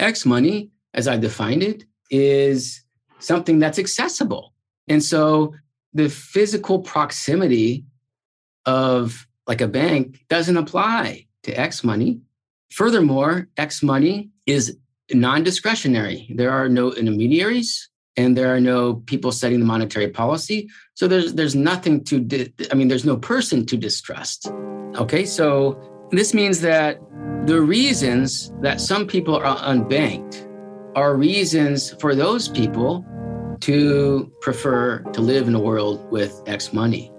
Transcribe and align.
X 0.00 0.26
money, 0.26 0.70
as 0.94 1.06
I 1.06 1.16
defined 1.16 1.62
it, 1.62 1.84
is 2.10 2.82
something 3.18 3.58
that's 3.58 3.78
accessible. 3.78 4.54
And 4.88 5.02
so 5.02 5.54
the 5.92 6.08
physical 6.08 6.80
proximity 6.80 7.84
of 8.66 9.26
like 9.46 9.60
a 9.60 9.68
bank 9.68 10.24
doesn't 10.28 10.56
apply 10.56 11.26
to 11.44 11.52
X 11.52 11.84
money. 11.84 12.20
Furthermore, 12.70 13.48
X 13.56 13.82
money 13.82 14.30
is 14.46 14.76
non 15.12 15.42
discretionary. 15.42 16.32
There 16.34 16.50
are 16.50 16.68
no 16.68 16.92
intermediaries 16.92 17.88
and 18.16 18.36
there 18.36 18.54
are 18.54 18.60
no 18.60 18.94
people 18.94 19.32
setting 19.32 19.60
the 19.60 19.66
monetary 19.66 20.08
policy. 20.08 20.68
So 20.94 21.08
there's 21.08 21.34
there's 21.34 21.54
nothing 21.54 22.04
to 22.04 22.20
di- 22.20 22.52
I 22.70 22.74
mean 22.74 22.88
there's 22.88 23.04
no 23.04 23.16
person 23.16 23.66
to 23.66 23.76
distrust. 23.76 24.50
Okay? 24.96 25.24
So 25.24 25.80
this 26.12 26.34
means 26.34 26.60
that 26.60 26.98
the 27.46 27.60
reasons 27.60 28.52
that 28.62 28.80
some 28.80 29.06
people 29.06 29.36
are 29.36 29.56
unbanked 29.58 30.44
are 30.96 31.16
reasons 31.16 31.94
for 32.00 32.16
those 32.16 32.48
people 32.48 33.06
to 33.60 34.32
prefer 34.40 34.98
to 35.12 35.20
live 35.20 35.46
in 35.46 35.54
a 35.54 35.60
world 35.60 36.10
with 36.10 36.42
X 36.46 36.72
money. 36.72 37.12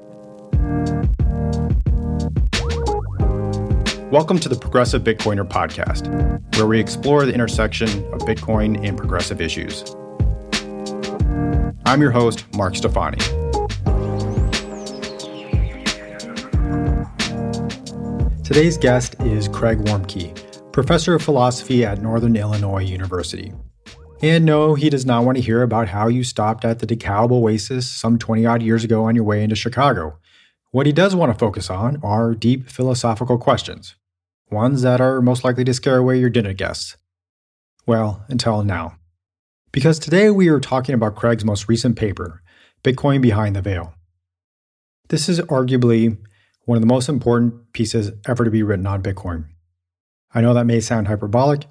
Welcome 4.12 4.40
to 4.40 4.50
the 4.50 4.58
Progressive 4.60 5.04
Bitcoiner 5.04 5.48
podcast, 5.48 6.10
where 6.58 6.68
we 6.68 6.78
explore 6.78 7.26
the 7.26 7.34
intersection 7.34 7.88
of 8.12 8.20
Bitcoin 8.22 8.86
and 8.86 8.98
progressive 8.98 9.40
issues. 9.40 9.86
I'm 11.86 12.02
your 12.02 12.12
host, 12.12 12.46
Mark 12.56 12.76
Stefani. 12.76 13.41
Today's 18.52 18.78
guest 18.78 19.16
is 19.22 19.48
Craig 19.48 19.78
Warmke, 19.78 20.74
professor 20.74 21.16
of 21.16 21.22
philosophy 21.22 21.86
at 21.86 22.02
Northern 22.02 22.36
Illinois 22.36 22.84
University. 22.84 23.54
And 24.22 24.44
no, 24.44 24.76
he 24.76 24.90
does 24.90 25.06
not 25.06 25.24
want 25.24 25.38
to 25.38 25.42
hear 25.42 25.64
about 25.64 25.88
how 25.88 26.10
you 26.10 26.26
stopped 26.26 26.66
at 26.66 26.80
the 26.80 26.86
DeKalb 26.86 27.32
Oasis 27.32 27.90
some 27.90 28.20
20 28.20 28.46
odd 28.46 28.62
years 28.62 28.84
ago 28.84 29.06
on 29.06 29.16
your 29.16 29.24
way 29.24 29.42
into 29.42 29.56
Chicago. 29.56 30.20
What 30.72 30.86
he 30.86 30.92
does 30.92 31.16
want 31.16 31.32
to 31.32 31.40
focus 31.40 31.70
on 31.70 32.02
are 32.04 32.36
deep 32.36 32.68
philosophical 32.68 33.38
questions, 33.38 33.96
ones 34.50 34.82
that 34.82 35.00
are 35.00 35.22
most 35.22 35.46
likely 35.46 35.64
to 35.64 35.74
scare 35.74 36.00
away 36.00 36.20
your 36.20 36.30
dinner 36.30 36.52
guests. 36.52 36.98
Well, 37.88 38.26
until 38.28 38.66
now. 38.66 38.98
Because 39.72 39.98
today 39.98 40.30
we 40.30 40.50
are 40.50 40.60
talking 40.60 40.94
about 40.94 41.16
Craig's 41.16 41.46
most 41.46 41.70
recent 41.70 41.96
paper, 41.96 42.42
Bitcoin 42.84 43.22
Behind 43.22 43.56
the 43.56 43.62
Veil. 43.62 43.94
This 45.08 45.30
is 45.30 45.40
arguably 45.40 46.18
one 46.66 46.78
of 46.78 46.82
the 46.82 46.88
most 46.88 47.10
important 47.10 47.74
pieces 47.74 48.12
ever 48.28 48.46
to 48.46 48.52
be 48.52 48.64
written 48.64 48.88
on 48.88 49.04
Bitcoin. 49.04 49.46
I 50.34 50.42
know 50.42 50.54
that 50.54 50.66
may 50.66 50.80
sound 50.80 51.08
hyperbolic, 51.08 51.66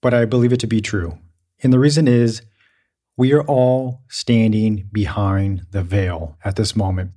but 0.00 0.14
I 0.14 0.24
believe 0.24 0.52
it 0.52 0.60
to 0.60 0.66
be 0.66 0.80
true. 0.80 1.18
And 1.62 1.72
the 1.72 1.78
reason 1.78 2.08
is 2.08 2.42
we 3.16 3.32
are 3.32 3.42
all 3.42 4.00
standing 4.08 4.88
behind 4.92 5.66
the 5.70 5.82
veil 5.82 6.38
at 6.44 6.56
this 6.56 6.74
moment. 6.74 7.12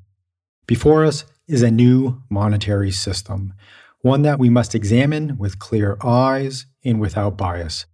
Before 0.67 1.05
us 1.05 1.25
is 1.47 1.61
a 1.61 1.71
new 1.71 2.21
monetary 2.29 2.91
system, 2.91 3.53
one 4.01 4.21
that 4.23 4.39
we 4.39 4.49
must 4.49 4.75
examine 4.75 5.37
with 5.37 5.59
clear 5.59 5.97
eyes 6.03 6.65
and 6.83 6.99
without 6.99 7.37
bias. 7.37 7.85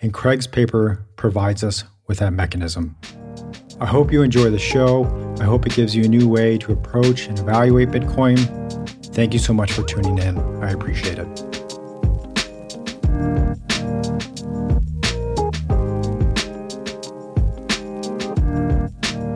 And 0.00 0.12
Craig's 0.12 0.48
paper 0.48 1.06
provides 1.16 1.62
us 1.62 1.84
with 2.08 2.18
that 2.18 2.32
mechanism. 2.32 2.96
I 3.80 3.86
hope 3.86 4.12
you 4.12 4.22
enjoy 4.22 4.50
the 4.50 4.58
show. 4.58 5.04
I 5.42 5.44
hope 5.44 5.66
it 5.66 5.74
gives 5.74 5.96
you 5.96 6.04
a 6.04 6.08
new 6.08 6.28
way 6.28 6.56
to 6.58 6.70
approach 6.70 7.26
and 7.26 7.36
evaluate 7.36 7.88
Bitcoin. 7.88 8.38
Thank 9.06 9.32
you 9.32 9.40
so 9.40 9.52
much 9.52 9.72
for 9.72 9.82
tuning 9.82 10.18
in. 10.18 10.38
I 10.62 10.70
appreciate 10.70 11.18
it. 11.18 11.26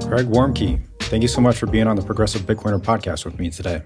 Craig 0.06 0.28
Warmke, 0.28 0.80
thank 1.00 1.22
you 1.22 1.28
so 1.28 1.40
much 1.40 1.58
for 1.58 1.66
being 1.66 1.88
on 1.88 1.96
the 1.96 2.02
Progressive 2.02 2.42
Bitcoiner 2.42 2.80
podcast 2.80 3.24
with 3.24 3.40
me 3.40 3.50
today. 3.50 3.82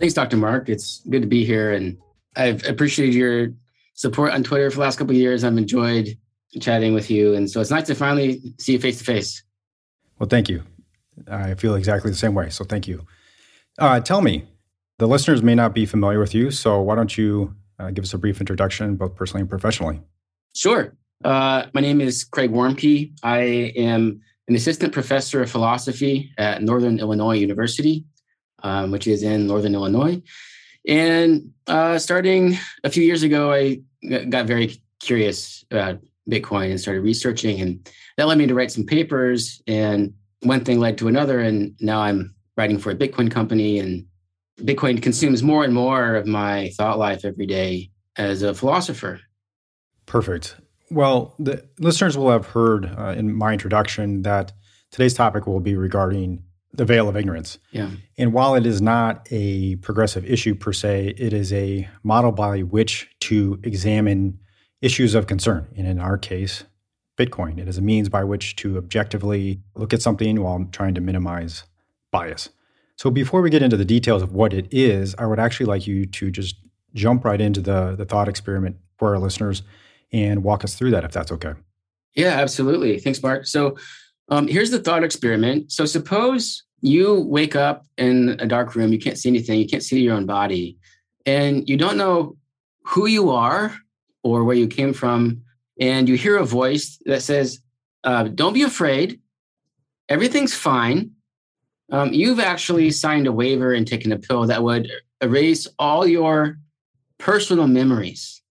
Thanks, 0.00 0.14
Dr. 0.14 0.38
Mark. 0.38 0.68
It's 0.68 1.02
good 1.08 1.22
to 1.22 1.28
be 1.28 1.44
here. 1.44 1.72
And 1.72 1.98
I've 2.34 2.66
appreciated 2.66 3.14
your 3.14 3.50
support 3.94 4.32
on 4.32 4.42
Twitter 4.42 4.68
for 4.72 4.78
the 4.78 4.82
last 4.82 4.98
couple 4.98 5.14
of 5.14 5.20
years. 5.20 5.44
I've 5.44 5.56
enjoyed 5.56 6.18
chatting 6.60 6.94
with 6.94 7.12
you. 7.12 7.34
And 7.34 7.48
so 7.48 7.60
it's 7.60 7.70
nice 7.70 7.86
to 7.86 7.94
finally 7.94 8.42
see 8.58 8.72
you 8.72 8.80
face 8.80 8.98
to 8.98 9.04
face. 9.04 9.44
Well, 10.18 10.28
thank 10.28 10.48
you. 10.48 10.64
I 11.26 11.54
feel 11.54 11.74
exactly 11.74 12.10
the 12.10 12.16
same 12.16 12.34
way. 12.34 12.50
So 12.50 12.64
thank 12.64 12.86
you. 12.86 13.06
Uh, 13.78 14.00
tell 14.00 14.20
me, 14.20 14.44
the 14.98 15.06
listeners 15.06 15.42
may 15.42 15.54
not 15.54 15.74
be 15.74 15.86
familiar 15.86 16.18
with 16.18 16.34
you. 16.34 16.50
So 16.50 16.80
why 16.80 16.94
don't 16.94 17.16
you 17.16 17.54
uh, 17.78 17.90
give 17.90 18.04
us 18.04 18.12
a 18.14 18.18
brief 18.18 18.40
introduction, 18.40 18.96
both 18.96 19.14
personally 19.14 19.42
and 19.42 19.50
professionally? 19.50 20.00
Sure. 20.54 20.96
Uh, 21.24 21.66
my 21.72 21.80
name 21.80 22.00
is 22.00 22.24
Craig 22.24 22.50
Warmke. 22.50 23.12
I 23.22 23.38
am 23.76 24.20
an 24.48 24.54
assistant 24.54 24.92
professor 24.92 25.42
of 25.42 25.50
philosophy 25.50 26.32
at 26.38 26.62
Northern 26.62 26.98
Illinois 26.98 27.36
University, 27.36 28.04
um, 28.62 28.90
which 28.90 29.06
is 29.06 29.22
in 29.22 29.46
Northern 29.46 29.74
Illinois. 29.74 30.22
And 30.86 31.52
uh, 31.66 31.98
starting 31.98 32.56
a 32.82 32.90
few 32.90 33.02
years 33.02 33.22
ago, 33.22 33.52
I 33.52 33.80
got 34.28 34.46
very 34.46 34.80
curious 35.00 35.64
about 35.70 36.00
Bitcoin 36.28 36.70
and 36.70 36.80
started 36.80 37.02
researching, 37.02 37.60
and 37.60 37.90
that 38.16 38.26
led 38.26 38.38
me 38.38 38.46
to 38.46 38.54
write 38.54 38.70
some 38.70 38.84
papers. 38.84 39.62
And 39.66 40.14
one 40.42 40.64
thing 40.64 40.78
led 40.78 40.98
to 40.98 41.08
another, 41.08 41.40
and 41.40 41.74
now 41.80 42.00
I'm 42.00 42.34
writing 42.56 42.78
for 42.78 42.90
a 42.90 42.94
Bitcoin 42.94 43.30
company, 43.30 43.78
and 43.78 44.06
Bitcoin 44.60 45.02
consumes 45.02 45.42
more 45.42 45.64
and 45.64 45.74
more 45.74 46.14
of 46.14 46.26
my 46.26 46.70
thought 46.76 46.98
life 46.98 47.24
every 47.24 47.46
day 47.46 47.90
as 48.16 48.42
a 48.42 48.54
philosopher. 48.54 49.20
Perfect. 50.06 50.56
Well, 50.90 51.34
the 51.38 51.64
listeners 51.78 52.16
will 52.16 52.30
have 52.30 52.46
heard 52.46 52.86
uh, 52.86 53.14
in 53.16 53.34
my 53.34 53.52
introduction 53.52 54.22
that 54.22 54.52
today's 54.90 55.14
topic 55.14 55.46
will 55.46 55.60
be 55.60 55.76
regarding 55.76 56.42
the 56.72 56.84
veil 56.84 57.08
of 57.08 57.16
ignorance. 57.16 57.58
Yeah. 57.72 57.90
And 58.16 58.32
while 58.32 58.54
it 58.54 58.66
is 58.66 58.80
not 58.80 59.26
a 59.30 59.76
progressive 59.76 60.24
issue 60.24 60.54
per 60.54 60.72
se, 60.72 61.14
it 61.16 61.32
is 61.32 61.52
a 61.52 61.88
model 62.02 62.32
by 62.32 62.60
which 62.60 63.08
to 63.20 63.58
examine 63.62 64.38
issues 64.80 65.14
of 65.14 65.26
concern. 65.26 65.66
And 65.76 65.86
in 65.86 65.98
our 65.98 66.16
case, 66.18 66.64
Bitcoin. 67.18 67.58
It 67.58 67.68
is 67.68 67.76
a 67.76 67.82
means 67.82 68.08
by 68.08 68.24
which 68.24 68.56
to 68.56 68.78
objectively 68.78 69.60
look 69.74 69.92
at 69.92 70.00
something 70.00 70.40
while 70.40 70.66
trying 70.72 70.94
to 70.94 71.00
minimize 71.00 71.64
bias. 72.10 72.50
So 72.96 73.10
before 73.10 73.42
we 73.42 73.50
get 73.50 73.62
into 73.62 73.76
the 73.76 73.84
details 73.84 74.22
of 74.22 74.32
what 74.32 74.52
it 74.52 74.66
is, 74.70 75.14
I 75.18 75.26
would 75.26 75.38
actually 75.38 75.66
like 75.66 75.86
you 75.86 76.06
to 76.06 76.30
just 76.30 76.56
jump 76.94 77.24
right 77.24 77.40
into 77.40 77.60
the, 77.60 77.94
the 77.96 78.04
thought 78.04 78.28
experiment 78.28 78.76
for 78.96 79.14
our 79.14 79.18
listeners 79.18 79.62
and 80.12 80.42
walk 80.42 80.64
us 80.64 80.74
through 80.74 80.90
that 80.92 81.04
if 81.04 81.12
that's 81.12 81.30
okay. 81.32 81.52
Yeah, 82.14 82.40
absolutely. 82.40 82.98
Thanks, 82.98 83.22
Mark. 83.22 83.46
So 83.46 83.76
um, 84.28 84.48
here's 84.48 84.70
the 84.70 84.80
thought 84.80 85.04
experiment. 85.04 85.70
So 85.70 85.84
suppose 85.84 86.64
you 86.80 87.20
wake 87.22 87.56
up 87.56 87.86
in 87.96 88.36
a 88.40 88.46
dark 88.46 88.74
room, 88.74 88.92
you 88.92 88.98
can't 88.98 89.18
see 89.18 89.28
anything, 89.28 89.58
you 89.60 89.66
can't 89.66 89.82
see 89.82 90.00
your 90.00 90.14
own 90.14 90.26
body, 90.26 90.78
and 91.26 91.68
you 91.68 91.76
don't 91.76 91.96
know 91.96 92.36
who 92.84 93.06
you 93.06 93.30
are 93.30 93.76
or 94.22 94.44
where 94.44 94.56
you 94.56 94.66
came 94.66 94.92
from, 94.92 95.42
and 95.78 96.08
you 96.08 96.16
hear 96.16 96.36
a 96.36 96.44
voice 96.44 96.98
that 97.04 97.22
says, 97.22 97.60
uh, 98.04 98.24
Don't 98.24 98.52
be 98.52 98.62
afraid, 98.62 99.20
everything's 100.08 100.54
fine. 100.54 101.12
Um, 101.90 102.12
you've 102.12 102.40
actually 102.40 102.90
signed 102.90 103.26
a 103.26 103.32
waiver 103.32 103.72
and 103.72 103.86
taken 103.86 104.12
a 104.12 104.18
pill 104.18 104.46
that 104.46 104.62
would 104.62 104.90
erase 105.22 105.66
all 105.78 106.06
your 106.06 106.58
personal 107.18 107.66
memories, 107.66 108.42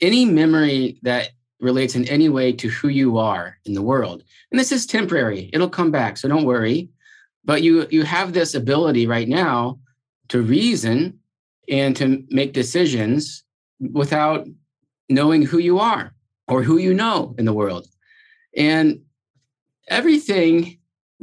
any 0.00 0.24
memory 0.24 0.98
that 1.02 1.30
relates 1.60 1.96
in 1.96 2.06
any 2.08 2.28
way 2.28 2.52
to 2.52 2.68
who 2.68 2.88
you 2.88 3.18
are 3.18 3.58
in 3.64 3.74
the 3.74 3.82
world. 3.82 4.22
And 4.50 4.60
this 4.60 4.72
is 4.72 4.86
temporary, 4.86 5.50
it'll 5.52 5.68
come 5.68 5.90
back, 5.90 6.16
so 6.16 6.28
don't 6.28 6.44
worry. 6.44 6.90
But 7.44 7.62
you, 7.62 7.86
you 7.90 8.02
have 8.02 8.32
this 8.32 8.54
ability 8.54 9.06
right 9.06 9.28
now 9.28 9.78
to 10.28 10.42
reason 10.42 11.20
and 11.68 11.96
to 11.96 12.24
make 12.28 12.52
decisions 12.52 13.44
without 13.92 14.46
knowing 15.08 15.42
who 15.42 15.58
you 15.58 15.78
are 15.78 16.12
or 16.48 16.62
who 16.62 16.78
you 16.78 16.94
know 16.94 17.34
in 17.38 17.44
the 17.44 17.52
world. 17.52 17.86
And 18.56 19.02
everything 19.88 20.78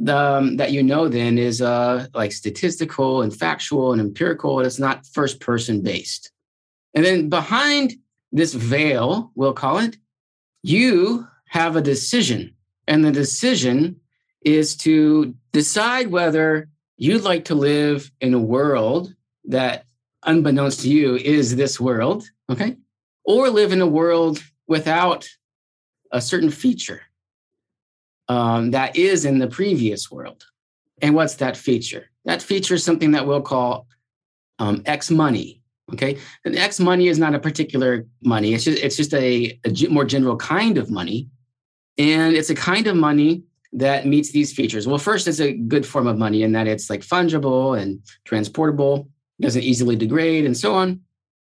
um, 0.08 0.56
that 0.56 0.72
you 0.72 0.82
know 0.82 1.08
then 1.08 1.38
is 1.38 1.62
uh, 1.62 2.06
like 2.14 2.32
statistical 2.32 3.22
and 3.22 3.34
factual 3.34 3.92
and 3.92 4.00
empirical, 4.00 4.58
and 4.58 4.66
it's 4.66 4.78
not 4.78 5.06
first 5.06 5.40
person 5.40 5.82
based. 5.82 6.30
And 6.94 7.04
then 7.04 7.28
behind 7.28 7.94
this 8.32 8.54
veil, 8.54 9.32
we'll 9.34 9.52
call 9.52 9.78
it, 9.78 9.96
you 10.62 11.26
have 11.46 11.76
a 11.76 11.82
decision. 11.82 12.54
And 12.86 13.04
the 13.04 13.12
decision 13.12 14.00
is 14.44 14.76
to 14.78 15.34
decide 15.52 16.08
whether 16.08 16.68
you'd 16.96 17.22
like 17.22 17.46
to 17.46 17.54
live 17.54 18.10
in 18.20 18.34
a 18.34 18.38
world 18.38 19.14
that, 19.46 19.84
unbeknownst 20.24 20.80
to 20.80 20.88
you, 20.88 21.16
is 21.16 21.56
this 21.56 21.80
world, 21.80 22.24
okay? 22.50 22.76
Or 23.24 23.50
live 23.50 23.72
in 23.72 23.80
a 23.80 23.86
world 23.86 24.42
without 24.66 25.28
a 26.10 26.20
certain 26.20 26.50
feature 26.50 27.02
um, 28.28 28.70
that 28.70 28.96
is 28.96 29.24
in 29.24 29.38
the 29.38 29.48
previous 29.48 30.10
world. 30.10 30.44
And 31.02 31.14
what's 31.14 31.36
that 31.36 31.56
feature? 31.56 32.10
That 32.24 32.42
feature 32.42 32.74
is 32.74 32.84
something 32.84 33.10
that 33.12 33.26
we'll 33.26 33.42
call 33.42 33.86
um, 34.58 34.82
X 34.86 35.10
money 35.10 35.62
Okay, 35.92 36.16
and 36.44 36.56
X 36.56 36.80
money 36.80 37.08
is 37.08 37.18
not 37.18 37.34
a 37.34 37.38
particular 37.38 38.06
money. 38.22 38.54
It's 38.54 38.64
just 38.64 38.82
it's 38.82 38.96
just 38.96 39.12
a, 39.12 39.58
a 39.64 39.88
more 39.88 40.06
general 40.06 40.36
kind 40.36 40.78
of 40.78 40.90
money, 40.90 41.28
and 41.98 42.34
it's 42.34 42.48
a 42.48 42.54
kind 42.54 42.86
of 42.86 42.96
money 42.96 43.42
that 43.74 44.06
meets 44.06 44.30
these 44.30 44.52
features. 44.52 44.86
Well, 44.86 44.98
first, 44.98 45.28
it's 45.28 45.40
a 45.40 45.52
good 45.52 45.84
form 45.84 46.06
of 46.06 46.16
money 46.16 46.42
in 46.42 46.52
that 46.52 46.66
it's 46.66 46.88
like 46.88 47.02
fungible 47.02 47.78
and 47.78 48.00
transportable, 48.24 49.08
doesn't 49.40 49.62
easily 49.62 49.94
degrade, 49.94 50.46
and 50.46 50.56
so 50.56 50.74
on. 50.74 51.00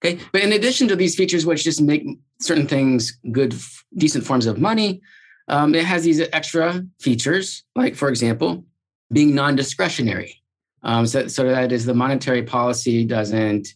Okay, 0.04 0.20
but 0.32 0.42
in 0.42 0.52
addition 0.52 0.88
to 0.88 0.96
these 0.96 1.16
features, 1.16 1.46
which 1.46 1.64
just 1.64 1.80
make 1.80 2.06
certain 2.40 2.66
things 2.66 3.18
good, 3.32 3.54
decent 3.96 4.24
forms 4.24 4.46
of 4.46 4.58
money, 4.58 5.00
um, 5.48 5.74
it 5.74 5.84
has 5.84 6.04
these 6.04 6.20
extra 6.32 6.84
features, 7.00 7.64
like 7.74 7.94
for 7.94 8.08
example, 8.08 8.64
being 9.12 9.34
non-discretionary. 9.34 10.42
Um, 10.82 11.06
so, 11.06 11.28
so 11.28 11.44
that 11.44 11.72
is 11.72 11.86
the 11.86 11.94
monetary 11.94 12.42
policy 12.42 13.04
doesn't 13.04 13.68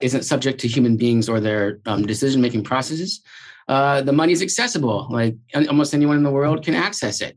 isn't 0.00 0.22
subject 0.22 0.60
to 0.60 0.68
human 0.68 0.96
beings 0.96 1.28
or 1.28 1.40
their 1.40 1.80
um, 1.86 2.06
decision 2.06 2.40
making 2.40 2.62
processes. 2.62 3.20
Uh, 3.66 4.00
the 4.00 4.12
money 4.12 4.32
is 4.32 4.42
accessible, 4.42 5.08
like 5.10 5.36
almost 5.68 5.92
anyone 5.92 6.16
in 6.16 6.22
the 6.22 6.30
world 6.30 6.64
can 6.64 6.74
access 6.74 7.20
it. 7.20 7.36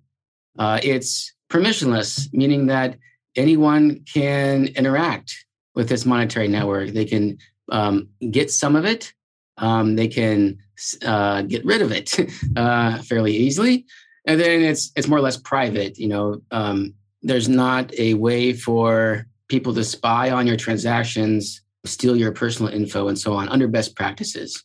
Uh, 0.60 0.80
it's 0.84 1.34
permissionless, 1.50 2.32
meaning 2.34 2.68
that 2.68 2.98
anyone 3.36 4.04
can 4.14 4.68
interact 4.76 5.34
with 5.76 5.90
this 5.90 6.06
monetary 6.06 6.48
network. 6.48 6.90
They 6.90 7.06
can 7.06 7.38
um, 7.72 8.10
get 8.30 8.52
some 8.52 8.76
of 8.76 8.86
it, 8.86 9.14
um, 9.58 9.96
they 9.96 10.08
can 10.08 10.60
uh, 11.06 11.42
get 11.44 11.66
rid 11.66 11.82
of 11.82 11.92
it 11.92 12.16
uh, 12.56 13.00
fairly 13.00 13.36
easily, 13.36 13.86
and 14.26 14.40
then 14.40 14.62
it's 14.62 14.92
it's 14.96 15.08
more 15.08 15.20
or 15.20 15.22
less 15.22 15.38
private. 15.38 15.98
You 15.98 16.08
know, 16.08 16.42
um, 16.52 16.94
there's 17.22 17.50
not 17.50 17.94
a 17.98 18.14
way 18.16 18.54
for 18.54 19.26
people 19.48 19.74
to 19.74 19.84
spy 19.84 20.32
on 20.32 20.48
your 20.48 20.58
transactions, 20.58 21.62
steal 21.86 22.16
your 22.16 22.32
personal 22.32 22.72
info, 22.72 23.08
and 23.08 23.18
so 23.18 23.34
on 23.34 23.50
under 23.50 23.68
best 23.68 23.96
practices. 23.96 24.64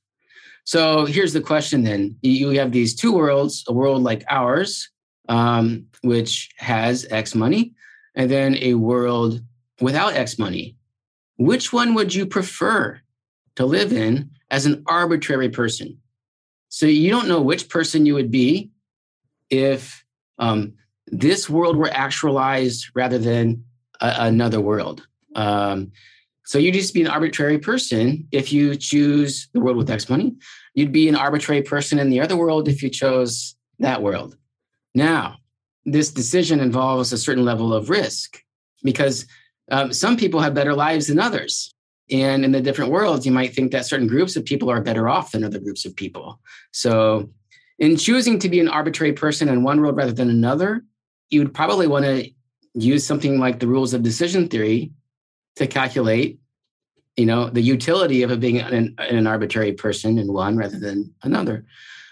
So 0.65 1.05
here's 1.05 1.33
the 1.33 1.41
question 1.41 1.85
then 1.85 2.17
you 2.23 2.51
have 2.51 2.73
these 2.73 2.95
two 2.95 3.13
worlds, 3.13 3.65
a 3.69 3.73
world 3.73 4.03
like 4.03 4.25
ours, 4.29 4.91
um, 5.29 5.87
which 6.03 6.51
has 6.57 7.07
X 7.11 7.35
money, 7.35 7.75
and 8.15 8.31
then 8.31 8.57
a 8.61 8.75
world 8.75 9.41
without 9.81 10.15
X 10.15 10.39
money. 10.39 10.76
Which 11.37 11.73
one 11.73 11.95
would 11.95 12.15
you 12.15 12.27
prefer 12.27 13.01
to 13.57 13.67
live 13.67 13.93
in 13.93 14.31
as 14.51 14.67
an 14.67 14.83
arbitrary 14.87 15.49
person? 15.49 15.99
So 16.69 16.87
you 16.87 17.11
don't 17.11 17.29
know 17.29 17.41
which 17.41 17.69
person 17.69 18.07
you 18.07 18.15
would 18.15 18.31
be 18.31 18.71
if 19.51 20.05
um, 20.39 20.75
this 21.07 21.49
world 21.49 21.77
were 21.77 21.91
actualized 21.93 22.91
rather 22.95 23.19
than 23.19 23.65
a, 24.01 24.15
another 24.19 24.61
world. 24.61 25.07
Um, 25.35 25.93
so 26.45 26.59
you'd 26.59 26.75
just 26.75 26.95
be 26.95 27.03
an 27.03 27.09
arbitrary 27.09 27.59
person 27.59 28.29
if 28.31 28.53
you 28.53 28.77
choose 28.77 29.49
the 29.53 29.61
world 29.61 29.77
with 29.77 29.91
X 29.91 30.09
money. 30.09 30.35
You'd 30.75 30.93
be 30.93 31.09
an 31.09 31.17
arbitrary 31.17 31.63
person 31.63 31.99
in 31.99 32.11
the 32.11 32.21
other 32.21 32.37
world 32.37 32.69
if 32.69 32.83
you 32.83 32.89
chose 32.89 33.57
that 33.79 34.03
world. 34.03 34.37
Now, 34.95 35.37
this 35.85 36.11
decision 36.11 36.61
involves 36.61 37.13
a 37.13 37.19
certain 37.19 37.45
level 37.45 37.75
of 37.75 37.91
risk 37.91 38.43
because 38.83 39.27
um, 39.71 39.93
some 39.93 40.17
people 40.17 40.41
have 40.41 40.55
better 40.55 40.75
lives 40.75 41.09
than 41.09 41.19
others. 41.19 41.73
And 42.11 42.45
in 42.45 42.53
the 42.53 42.61
different 42.61 42.93
worlds, 42.93 43.27
you 43.27 43.33
might 43.33 43.55
think 43.55 43.73
that 43.73 43.87
certain 43.87 44.07
groups 44.07 44.37
of 44.37 44.45
people 44.45 44.71
are 44.71 44.81
better 44.81 45.09
off 45.09 45.33
than 45.33 45.43
other 45.43 45.59
groups 45.59 45.85
of 45.85 45.97
people. 45.97 46.41
So, 46.73 47.31
in 47.79 47.97
choosing 47.97 48.39
to 48.39 48.49
be 48.49 48.61
an 48.61 48.69
arbitrary 48.69 49.13
person 49.13 49.49
in 49.49 49.63
one 49.63 49.81
world 49.81 49.97
rather 49.97 50.13
than 50.13 50.31
another, 50.31 50.83
you 51.31 51.41
would 51.41 51.53
probably 51.53 51.87
want 51.87 52.05
to 52.05 52.31
use 52.75 53.05
something 53.05 53.39
like 53.39 53.59
the 53.59 53.67
rules 53.67 53.93
of 53.93 54.03
decision 54.03 54.49
theory 54.49 54.93
to 55.57 55.67
calculate 55.67 56.39
you 57.17 57.27
know 57.27 57.49
the 57.49 57.63
utility 57.63 58.23
of 58.23 58.39
being 58.41 58.59
an, 58.61 58.95
an 58.99 59.27
arbitrary 59.27 59.73
person 59.73 60.19
in 60.19 60.33
one 60.33 60.57
rather 60.57 60.79
than 60.79 61.13
another 61.23 61.65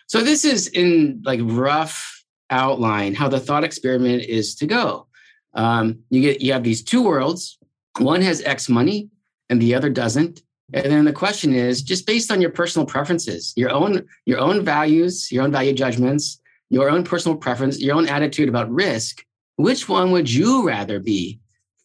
so 0.06 0.22
this 0.22 0.44
is 0.44 0.68
in 0.68 1.22
like 1.24 1.40
rough 1.42 2.24
outline 2.50 3.14
how 3.14 3.28
the 3.28 3.40
thought 3.40 3.64
experiment 3.64 4.22
is 4.22 4.54
to 4.54 4.66
go 4.66 5.06
um, 5.54 5.98
you 6.10 6.20
get 6.20 6.40
you 6.40 6.52
have 6.52 6.64
these 6.64 6.82
two 6.82 7.02
worlds 7.02 7.58
one 7.98 8.22
has 8.22 8.42
x 8.42 8.68
money 8.68 9.08
and 9.48 9.60
the 9.60 9.74
other 9.74 9.90
doesn't 9.90 10.42
and 10.72 10.86
then 10.86 11.04
the 11.04 11.12
question 11.12 11.54
is 11.54 11.82
just 11.82 12.06
based 12.06 12.32
on 12.32 12.40
your 12.40 12.50
personal 12.50 12.86
preferences 12.86 13.52
your 13.56 13.70
own 13.70 14.04
your 14.26 14.38
own 14.38 14.64
values 14.64 15.30
your 15.30 15.44
own 15.44 15.52
value 15.52 15.72
judgments 15.72 16.40
your 16.70 16.90
own 16.90 17.04
personal 17.04 17.36
preference 17.36 17.80
your 17.80 17.94
own 17.94 18.08
attitude 18.08 18.48
about 18.48 18.70
risk 18.70 19.24
which 19.56 19.88
one 19.88 20.10
would 20.10 20.30
you 20.30 20.66
rather 20.66 20.98
be 20.98 21.40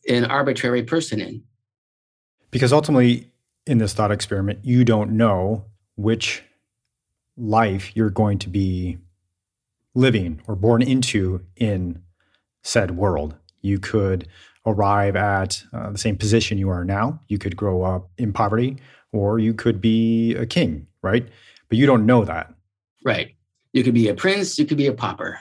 an 0.08 0.26
arbitrary 0.26 0.84
person 0.84 1.22
in? 1.22 1.44
Because 2.52 2.74
ultimately, 2.74 3.32
in 3.68 3.78
this 3.78 3.94
thought 3.94 4.12
experiment, 4.12 4.60
you 4.64 4.84
don't 4.84 5.12
know 5.12 5.66
which 5.96 6.44
life 7.38 7.96
you're 7.96 8.10
going 8.10 8.40
to 8.40 8.50
be 8.50 8.98
living 9.94 10.42
or 10.48 10.56
born 10.56 10.82
into 10.82 11.46
in 11.56 12.02
said 12.64 12.92
world. 12.92 13.36
You 13.62 13.80
could 13.80 14.28
arrive 14.66 15.16
at 15.16 15.64
uh, 15.74 15.92
the 15.92 15.98
same 15.98 16.18
position 16.18 16.58
you 16.58 16.70
are 16.70 16.86
now. 16.86 17.20
You 17.28 17.38
could 17.38 17.56
grow 17.56 17.84
up 17.84 18.10
in 18.18 18.34
poverty, 18.34 18.78
or 19.12 19.40
you 19.40 19.54
could 19.54 19.82
be 19.82 20.36
a 20.36 20.46
king, 20.46 20.88
right? 21.02 21.28
But 21.68 21.78
you 21.78 21.86
don't 21.86 22.06
know 22.06 22.26
that. 22.26 22.54
Right. 23.04 23.36
You 23.74 23.84
could 23.84 23.94
be 23.94 24.08
a 24.08 24.14
prince, 24.14 24.58
you 24.58 24.66
could 24.66 24.78
be 24.78 24.88
a 24.88 24.94
pauper. 24.94 25.40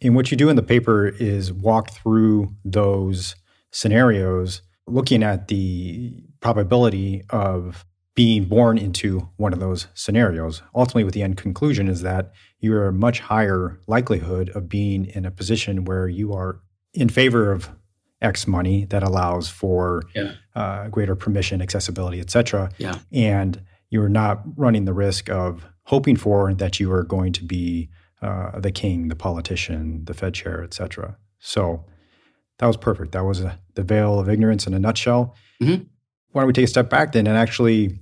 And 0.00 0.14
what 0.14 0.30
you 0.30 0.36
do 0.36 0.48
in 0.48 0.56
the 0.56 0.62
paper 0.62 1.08
is 1.08 1.52
walk 1.52 1.90
through 1.90 2.54
those 2.64 3.34
scenarios, 3.72 4.62
looking 4.86 5.22
at 5.22 5.48
the 5.48 6.22
probability 6.40 7.24
of 7.30 7.84
being 8.14 8.44
born 8.44 8.78
into 8.78 9.28
one 9.36 9.52
of 9.52 9.60
those 9.60 9.86
scenarios. 9.94 10.62
Ultimately, 10.74 11.04
with 11.04 11.14
the 11.14 11.22
end 11.22 11.36
conclusion 11.36 11.88
is 11.88 12.02
that 12.02 12.32
you're 12.60 12.86
a 12.86 12.92
much 12.92 13.20
higher 13.20 13.80
likelihood 13.86 14.50
of 14.50 14.68
being 14.68 15.06
in 15.06 15.24
a 15.24 15.30
position 15.30 15.84
where 15.84 16.08
you 16.08 16.32
are 16.32 16.60
in 16.94 17.08
favor 17.08 17.52
of 17.52 17.68
X 18.20 18.46
money 18.46 18.84
that 18.86 19.02
allows 19.02 19.48
for 19.48 20.02
yeah. 20.14 20.32
uh, 20.54 20.88
greater 20.88 21.14
permission, 21.14 21.62
accessibility, 21.62 22.20
etc. 22.20 22.70
Yeah. 22.78 22.98
And 23.12 23.62
you're 23.90 24.08
not 24.08 24.42
running 24.56 24.84
the 24.84 24.92
risk 24.92 25.30
of 25.30 25.64
hoping 25.84 26.16
for 26.16 26.52
that 26.54 26.80
you 26.80 26.92
are 26.92 27.04
going 27.04 27.32
to 27.32 27.44
be 27.44 27.88
uh, 28.20 28.58
the 28.58 28.72
king, 28.72 29.08
the 29.08 29.16
politician, 29.16 30.04
the 30.04 30.14
Fed 30.14 30.34
chair, 30.34 30.62
etc. 30.62 31.16
So 31.38 31.84
that 32.58 32.66
was 32.66 32.76
perfect. 32.76 33.12
That 33.12 33.24
was 33.24 33.40
a, 33.40 33.58
the 33.74 33.82
veil 33.82 34.18
of 34.18 34.28
ignorance 34.28 34.66
in 34.66 34.74
a 34.74 34.78
nutshell. 34.78 35.34
Mm-hmm. 35.62 35.84
Why 36.32 36.42
don't 36.42 36.48
we 36.48 36.52
take 36.52 36.64
a 36.64 36.68
step 36.68 36.90
back 36.90 37.12
then 37.12 37.26
and 37.26 37.36
actually 37.36 37.98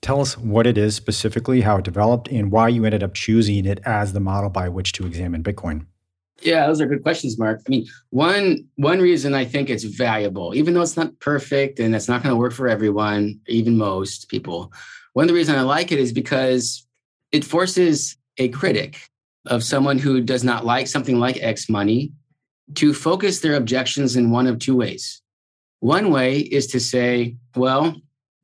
tell 0.00 0.20
us 0.20 0.38
what 0.38 0.66
it 0.66 0.78
is 0.78 0.94
specifically, 0.94 1.62
how 1.62 1.78
it 1.78 1.84
developed, 1.84 2.28
and 2.28 2.52
why 2.52 2.68
you 2.68 2.84
ended 2.84 3.02
up 3.02 3.14
choosing 3.14 3.66
it 3.66 3.80
as 3.84 4.12
the 4.12 4.20
model 4.20 4.50
by 4.50 4.68
which 4.68 4.92
to 4.92 5.06
examine 5.06 5.42
Bitcoin? 5.42 5.86
Yeah, 6.42 6.66
those 6.66 6.80
are 6.80 6.86
good 6.86 7.02
questions, 7.02 7.38
Mark. 7.38 7.62
I 7.66 7.70
mean, 7.70 7.86
one 8.10 8.68
one 8.76 9.00
reason 9.00 9.34
I 9.34 9.44
think 9.44 9.70
it's 9.70 9.84
valuable, 9.84 10.54
even 10.54 10.74
though 10.74 10.82
it's 10.82 10.96
not 10.96 11.18
perfect 11.18 11.80
and 11.80 11.94
it's 11.94 12.08
not 12.08 12.22
going 12.22 12.34
to 12.34 12.38
work 12.38 12.52
for 12.52 12.68
everyone, 12.68 13.40
even 13.46 13.78
most 13.78 14.28
people. 14.28 14.72
One 15.14 15.24
of 15.24 15.28
the 15.28 15.34
reasons 15.34 15.58
I 15.58 15.62
like 15.62 15.92
it 15.92 15.98
is 15.98 16.12
because 16.12 16.86
it 17.32 17.44
forces 17.44 18.16
a 18.36 18.48
critic 18.50 18.98
of 19.46 19.64
someone 19.64 19.98
who 19.98 20.20
does 20.20 20.44
not 20.44 20.66
like 20.66 20.86
something 20.86 21.18
like 21.18 21.42
X 21.42 21.70
money 21.70 22.12
to 22.74 22.92
focus 22.92 23.40
their 23.40 23.54
objections 23.54 24.16
in 24.16 24.30
one 24.30 24.46
of 24.46 24.58
two 24.58 24.76
ways. 24.76 25.22
One 25.80 26.10
way 26.10 26.40
is 26.40 26.66
to 26.68 26.80
say, 26.80 27.36
well, 27.54 27.94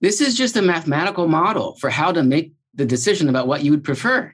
this 0.01 0.21
is 0.21 0.37
just 0.37 0.57
a 0.57 0.63
mathematical 0.63 1.29
model 1.29 1.77
for 1.77 1.91
how 1.91 2.13
to 2.13 2.23
make 2.23 2.53
the 2.75 2.87
decision 2.87 3.29
about 3.29 3.47
what 3.47 3.63
you 3.63 3.71
would 3.71 3.85
prefer. 3.85 4.33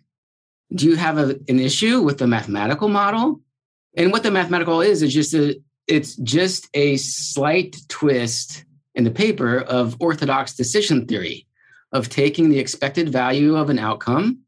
Do 0.75 0.87
you 0.87 0.97
have 0.97 1.19
a, 1.19 1.39
an 1.49 1.59
issue 1.59 2.03
with 2.03 2.19
the 2.19 2.27
mathematical 2.27 2.89
model? 2.89 3.41
And 3.99 4.13
what 4.13 4.23
the 4.23 4.31
mathematical 4.31 4.81
is 4.81 5.03
is 5.03 5.13
just 5.13 5.35
a 5.35 5.61
it's 5.89 6.15
just 6.17 6.69
a 6.75 6.97
slight 6.99 7.77
twist 7.89 8.65
in 8.95 9.05
the 9.05 9.11
paper 9.11 9.61
of 9.63 9.97
orthodox 10.01 10.55
decision 10.55 11.07
theory 11.07 11.47
of 11.93 12.09
taking 12.09 12.49
the 12.49 12.59
expected 12.59 13.09
value 13.09 13.57
of 13.57 13.71
an 13.71 13.79
outcome, 13.79 14.39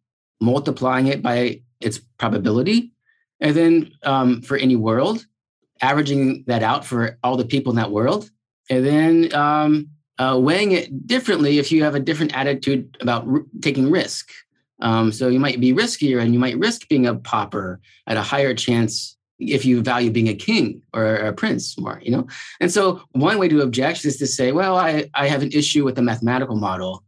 multiplying 0.41 1.09
it 1.09 1.23
by 1.23 1.63
its 1.81 1.99
probability. 2.19 2.93
And 3.41 3.57
then 3.57 3.93
um, 4.05 4.43
for 4.43 4.57
any 4.57 4.77
world, 4.77 5.27
averaging 5.81 6.45
that 6.47 6.63
out 6.63 6.85
for 6.85 7.19
all 7.25 7.37
the 7.37 7.45
people 7.45 7.73
in 7.73 7.77
that 7.77 7.91
world. 7.91 8.31
And 8.69 8.85
then 8.87 9.35
um, 9.35 9.89
uh, 10.19 10.39
weighing 10.41 10.73
it 10.73 11.07
differently 11.07 11.59
if 11.59 11.73
you 11.73 11.83
have 11.83 11.95
a 11.95 12.01
different 12.01 12.37
attitude 12.37 12.99
about 13.01 13.27
r- 13.27 13.47
taking 13.63 13.91
risk. 13.91 14.31
Um, 14.83 15.11
so 15.11 15.29
you 15.29 15.41
might 15.41 15.59
be 15.59 15.73
riskier 15.73 16.21
and 16.21 16.35
you 16.35 16.39
might 16.39 16.59
risk 16.59 16.87
being 16.89 17.07
a 17.07 17.15
pauper 17.15 17.81
at 18.07 18.19
a 18.19 18.23
higher 18.23 18.55
chance 18.55 19.17
if 19.41 19.65
you 19.65 19.83
value 19.83 20.11
being 20.11 20.29
a 20.29 20.35
king 20.35 20.83
or 20.93 21.17
a 21.17 21.33
prince 21.33 21.79
more, 21.79 22.01
you 22.03 22.11
know? 22.11 22.27
And 22.61 22.71
so 22.71 23.03
one 23.13 23.39
way 23.39 23.49
to 23.49 23.63
object 23.63 24.05
is 24.05 24.17
to 24.19 24.27
say, 24.27 24.53
well, 24.53 24.77
I, 24.77 25.11
I 25.15 25.29
have 25.29 25.43
an 25.43 25.53
issue 25.53 25.85
with 25.85 25.97
the 25.97 26.03
mathematical 26.03 26.57
model. 26.57 27.05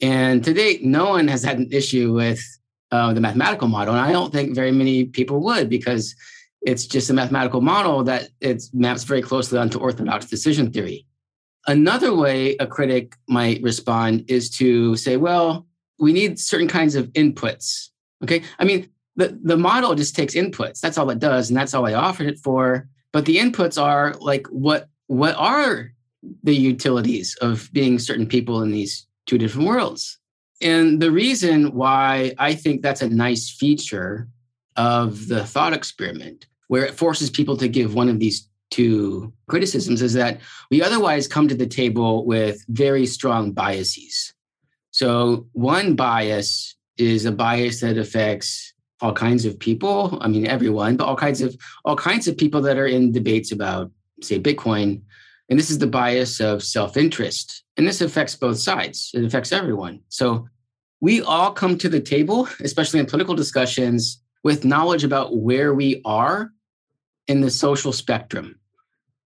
And 0.00 0.44
to 0.44 0.52
date, 0.52 0.84
no 0.84 1.10
one 1.10 1.28
has 1.28 1.42
had 1.42 1.58
an 1.58 1.68
issue 1.72 2.12
with 2.12 2.42
uh, 2.90 3.12
the 3.12 3.20
mathematical 3.20 3.68
model. 3.68 3.94
And 3.94 4.04
I 4.04 4.12
don't 4.12 4.32
think 4.32 4.54
very 4.54 4.72
many 4.72 5.04
people 5.04 5.40
would 5.40 5.68
because 5.68 6.14
it's 6.62 6.86
just 6.86 7.10
a 7.10 7.14
mathematical 7.14 7.60
model 7.60 8.02
that 8.04 8.28
it 8.40 8.64
maps 8.72 9.04
very 9.04 9.22
closely 9.22 9.58
onto 9.58 9.78
orthodox 9.78 10.26
decision 10.26 10.72
theory. 10.72 11.06
Another 11.66 12.14
way 12.14 12.56
a 12.56 12.66
critic 12.66 13.16
might 13.28 13.62
respond 13.62 14.24
is 14.28 14.50
to 14.50 14.96
say, 14.96 15.16
well, 15.16 15.66
we 15.98 16.12
need 16.12 16.38
certain 16.38 16.68
kinds 16.68 16.94
of 16.94 17.06
inputs. 17.12 17.88
Okay. 18.22 18.42
I 18.58 18.64
mean, 18.64 18.88
the, 19.16 19.38
the 19.42 19.56
model 19.56 19.94
just 19.94 20.14
takes 20.14 20.34
inputs. 20.34 20.80
That's 20.80 20.98
all 20.98 21.10
it 21.10 21.18
does. 21.18 21.48
And 21.50 21.56
that's 21.56 21.74
all 21.74 21.86
I 21.86 21.94
offered 21.94 22.28
it 22.28 22.38
for. 22.38 22.88
But 23.12 23.24
the 23.24 23.38
inputs 23.38 23.80
are 23.82 24.14
like, 24.20 24.46
what, 24.48 24.88
what 25.06 25.34
are 25.36 25.92
the 26.42 26.54
utilities 26.54 27.34
of 27.40 27.70
being 27.72 27.98
certain 27.98 28.26
people 28.26 28.62
in 28.62 28.70
these 28.70 29.06
two 29.26 29.38
different 29.38 29.68
worlds? 29.68 30.18
And 30.60 31.00
the 31.00 31.10
reason 31.10 31.74
why 31.74 32.34
I 32.38 32.54
think 32.54 32.82
that's 32.82 33.02
a 33.02 33.08
nice 33.08 33.50
feature 33.50 34.28
of 34.76 35.28
the 35.28 35.44
thought 35.44 35.72
experiment, 35.72 36.46
where 36.68 36.84
it 36.84 36.94
forces 36.94 37.30
people 37.30 37.56
to 37.58 37.68
give 37.68 37.94
one 37.94 38.08
of 38.08 38.18
these 38.18 38.48
two 38.70 39.32
criticisms, 39.48 40.02
is 40.02 40.14
that 40.14 40.40
we 40.70 40.82
otherwise 40.82 41.28
come 41.28 41.48
to 41.48 41.54
the 41.54 41.66
table 41.66 42.26
with 42.26 42.64
very 42.68 43.06
strong 43.06 43.52
biases. 43.52 44.34
So, 44.90 45.46
one 45.52 45.94
bias 45.94 46.74
is 46.96 47.26
a 47.26 47.32
bias 47.32 47.80
that 47.80 47.98
affects 47.98 48.72
all 49.00 49.12
kinds 49.12 49.44
of 49.44 49.58
people. 49.58 50.18
I 50.20 50.28
mean, 50.28 50.46
everyone, 50.46 50.96
but 50.96 51.06
all 51.06 51.16
kinds 51.16 51.40
of 51.40 51.56
all 51.84 51.96
kinds 51.96 52.28
of 52.28 52.36
people 52.36 52.60
that 52.62 52.78
are 52.78 52.86
in 52.86 53.12
debates 53.12 53.52
about, 53.52 53.90
say, 54.22 54.40
Bitcoin. 54.40 55.02
And 55.48 55.58
this 55.58 55.70
is 55.70 55.78
the 55.78 55.86
bias 55.86 56.40
of 56.40 56.62
self-interest. 56.62 57.62
And 57.76 57.86
this 57.86 58.00
affects 58.00 58.34
both 58.34 58.58
sides. 58.58 59.10
It 59.14 59.24
affects 59.24 59.52
everyone. 59.52 60.00
So 60.08 60.48
we 61.00 61.22
all 61.22 61.52
come 61.52 61.78
to 61.78 61.88
the 61.88 62.00
table, 62.00 62.48
especially 62.60 63.00
in 63.00 63.06
political 63.06 63.34
discussions, 63.34 64.20
with 64.42 64.64
knowledge 64.64 65.04
about 65.04 65.36
where 65.36 65.74
we 65.74 66.00
are 66.04 66.50
in 67.28 67.42
the 67.42 67.50
social 67.50 67.92
spectrum. 67.92 68.58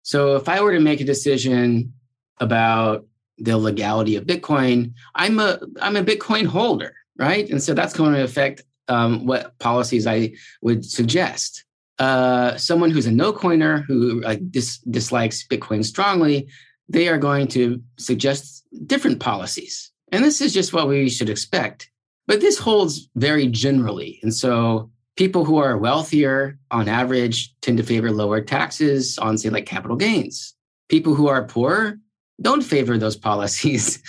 So 0.02 0.36
if 0.36 0.50
I 0.50 0.62
were 0.62 0.74
to 0.74 0.80
make 0.80 1.02
a 1.02 1.06
decision 1.06 1.94
about 2.40 3.06
the 3.38 3.58
legality 3.58 4.16
of 4.16 4.26
Bitcoin, 4.26 4.94
I'm 5.16 5.40
a 5.40 5.60
I'm 5.82 5.96
a 5.96 6.04
Bitcoin 6.04 6.46
holder, 6.46 6.96
right? 7.18 7.50
And 7.50 7.62
so 7.62 7.74
that's 7.74 7.94
going 7.94 8.14
to 8.14 8.24
affect 8.24 8.64
um, 8.90 9.26
what 9.26 9.58
policies 9.60 10.06
I 10.08 10.34
would 10.62 10.84
suggest. 10.86 11.64
Uh, 11.98 12.56
someone 12.58 12.92
who's 12.92 13.06
a 13.06 13.12
no 13.12 13.34
coiner 13.34 13.80
who 13.88 14.22
like 14.22 14.52
dis- 14.52 14.80
dislikes 14.80 15.46
Bitcoin 15.46 15.84
strongly, 15.84 16.48
they 16.88 17.08
are 17.08 17.18
going 17.18 17.48
to 17.50 17.82
suggest 17.98 18.66
different 18.86 19.20
policies. 19.20 19.92
And 20.12 20.24
this 20.24 20.42
is 20.42 20.54
just 20.54 20.74
what 20.74 20.88
we 20.88 21.10
should 21.10 21.30
expect. 21.30 21.90
But 22.28 22.42
this 22.42 22.58
holds 22.58 23.10
very 23.16 23.48
generally. 23.48 24.20
And 24.24 24.34
so 24.34 24.92
people 25.18 25.46
who 25.46 25.58
are 25.58 25.78
wealthier 25.78 26.58
on 26.72 26.88
average 26.88 27.54
tend 27.62 27.78
to 27.78 27.84
favor 27.84 28.12
lower 28.12 28.40
taxes 28.40 29.18
on, 29.18 29.38
say, 29.38 29.50
like 29.50 29.66
capital 29.66 29.98
gains. 29.98 30.54
People 30.88 31.14
who 31.14 31.28
are 31.28 31.44
poor 31.44 31.98
don't 32.42 32.64
favor 32.64 32.98
those 32.98 33.18
policies. 33.30 34.02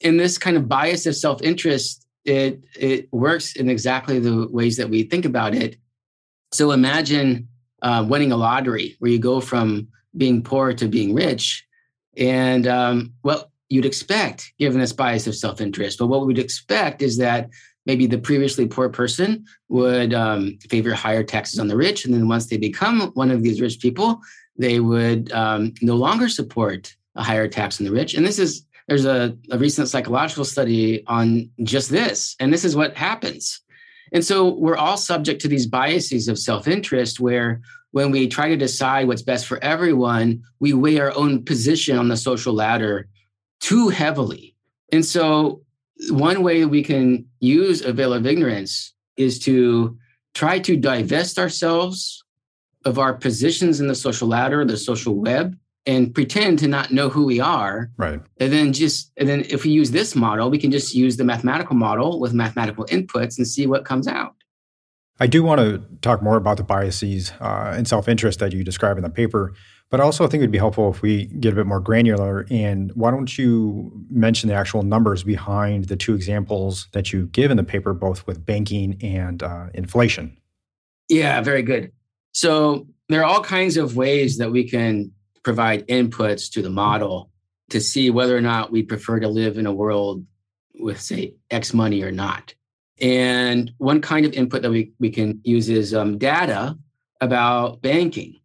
In 0.00 0.16
this 0.16 0.38
kind 0.38 0.56
of 0.56 0.68
bias 0.68 1.06
of 1.06 1.16
self 1.16 1.42
interest, 1.42 2.05
it, 2.26 2.64
it 2.78 3.12
works 3.12 3.56
in 3.56 3.68
exactly 3.68 4.18
the 4.18 4.48
ways 4.50 4.76
that 4.76 4.90
we 4.90 5.04
think 5.04 5.24
about 5.24 5.54
it. 5.54 5.76
So 6.52 6.72
imagine 6.72 7.48
uh, 7.82 8.04
winning 8.08 8.32
a 8.32 8.36
lottery 8.36 8.96
where 8.98 9.10
you 9.10 9.18
go 9.18 9.40
from 9.40 9.88
being 10.16 10.42
poor 10.42 10.72
to 10.74 10.88
being 10.88 11.14
rich. 11.14 11.64
And 12.16 12.66
um, 12.66 13.12
well, 13.22 13.52
you'd 13.68 13.84
expect, 13.84 14.52
given 14.58 14.80
this 14.80 14.92
bias 14.92 15.26
of 15.26 15.34
self 15.34 15.60
interest. 15.60 15.98
But 15.98 16.06
what 16.06 16.26
we'd 16.26 16.38
expect 16.38 17.02
is 17.02 17.18
that 17.18 17.50
maybe 17.84 18.06
the 18.06 18.18
previously 18.18 18.66
poor 18.66 18.88
person 18.88 19.44
would 19.68 20.12
um, 20.12 20.58
favor 20.68 20.92
higher 20.92 21.22
taxes 21.22 21.58
on 21.58 21.68
the 21.68 21.76
rich. 21.76 22.04
And 22.04 22.14
then 22.14 22.28
once 22.28 22.46
they 22.46 22.56
become 22.56 23.12
one 23.14 23.30
of 23.30 23.42
these 23.42 23.60
rich 23.60 23.80
people, 23.80 24.20
they 24.58 24.80
would 24.80 25.30
um, 25.32 25.74
no 25.82 25.94
longer 25.94 26.28
support 26.28 26.94
a 27.14 27.22
higher 27.22 27.48
tax 27.48 27.80
on 27.80 27.86
the 27.86 27.92
rich. 27.92 28.14
And 28.14 28.26
this 28.26 28.38
is, 28.38 28.65
there's 28.88 29.04
a, 29.04 29.36
a 29.50 29.58
recent 29.58 29.88
psychological 29.88 30.44
study 30.44 31.04
on 31.06 31.50
just 31.62 31.90
this. 31.90 32.36
And 32.38 32.52
this 32.52 32.64
is 32.64 32.76
what 32.76 32.96
happens. 32.96 33.60
And 34.12 34.24
so 34.24 34.54
we're 34.54 34.76
all 34.76 34.96
subject 34.96 35.40
to 35.42 35.48
these 35.48 35.66
biases 35.66 36.28
of 36.28 36.38
self 36.38 36.68
interest 36.68 37.18
where 37.18 37.60
when 37.90 38.10
we 38.10 38.28
try 38.28 38.48
to 38.48 38.56
decide 38.56 39.08
what's 39.08 39.22
best 39.22 39.46
for 39.46 39.62
everyone, 39.64 40.42
we 40.60 40.72
weigh 40.72 41.00
our 41.00 41.14
own 41.16 41.44
position 41.44 41.98
on 41.98 42.08
the 42.08 42.16
social 42.16 42.52
ladder 42.52 43.08
too 43.60 43.88
heavily. 43.88 44.54
And 44.92 45.04
so, 45.04 45.62
one 46.10 46.42
way 46.42 46.66
we 46.66 46.82
can 46.82 47.24
use 47.40 47.80
a 47.80 47.92
veil 47.92 48.12
of 48.12 48.26
ignorance 48.26 48.92
is 49.16 49.38
to 49.40 49.96
try 50.34 50.58
to 50.58 50.76
divest 50.76 51.38
ourselves 51.38 52.22
of 52.84 52.98
our 52.98 53.14
positions 53.14 53.80
in 53.80 53.88
the 53.88 53.94
social 53.94 54.28
ladder, 54.28 54.64
the 54.64 54.76
social 54.76 55.14
web, 55.14 55.56
and 55.86 56.14
pretend 56.14 56.58
to 56.58 56.68
not 56.68 56.90
know 56.90 57.08
who 57.08 57.24
we 57.24 57.40
are. 57.40 57.90
Right. 57.96 58.20
And 58.38 58.52
then 58.52 58.72
just, 58.72 59.12
and 59.16 59.28
then 59.28 59.44
if 59.48 59.64
we 59.64 59.70
use 59.70 59.92
this 59.92 60.16
model, 60.16 60.50
we 60.50 60.58
can 60.58 60.70
just 60.70 60.94
use 60.94 61.16
the 61.16 61.24
mathematical 61.24 61.76
model 61.76 62.18
with 62.18 62.34
mathematical 62.34 62.84
inputs 62.86 63.38
and 63.38 63.46
see 63.46 63.66
what 63.66 63.84
comes 63.84 64.08
out. 64.08 64.34
I 65.18 65.26
do 65.26 65.42
want 65.42 65.60
to 65.60 65.82
talk 66.02 66.22
more 66.22 66.36
about 66.36 66.58
the 66.58 66.62
biases 66.62 67.32
uh, 67.40 67.72
and 67.74 67.88
self 67.88 68.08
interest 68.08 68.38
that 68.40 68.52
you 68.52 68.62
describe 68.62 68.98
in 68.98 69.02
the 69.02 69.10
paper. 69.10 69.54
But 69.88 70.00
also, 70.00 70.24
I 70.24 70.26
think 70.26 70.40
it'd 70.40 70.50
be 70.50 70.58
helpful 70.58 70.90
if 70.90 71.00
we 71.00 71.26
get 71.26 71.52
a 71.52 71.56
bit 71.56 71.66
more 71.66 71.78
granular. 71.78 72.44
And 72.50 72.90
why 72.94 73.12
don't 73.12 73.38
you 73.38 74.04
mention 74.10 74.48
the 74.48 74.54
actual 74.54 74.82
numbers 74.82 75.22
behind 75.22 75.84
the 75.84 75.96
two 75.96 76.14
examples 76.14 76.88
that 76.92 77.12
you 77.12 77.26
give 77.28 77.52
in 77.52 77.56
the 77.56 77.64
paper, 77.64 77.94
both 77.94 78.26
with 78.26 78.44
banking 78.44 78.98
and 79.00 79.42
uh, 79.42 79.66
inflation? 79.74 80.36
Yeah, 81.08 81.40
very 81.40 81.62
good. 81.62 81.92
So 82.32 82.88
there 83.08 83.20
are 83.20 83.24
all 83.24 83.42
kinds 83.42 83.76
of 83.76 83.96
ways 83.96 84.38
that 84.38 84.50
we 84.50 84.68
can 84.68 85.12
provide 85.46 85.86
inputs 85.86 86.50
to 86.50 86.60
the 86.60 86.68
model 86.68 87.30
to 87.70 87.80
see 87.80 88.10
whether 88.10 88.36
or 88.36 88.40
not 88.40 88.72
we 88.72 88.82
prefer 88.82 89.20
to 89.20 89.28
live 89.28 89.58
in 89.58 89.66
a 89.66 89.72
world 89.72 90.26
with, 90.80 91.00
say, 91.00 91.34
X 91.52 91.72
money 91.72 92.02
or 92.02 92.10
not. 92.10 92.52
And 93.00 93.70
one 93.78 94.00
kind 94.00 94.26
of 94.26 94.32
input 94.32 94.62
that 94.62 94.72
we, 94.72 94.90
we 94.98 95.08
can 95.08 95.40
use 95.44 95.68
is 95.68 95.94
um, 95.94 96.18
data 96.18 96.76
about 97.20 97.80
banking. 97.80 98.40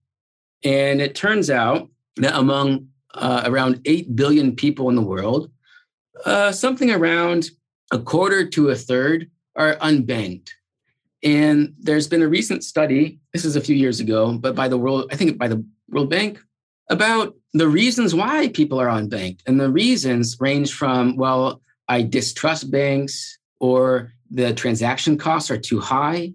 And 0.64 1.02
it 1.02 1.16
turns 1.16 1.50
out 1.50 1.90
that 2.18 2.38
among 2.38 2.90
uh, 3.16 3.42
around 3.48 3.82
8 3.86 4.16
billion 4.16 4.56
people 4.56 4.88
in 4.90 4.96
the 4.96 5.02
world, 5.02 5.50
uh, 6.24 6.52
something 6.52 6.92
around 6.92 7.50
a 7.92 7.98
quarter 7.98 8.48
to 8.48 8.70
a 8.70 8.76
third 8.76 9.32
are 9.56 9.76
unbanked. 9.78 10.50
And 11.24 11.74
there's 11.80 12.08
been 12.08 12.22
a 12.22 12.28
recent 12.28 12.64
study, 12.64 13.18
this 13.34 13.44
is 13.44 13.56
a 13.56 13.62
few 13.62 13.76
years 13.76 14.00
ago, 14.00 14.38
but 14.38 14.54
by 14.54 14.68
the 14.68 14.78
World, 14.78 15.10
I 15.12 15.16
think 15.16 15.40
by 15.40 15.48
the 15.48 15.66
World 15.90 16.12
Bank, 16.12 16.40
about 16.90 17.36
the 17.54 17.68
reasons 17.68 18.16
why 18.16 18.50
people 18.50 18.80
are 18.80 18.88
unbanked. 18.88 19.42
And 19.46 19.60
the 19.60 19.70
reasons 19.70 20.38
range 20.40 20.74
from, 20.74 21.16
well, 21.16 21.62
I 21.88 22.02
distrust 22.02 22.72
banks, 22.72 23.38
or 23.60 24.14
the 24.30 24.54
transaction 24.54 25.18
costs 25.18 25.52
are 25.52 25.58
too 25.58 25.80
high, 25.80 26.34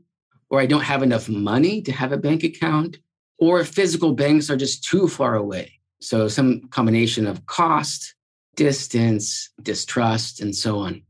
or 0.50 0.61
I 0.61 0.67
don't 0.67 0.83
have 0.83 1.03
enough 1.03 1.29
money 1.29 1.83
to 1.83 1.93
have 1.93 2.12
a 2.12 2.19
bank 2.19 2.45
account, 2.45 2.99
or 3.38 3.65
physical 3.65 4.12
banks 4.12 4.50
are 4.50 4.57
just 4.57 4.85
too 4.85 5.09
far 5.09 5.35
away. 5.35 5.73
So, 6.00 6.29
some 6.29 6.69
combination 6.69 7.26
of 7.26 7.47
cost, 7.47 8.15
distance, 8.55 9.50
distrust, 9.62 10.41
and 10.41 10.55
so 10.55 10.79
on. 10.79 11.03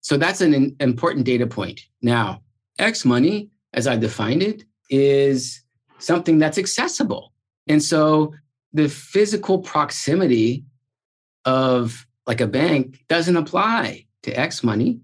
So, 0.00 0.16
that's 0.16 0.40
an 0.40 0.76
important 0.80 1.24
data 1.24 1.46
point. 1.46 1.80
Now, 2.02 2.42
X 2.78 3.04
money, 3.04 3.50
as 3.72 3.86
I 3.86 3.96
defined 3.96 4.42
it, 4.42 4.64
is 4.90 5.62
something 5.98 6.38
that's 6.38 6.58
accessible. 6.58 7.32
And 7.68 7.82
so, 7.82 8.34
the 8.72 8.88
physical 8.88 9.58
proximity 9.58 10.64
of 11.44 12.06
like 12.26 12.40
a 12.40 12.46
bank 12.46 13.04
doesn't 13.08 13.36
apply 13.36 14.06
to 14.22 14.32
X 14.32 14.62
money. 14.62 15.00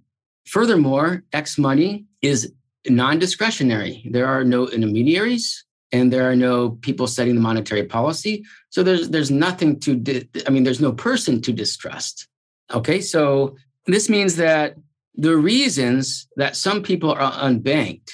Furthermore, 0.47 1.25
X 1.33 1.59
money 1.59 2.07
is 2.23 2.53
non 2.89 3.19
discretionary. 3.19 4.09
There 4.11 4.27
are 4.27 4.45
no 4.45 4.69
intermediaries 4.69 5.65
and 5.93 6.13
there 6.13 6.31
are 6.31 6.37
no 6.37 6.71
people 6.71 7.07
setting 7.07 7.35
the 7.35 7.41
monetary 7.41 7.85
policy. 7.85 8.45
So 8.71 8.83
there's 8.83 9.11
there's 9.11 9.31
nothing 9.31 9.81
to 9.81 9.97
di- 9.97 10.29
I 10.47 10.51
mean 10.51 10.65
there's 10.65 10.81
no 10.81 10.93
person 10.93 11.41
to 11.43 11.53
distrust. 11.53 12.29
Okay, 12.73 13.01
so 13.01 13.57
this 13.87 14.09
means 14.09 14.37
that 14.37 14.77
the 15.15 15.37
reasons 15.37 16.29
that 16.37 16.57
some 16.57 16.83
people 16.83 17.11
are 17.11 17.33
unbanked 17.33 18.11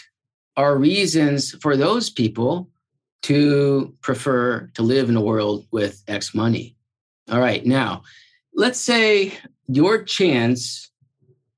are 0.56 0.78
reasons 0.78 1.52
for 1.61 1.76
those 1.76 2.08
people 2.08 2.70
to 3.25 3.95
prefer 4.02 4.71
to 4.75 4.83
live 4.83 5.09
in 5.09 5.16
a 5.16 5.21
world 5.21 5.66
with 5.71 6.02
X 6.09 6.35
money. 6.35 6.76
All 7.31 7.40
right, 7.40 7.64
now 7.64 8.02
let's 8.54 8.78
say 8.78 9.33
your 9.66 10.02
chance 10.02 10.90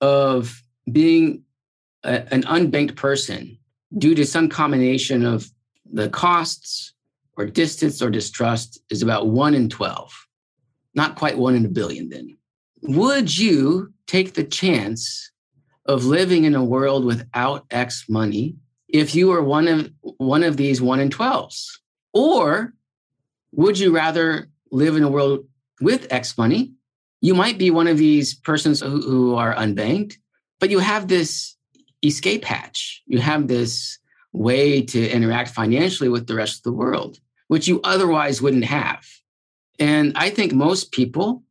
of 0.01 0.63
being 0.93 1.43
a, 2.05 2.33
an 2.33 2.45
unbanked 2.45 2.95
person 2.95 3.59
due 3.99 4.15
to 4.15 4.25
some 4.25 4.49
combination 4.49 5.27
of 5.27 5.51
the 5.93 6.09
costs 6.09 6.95
or 7.37 7.47
distance 7.47 8.01
or 8.01 8.11
distrust 8.11 8.79
is 8.89 9.03
about 9.03 9.27
one 9.27 9.53
in 9.53 9.69
12, 9.69 10.13
not 10.95 11.17
quite 11.17 11.37
one 11.37 11.57
in 11.57 11.67
a 11.67 11.69
billion 11.69 12.09
then. 12.11 12.37
Would 12.83 13.37
you 13.37 13.93
take 14.07 14.35
the 14.35 14.45
chance 14.45 15.33
of 15.87 16.05
living 16.05 16.45
in 16.45 16.55
a 16.55 16.65
world 16.65 17.05
without 17.05 17.67
X 17.73 18.05
money 18.09 18.55
if 18.99 19.15
you 19.15 19.29
were 19.29 19.43
one 19.43 19.69
of 19.69 19.91
one 20.19 20.43
of 20.43 20.57
these 20.57 20.81
one 20.81 21.01
in 21.01 21.11
12s? 21.11 21.79
Or 22.13 22.73
would 23.53 23.79
you 23.79 23.95
rather 23.95 24.49
live 24.71 24.97
in 24.97 25.03
a 25.03 25.11
world 25.11 25.47
with 25.81 26.07
X 26.11 26.37
money, 26.39 26.73
you 27.21 27.35
might 27.35 27.59
be 27.59 27.71
one 27.71 27.87
of 27.87 27.99
these 27.99 28.35
persons 28.35 28.81
who, 28.81 29.01
who 29.01 29.35
are 29.35 29.55
unbanked, 29.55 30.17
but 30.61 30.71
you 30.71 30.79
have 30.79 31.09
this 31.09 31.57
escape 32.03 32.45
hatch. 32.45 33.03
You 33.07 33.19
have 33.21 33.49
this 33.49 33.99
way 34.33 34.83
to 34.83 35.09
interact 35.09 35.51
financially 35.51 36.09
with 36.09 36.27
the 36.27 36.35
rest 36.35 36.59
of 36.59 36.63
the 36.65 36.73
world, 36.73 37.19
which 37.49 37.69
you 37.69 37.81
otherwise 37.83 38.43
wouldn't 38.43 38.65
have. 38.65 39.07
And 39.79 40.13
I 40.17 40.31
think 40.31 40.53
most 40.53 40.93
people 40.93 41.43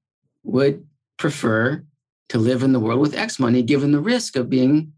would 0.44 0.86
prefer 1.18 1.84
to 2.30 2.38
live 2.38 2.64
in 2.64 2.74
the 2.74 2.80
world 2.80 3.00
with 3.00 3.16
X 3.16 3.40
money, 3.40 3.62
given 3.62 3.92
the 3.92 4.00
risk 4.00 4.36
of 4.36 4.50
being 4.50 4.94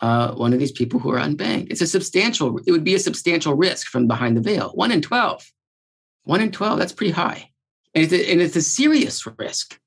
uh, 0.00 0.32
one 0.34 0.52
of 0.52 0.58
these 0.58 0.72
people 0.72 1.00
who 1.00 1.10
are 1.10 1.18
unbanked. 1.18 1.68
It's 1.70 1.80
a 1.80 1.86
substantial, 1.86 2.58
it 2.66 2.72
would 2.72 2.84
be 2.84 2.94
a 2.94 2.98
substantial 2.98 3.54
risk 3.54 3.86
from 3.86 4.06
behind 4.06 4.36
the 4.36 4.40
veil. 4.40 4.70
One 4.74 4.92
in 4.92 5.00
12. 5.00 5.44
One 6.24 6.40
in 6.40 6.50
12, 6.50 6.78
that's 6.78 6.92
pretty 6.92 7.12
high. 7.12 7.50
And 7.94 8.04
it's 8.04 8.12
a, 8.12 8.32
and 8.32 8.40
it's 8.40 8.56
a 8.56 8.62
serious 8.62 9.26
risk 9.38 9.78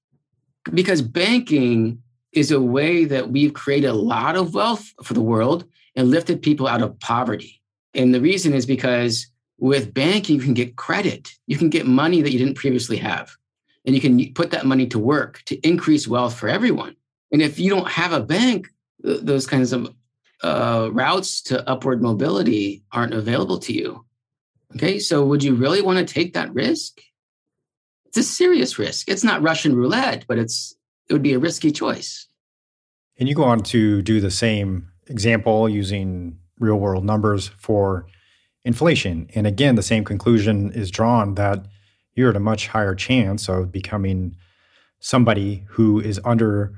because 0.73 1.01
banking 1.01 2.01
is 2.31 2.51
a 2.51 2.61
way 2.61 3.05
that 3.05 3.29
we've 3.29 3.53
created 3.53 3.87
a 3.87 3.93
lot 3.93 4.35
of 4.35 4.53
wealth 4.53 4.93
for 5.03 5.13
the 5.13 5.21
world 5.21 5.65
and 5.95 6.09
lifted 6.09 6.41
people 6.41 6.67
out 6.67 6.81
of 6.81 6.99
poverty. 6.99 7.61
And 7.93 8.13
the 8.13 8.21
reason 8.21 8.53
is 8.53 8.65
because 8.65 9.27
with 9.57 9.93
banking, 9.93 10.35
you 10.35 10.41
can 10.41 10.53
get 10.53 10.75
credit, 10.75 11.31
you 11.47 11.57
can 11.57 11.69
get 11.69 11.87
money 11.87 12.21
that 12.21 12.31
you 12.31 12.37
didn't 12.37 12.55
previously 12.55 12.97
have. 12.97 13.35
And 13.85 13.95
you 13.95 14.01
can 14.01 14.33
put 14.33 14.51
that 14.51 14.65
money 14.65 14.85
to 14.87 14.99
work 14.99 15.41
to 15.45 15.55
increase 15.67 16.07
wealth 16.07 16.37
for 16.37 16.49
everyone. 16.49 16.95
And 17.31 17.41
if 17.41 17.57
you 17.57 17.69
don't 17.69 17.87
have 17.87 18.13
a 18.13 18.19
bank, 18.19 18.67
those 18.99 19.45
kinds 19.45 19.73
of 19.73 19.93
uh, 20.43 20.89
routes 20.91 21.41
to 21.43 21.67
upward 21.69 22.01
mobility 22.01 22.83
aren't 22.91 23.13
available 23.13 23.59
to 23.59 23.73
you. 23.73 24.05
Okay, 24.75 24.99
so 24.99 25.25
would 25.25 25.43
you 25.43 25.55
really 25.55 25.81
want 25.81 25.97
to 25.97 26.13
take 26.13 26.33
that 26.33 26.53
risk? 26.53 26.99
It's 28.05 28.17
a 28.17 28.23
serious 28.23 28.77
risk. 28.77 29.09
It's 29.09 29.23
not 29.23 29.41
Russian 29.41 29.75
roulette, 29.75 30.25
but 30.27 30.37
it's 30.37 30.75
it 31.09 31.13
would 31.13 31.23
be 31.23 31.33
a 31.33 31.39
risky 31.39 31.71
choice. 31.71 32.27
And 33.17 33.29
you 33.29 33.35
go 33.35 33.43
on 33.43 33.63
to 33.63 34.01
do 34.01 34.19
the 34.19 34.31
same 34.31 34.89
example 35.07 35.69
using 35.69 36.37
real 36.59 36.77
world 36.77 37.05
numbers 37.05 37.47
for 37.57 38.07
inflation. 38.65 39.29
And 39.33 39.47
again, 39.47 39.75
the 39.75 39.83
same 39.83 40.03
conclusion 40.03 40.71
is 40.73 40.91
drawn 40.91 41.35
that 41.35 41.65
you're 42.13 42.31
at 42.31 42.35
a 42.35 42.41
much 42.41 42.67
higher 42.67 42.95
chance 42.95 43.47
of 43.47 43.71
becoming 43.71 44.35
somebody 44.99 45.65
who 45.69 45.99
is 45.99 46.19
under 46.25 46.73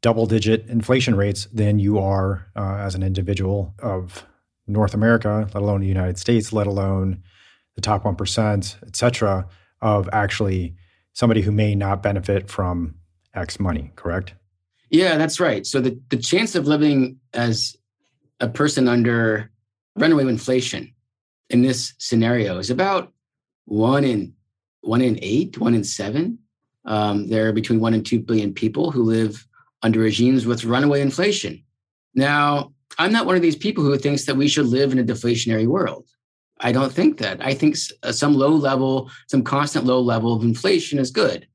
double 0.00 0.26
digit 0.26 0.66
inflation 0.68 1.14
rates 1.14 1.46
than 1.52 1.78
you 1.78 1.98
are 1.98 2.46
uh, 2.56 2.76
as 2.76 2.94
an 2.94 3.02
individual 3.02 3.74
of 3.80 4.24
North 4.66 4.94
America, 4.94 5.48
let 5.54 5.62
alone 5.62 5.80
the 5.80 5.86
United 5.86 6.18
States, 6.18 6.52
let 6.52 6.66
alone 6.66 7.22
the 7.74 7.80
top 7.80 8.04
1%, 8.04 8.76
et 8.86 8.96
cetera, 8.96 9.48
of 9.80 10.08
actually 10.12 10.74
somebody 11.12 11.42
who 11.42 11.50
may 11.50 11.74
not 11.74 12.02
benefit 12.02 12.48
from 12.48 12.94
X 13.34 13.58
money, 13.58 13.92
correct? 13.96 14.34
Yeah, 14.90 15.16
that's 15.16 15.40
right. 15.40 15.66
So 15.66 15.80
the, 15.80 15.98
the 16.10 16.16
chance 16.16 16.54
of 16.54 16.66
living 16.66 17.18
as 17.34 17.76
a 18.40 18.48
person 18.48 18.88
under 18.88 19.50
runaway 19.96 20.24
inflation 20.24 20.94
in 21.50 21.62
this 21.62 21.94
scenario 21.98 22.58
is 22.58 22.70
about 22.70 23.12
one 23.64 24.04
in 24.04 24.34
one 24.82 25.02
in 25.02 25.18
eight, 25.20 25.58
one 25.58 25.74
in 25.74 25.84
seven. 25.84 26.38
Um, 26.84 27.28
there 27.28 27.48
are 27.48 27.52
between 27.52 27.80
one 27.80 27.94
and 27.94 28.06
two 28.06 28.20
billion 28.20 28.54
people 28.54 28.90
who 28.90 29.02
live 29.02 29.46
under 29.82 30.00
regimes 30.00 30.46
with 30.46 30.64
runaway 30.64 31.00
inflation. 31.00 31.64
Now, 32.14 32.72
I'm 32.98 33.12
not 33.12 33.26
one 33.26 33.36
of 33.36 33.42
these 33.42 33.56
people 33.56 33.84
who 33.84 33.96
thinks 33.96 34.24
that 34.24 34.36
we 34.36 34.48
should 34.48 34.66
live 34.66 34.92
in 34.92 34.98
a 34.98 35.04
deflationary 35.04 35.66
world. 35.66 36.06
I 36.60 36.72
don't 36.72 36.92
think 36.92 37.18
that. 37.18 37.44
I 37.44 37.54
think 37.54 37.76
uh, 38.02 38.12
some 38.12 38.34
low 38.34 38.50
level, 38.50 39.10
some 39.28 39.44
constant 39.44 39.84
low 39.84 40.00
level 40.00 40.34
of 40.34 40.42
inflation 40.42 40.98
is 40.98 41.10
good. 41.10 41.46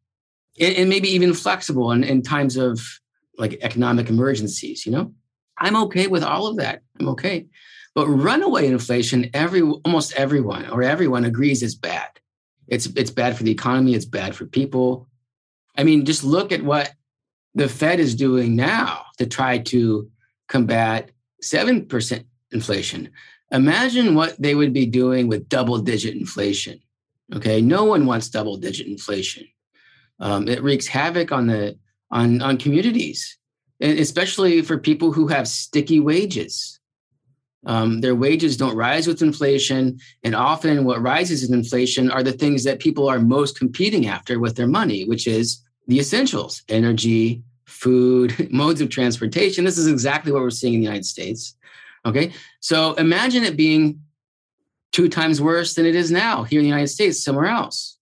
And, 0.59 0.89
maybe 0.89 1.09
even 1.09 1.33
flexible 1.33 1.91
in, 1.91 2.03
in 2.03 2.21
times 2.21 2.57
of 2.57 2.79
like 3.37 3.59
economic 3.61 4.09
emergencies, 4.09 4.85
you 4.85 4.91
know? 4.91 5.13
I'm 5.57 5.75
okay 5.83 6.07
with 6.07 6.23
all 6.23 6.47
of 6.47 6.57
that. 6.57 6.81
I'm 6.99 7.09
okay. 7.09 7.47
But 7.95 8.07
runaway 8.07 8.67
inflation, 8.67 9.29
every 9.33 9.61
almost 9.61 10.13
everyone 10.13 10.69
or 10.69 10.83
everyone 10.83 11.25
agrees 11.25 11.61
is 11.61 11.75
bad. 11.75 12.09
It's 12.67 12.87
it's 12.87 13.11
bad 13.11 13.37
for 13.37 13.43
the 13.43 13.51
economy, 13.51 13.93
it's 13.93 14.05
bad 14.05 14.35
for 14.35 14.45
people. 14.45 15.07
I 15.77 15.83
mean, 15.83 16.05
just 16.05 16.23
look 16.23 16.51
at 16.51 16.63
what 16.63 16.91
the 17.55 17.69
Fed 17.69 17.99
is 17.99 18.15
doing 18.15 18.55
now 18.55 19.05
to 19.17 19.25
try 19.25 19.59
to 19.59 20.09
combat 20.47 21.11
7% 21.41 22.23
inflation. 22.51 23.09
Imagine 23.51 24.15
what 24.15 24.41
they 24.41 24.55
would 24.55 24.73
be 24.73 24.85
doing 24.85 25.27
with 25.27 25.49
double 25.49 25.77
digit 25.77 26.15
inflation. 26.15 26.79
Okay, 27.33 27.61
no 27.61 27.83
one 27.83 28.05
wants 28.05 28.29
double 28.29 28.57
digit 28.57 28.87
inflation. 28.87 29.47
Um, 30.19 30.47
it 30.47 30.61
wreaks 30.63 30.87
havoc 30.87 31.31
on 31.31 31.47
the 31.47 31.77
on 32.11 32.41
on 32.41 32.57
communities, 32.57 33.37
and 33.79 33.97
especially 33.99 34.61
for 34.61 34.77
people 34.77 35.11
who 35.11 35.27
have 35.27 35.47
sticky 35.47 35.99
wages. 35.99 36.79
Um, 37.65 38.01
their 38.01 38.15
wages 38.15 38.57
don't 38.57 38.75
rise 38.75 39.07
with 39.07 39.21
inflation, 39.21 39.99
and 40.23 40.35
often 40.35 40.83
what 40.83 41.01
rises 41.01 41.47
in 41.47 41.53
inflation 41.53 42.11
are 42.11 42.23
the 42.23 42.33
things 42.33 42.63
that 42.65 42.79
people 42.79 43.07
are 43.07 43.19
most 43.19 43.57
competing 43.57 44.07
after 44.07 44.39
with 44.39 44.55
their 44.55 44.67
money, 44.67 45.05
which 45.05 45.27
is 45.27 45.63
the 45.87 45.99
essentials: 45.99 46.63
energy, 46.69 47.43
food, 47.65 48.51
modes 48.51 48.81
of 48.81 48.89
transportation. 48.89 49.65
This 49.65 49.77
is 49.77 49.87
exactly 49.87 50.31
what 50.31 50.41
we're 50.41 50.49
seeing 50.49 50.75
in 50.75 50.79
the 50.79 50.85
United 50.85 51.05
States. 51.05 51.55
Okay. 52.05 52.31
So 52.59 52.93
imagine 52.93 53.43
it 53.43 53.55
being 53.55 54.01
two 54.91 55.09
times 55.09 55.41
worse 55.41 55.73
than 55.73 55.85
it 55.85 55.95
is 55.95 56.11
now 56.11 56.43
here 56.43 56.59
in 56.59 56.63
the 56.63 56.69
United 56.69 56.89
States, 56.89 57.23
somewhere 57.23 57.47
else. 57.47 57.97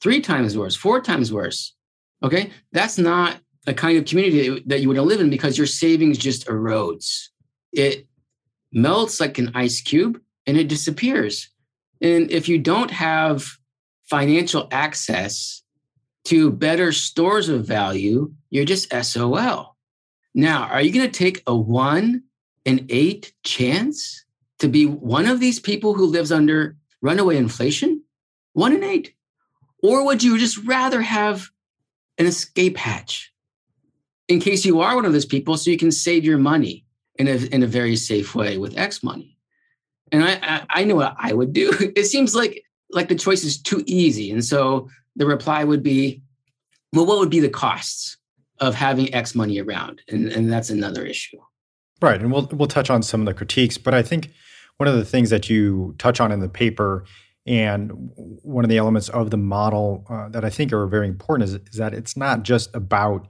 Three 0.00 0.20
times 0.20 0.56
worse, 0.56 0.76
four 0.76 1.00
times 1.00 1.32
worse. 1.32 1.74
Okay. 2.22 2.50
That's 2.72 2.98
not 2.98 3.40
a 3.66 3.74
kind 3.74 3.98
of 3.98 4.04
community 4.04 4.62
that 4.66 4.80
you 4.80 4.88
want 4.88 4.98
to 4.98 5.02
live 5.02 5.20
in 5.20 5.30
because 5.30 5.58
your 5.58 5.66
savings 5.66 6.18
just 6.18 6.46
erodes. 6.46 7.28
It 7.72 8.06
melts 8.72 9.20
like 9.20 9.38
an 9.38 9.52
ice 9.54 9.80
cube 9.80 10.20
and 10.46 10.56
it 10.56 10.68
disappears. 10.68 11.48
And 12.00 12.30
if 12.30 12.48
you 12.48 12.58
don't 12.58 12.90
have 12.90 13.46
financial 14.08 14.68
access 14.70 15.62
to 16.24 16.50
better 16.50 16.92
stores 16.92 17.48
of 17.48 17.66
value, 17.66 18.32
you're 18.50 18.64
just 18.64 18.92
SOL. 18.92 19.76
Now, 20.34 20.64
are 20.64 20.82
you 20.82 20.92
going 20.92 21.10
to 21.10 21.18
take 21.18 21.42
a 21.46 21.56
one 21.56 22.22
in 22.64 22.86
eight 22.88 23.32
chance 23.42 24.24
to 24.58 24.68
be 24.68 24.86
one 24.86 25.26
of 25.26 25.40
these 25.40 25.58
people 25.58 25.94
who 25.94 26.06
lives 26.06 26.30
under 26.30 26.76
runaway 27.00 27.36
inflation? 27.36 28.02
One 28.52 28.72
in 28.72 28.84
eight. 28.84 29.14
Or 29.82 30.04
would 30.04 30.22
you 30.22 30.38
just 30.38 30.58
rather 30.58 31.00
have 31.00 31.48
an 32.18 32.26
escape 32.26 32.76
hatch 32.76 33.32
in 34.28 34.40
case 34.40 34.64
you 34.64 34.80
are 34.80 34.94
one 34.94 35.06
of 35.06 35.12
those 35.12 35.24
people 35.24 35.56
so 35.56 35.70
you 35.70 35.78
can 35.78 35.90
save 35.90 36.24
your 36.24 36.38
money 36.38 36.84
in 37.16 37.26
a, 37.26 37.36
in 37.46 37.62
a 37.62 37.66
very 37.66 37.96
safe 37.96 38.34
way 38.34 38.58
with 38.58 38.76
X 38.76 39.02
money? 39.02 39.36
And 40.12 40.22
I, 40.22 40.38
I, 40.42 40.66
I 40.70 40.84
know 40.84 40.96
what 40.96 41.16
I 41.18 41.32
would 41.32 41.52
do. 41.52 41.72
It 41.96 42.04
seems 42.04 42.34
like 42.34 42.62
like 42.92 43.08
the 43.08 43.14
choice 43.14 43.44
is 43.44 43.60
too 43.60 43.82
easy. 43.86 44.30
And 44.30 44.44
so 44.44 44.88
the 45.16 45.26
reply 45.26 45.64
would 45.64 45.82
be, 45.82 46.22
well, 46.92 47.06
what 47.06 47.18
would 47.18 47.30
be 47.30 47.40
the 47.40 47.48
costs 47.48 48.16
of 48.58 48.74
having 48.74 49.12
X 49.14 49.34
money 49.34 49.60
around? 49.60 50.02
And, 50.08 50.28
and 50.28 50.52
that's 50.52 50.70
another 50.70 51.04
issue. 51.04 51.38
Right. 52.02 52.20
And 52.20 52.32
we'll 52.32 52.48
we'll 52.52 52.68
touch 52.68 52.88
on 52.88 53.02
some 53.02 53.20
of 53.20 53.26
the 53.26 53.34
critiques, 53.34 53.76
but 53.76 53.92
I 53.92 54.02
think 54.02 54.30
one 54.78 54.88
of 54.88 54.96
the 54.96 55.04
things 55.04 55.28
that 55.30 55.50
you 55.50 55.94
touch 55.98 56.20
on 56.20 56.32
in 56.32 56.40
the 56.40 56.48
paper 56.48 57.04
and 57.46 57.90
one 58.14 58.64
of 58.64 58.70
the 58.70 58.78
elements 58.78 59.08
of 59.10 59.30
the 59.30 59.36
model 59.36 60.06
uh, 60.08 60.28
that 60.30 60.44
I 60.44 60.50
think 60.50 60.72
are 60.72 60.86
very 60.86 61.08
important 61.08 61.48
is, 61.48 61.54
is 61.54 61.76
that 61.76 61.92
it's 61.92 62.16
not 62.16 62.42
just 62.42 62.74
about 62.74 63.28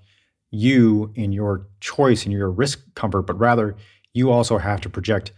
you 0.50 1.12
and 1.16 1.34
your 1.34 1.66
choice 1.80 2.24
and 2.24 2.32
your 2.32 2.50
risk 2.50 2.80
comfort, 2.94 3.22
but 3.22 3.38
rather 3.38 3.76
you 4.12 4.30
also 4.30 4.58
have 4.58 4.80
to 4.82 4.88
project 4.88 5.32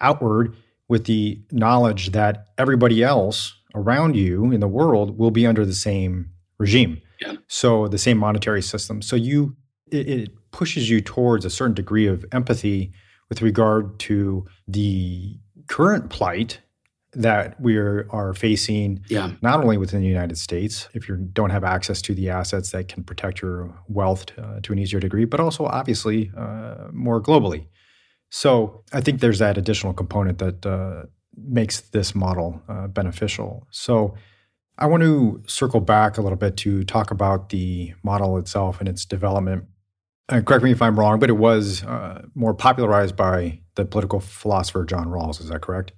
outward 0.00 0.56
with 0.88 1.04
the 1.04 1.40
knowledge 1.52 2.12
that 2.12 2.48
everybody 2.56 3.02
else 3.02 3.54
around 3.74 4.16
you 4.16 4.50
in 4.50 4.60
the 4.60 4.68
world 4.68 5.18
will 5.18 5.30
be 5.30 5.46
under 5.46 5.64
the 5.64 5.74
same 5.74 6.30
regime. 6.58 7.00
Yeah. 7.20 7.34
So 7.48 7.88
the 7.88 7.98
same 7.98 8.18
monetary 8.18 8.62
system. 8.62 9.02
So 9.02 9.16
you 9.16 9.56
it, 9.90 10.08
it 10.08 10.50
pushes 10.50 10.88
you 10.90 11.00
towards 11.00 11.44
a 11.44 11.50
certain 11.50 11.74
degree 11.74 12.06
of 12.06 12.24
empathy 12.32 12.92
with 13.28 13.42
regard 13.42 13.98
to 14.00 14.46
the 14.66 15.38
current 15.66 16.10
plight 16.10 16.60
that 17.12 17.58
we 17.60 17.76
are, 17.76 18.06
are 18.10 18.34
facing 18.34 19.02
yeah. 19.08 19.32
not 19.40 19.60
only 19.60 19.78
within 19.78 20.00
the 20.00 20.06
United 20.06 20.36
States, 20.36 20.88
if 20.94 21.08
you 21.08 21.16
don't 21.16 21.50
have 21.50 21.64
access 21.64 22.02
to 22.02 22.14
the 22.14 22.28
assets 22.28 22.70
that 22.70 22.88
can 22.88 23.02
protect 23.02 23.40
your 23.40 23.74
wealth 23.88 24.26
to, 24.26 24.42
uh, 24.42 24.60
to 24.62 24.72
an 24.72 24.78
easier 24.78 25.00
degree, 25.00 25.24
but 25.24 25.40
also 25.40 25.64
obviously 25.64 26.30
uh, 26.36 26.88
more 26.92 27.20
globally. 27.20 27.66
So 28.30 28.84
I 28.92 29.00
think 29.00 29.20
there's 29.20 29.38
that 29.38 29.56
additional 29.56 29.94
component 29.94 30.38
that 30.38 30.66
uh, 30.66 31.06
makes 31.46 31.80
this 31.80 32.14
model 32.14 32.62
uh, 32.68 32.86
beneficial. 32.88 33.66
So 33.70 34.14
I 34.78 34.86
want 34.86 35.02
to 35.02 35.42
circle 35.46 35.80
back 35.80 36.18
a 36.18 36.22
little 36.22 36.38
bit 36.38 36.56
to 36.58 36.84
talk 36.84 37.10
about 37.10 37.48
the 37.48 37.94
model 38.02 38.38
itself 38.38 38.80
and 38.80 38.88
its 38.88 39.04
development. 39.04 39.64
Uh, 40.28 40.40
correct 40.40 40.62
me 40.62 40.70
if 40.70 40.82
I'm 40.82 40.98
wrong, 40.98 41.18
but 41.18 41.30
it 41.30 41.38
was 41.38 41.82
uh, 41.84 42.22
more 42.34 42.54
popularized 42.54 43.16
by 43.16 43.60
the 43.74 43.84
political 43.84 44.20
philosopher 44.20 44.84
John 44.84 45.08
Rawls. 45.08 45.40
Is 45.40 45.48
that 45.48 45.62
correct? 45.62 45.92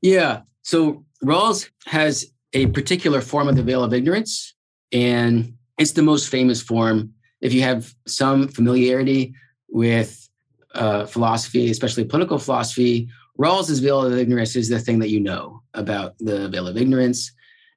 Yeah. 0.00 0.42
So 0.62 1.04
Rawls 1.24 1.68
has 1.86 2.26
a 2.52 2.66
particular 2.68 3.20
form 3.20 3.48
of 3.48 3.56
the 3.56 3.62
veil 3.62 3.82
of 3.82 3.92
ignorance 3.92 4.54
And 4.92 5.54
it's 5.76 5.92
the 5.92 6.02
most 6.02 6.28
famous 6.28 6.62
form. 6.62 7.12
If 7.40 7.52
you 7.52 7.62
have 7.62 7.94
some 8.06 8.48
familiarity 8.48 9.34
with 9.68 10.28
uh, 10.74 11.06
philosophy, 11.06 11.70
especially 11.70 12.04
political 12.04 12.38
philosophy, 12.38 13.08
Rawls's 13.36 13.80
veil 13.80 14.02
of 14.02 14.16
ignorance 14.16 14.56
is 14.56 14.68
the 14.68 14.78
thing 14.78 15.00
that 15.00 15.10
you 15.10 15.20
know 15.20 15.62
about 15.74 16.16
the 16.18 16.48
veil 16.48 16.68
of 16.68 16.76
ignorance. 16.76 17.32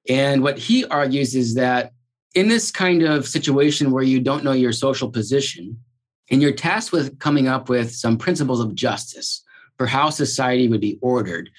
And 0.07 0.43
what 0.43 0.57
he 0.57 0.85
argues 0.85 1.35
is 1.35 1.55
that 1.55 1.93
in 2.35 2.47
this 2.47 2.71
kind 2.71 3.01
of 3.01 3.27
situation 3.27 3.91
where 3.91 4.03
you 4.03 4.19
don't 4.19 4.43
know 4.43 4.51
your 4.51 4.71
social 4.71 5.09
position, 5.09 5.79
and 6.29 6.41
you're 6.41 6.51
tasked 6.51 6.91
with 6.91 7.19
coming 7.19 7.47
up 7.47 7.69
with 7.69 7.91
some 7.93 8.17
principles 8.17 8.59
of 8.59 8.75
justice 8.75 9.43
for 9.77 9.87
how 9.87 10.09
society 10.09 10.67
would 10.67 10.81
be 10.81 10.99
ordered, 11.01 11.49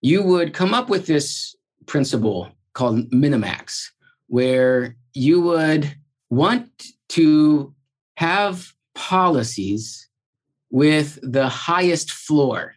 you 0.00 0.22
would 0.22 0.54
come 0.54 0.74
up 0.74 0.88
with 0.88 1.06
this 1.06 1.54
principle 1.86 2.50
called 2.72 3.10
minimax, 3.10 3.88
where 4.28 4.96
you 5.12 5.40
would 5.40 5.94
want 6.30 6.86
to 7.08 7.74
have 8.16 8.72
policies 8.94 10.08
with 10.70 11.18
the 11.22 11.48
highest 11.48 12.10
floor. 12.10 12.74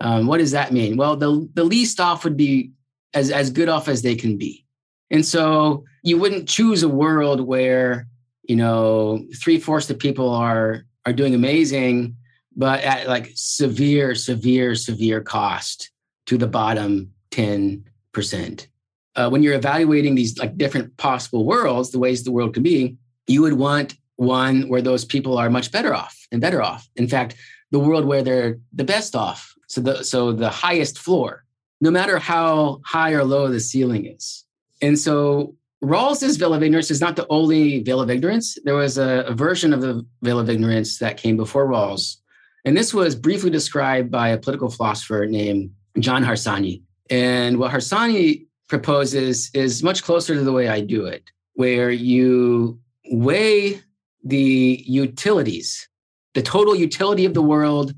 Um, 0.00 0.26
what 0.26 0.38
does 0.38 0.50
that 0.52 0.72
mean? 0.72 0.96
Well, 0.96 1.16
the, 1.16 1.48
the 1.54 1.64
least 1.64 2.00
off 2.00 2.24
would 2.24 2.36
be 2.36 2.72
as, 3.14 3.30
as 3.30 3.50
good 3.50 3.68
off 3.68 3.88
as 3.88 4.02
they 4.02 4.14
can 4.14 4.36
be. 4.36 4.64
And 5.10 5.24
so 5.24 5.84
you 6.02 6.18
wouldn't 6.18 6.48
choose 6.48 6.82
a 6.82 6.88
world 6.88 7.40
where, 7.40 8.06
you 8.42 8.56
know, 8.56 9.24
three 9.40 9.58
fourths 9.58 9.90
of 9.90 9.98
people 9.98 10.30
are 10.30 10.84
are 11.06 11.12
doing 11.12 11.34
amazing, 11.34 12.16
but 12.56 12.82
at 12.82 13.06
like 13.06 13.30
severe, 13.34 14.14
severe, 14.16 14.74
severe 14.74 15.20
cost 15.20 15.90
to 16.26 16.36
the 16.36 16.48
bottom 16.48 17.12
10%. 17.30 18.66
Uh, 19.14 19.28
when 19.28 19.42
you're 19.42 19.54
evaluating 19.54 20.16
these 20.16 20.36
like 20.36 20.58
different 20.58 20.96
possible 20.96 21.44
worlds, 21.44 21.92
the 21.92 21.98
ways 22.00 22.24
the 22.24 22.32
world 22.32 22.52
could 22.54 22.64
be, 22.64 22.96
you 23.28 23.40
would 23.42 23.52
want 23.52 23.94
one 24.16 24.68
where 24.68 24.82
those 24.82 25.04
people 25.04 25.38
are 25.38 25.48
much 25.48 25.70
better 25.70 25.94
off 25.94 26.26
and 26.32 26.40
better 26.40 26.60
off. 26.60 26.88
In 26.96 27.06
fact, 27.06 27.36
the 27.70 27.78
world 27.78 28.04
where 28.04 28.22
they're 28.22 28.58
the 28.72 28.84
best 28.84 29.14
off. 29.14 29.54
So 29.66 29.80
the 29.80 30.04
so 30.04 30.32
the 30.32 30.50
highest 30.50 30.98
floor, 30.98 31.44
no 31.80 31.90
matter 31.90 32.18
how 32.18 32.80
high 32.84 33.12
or 33.12 33.24
low 33.24 33.48
the 33.48 33.60
ceiling 33.60 34.06
is. 34.06 34.44
And 34.80 34.98
so 34.98 35.54
Rawls's 35.82 36.36
veil 36.36 36.54
of 36.54 36.62
ignorance 36.62 36.90
is 36.90 37.00
not 37.00 37.16
the 37.16 37.26
only 37.28 37.82
veil 37.82 38.00
of 38.00 38.10
ignorance. 38.10 38.58
There 38.64 38.74
was 38.74 38.98
a, 38.98 39.24
a 39.26 39.34
version 39.34 39.72
of 39.72 39.80
the 39.80 40.06
veil 40.22 40.38
of 40.38 40.48
ignorance 40.48 40.98
that 40.98 41.16
came 41.16 41.36
before 41.36 41.66
Rawls. 41.66 42.16
And 42.64 42.76
this 42.76 42.92
was 42.92 43.14
briefly 43.14 43.50
described 43.50 44.10
by 44.10 44.28
a 44.28 44.38
political 44.38 44.70
philosopher 44.70 45.26
named 45.26 45.70
John 45.98 46.24
Harsanyi. 46.24 46.82
And 47.10 47.58
what 47.58 47.70
Harsanyi 47.70 48.46
proposes 48.68 49.50
is 49.54 49.82
much 49.82 50.02
closer 50.02 50.34
to 50.34 50.42
the 50.42 50.52
way 50.52 50.68
I 50.68 50.80
do 50.80 51.06
it, 51.06 51.30
where 51.54 51.90
you 51.90 52.80
weigh 53.10 53.80
the 54.24 54.82
utilities, 54.86 55.88
the 56.34 56.42
total 56.42 56.74
utility 56.74 57.24
of 57.24 57.34
the 57.34 57.42
world, 57.42 57.94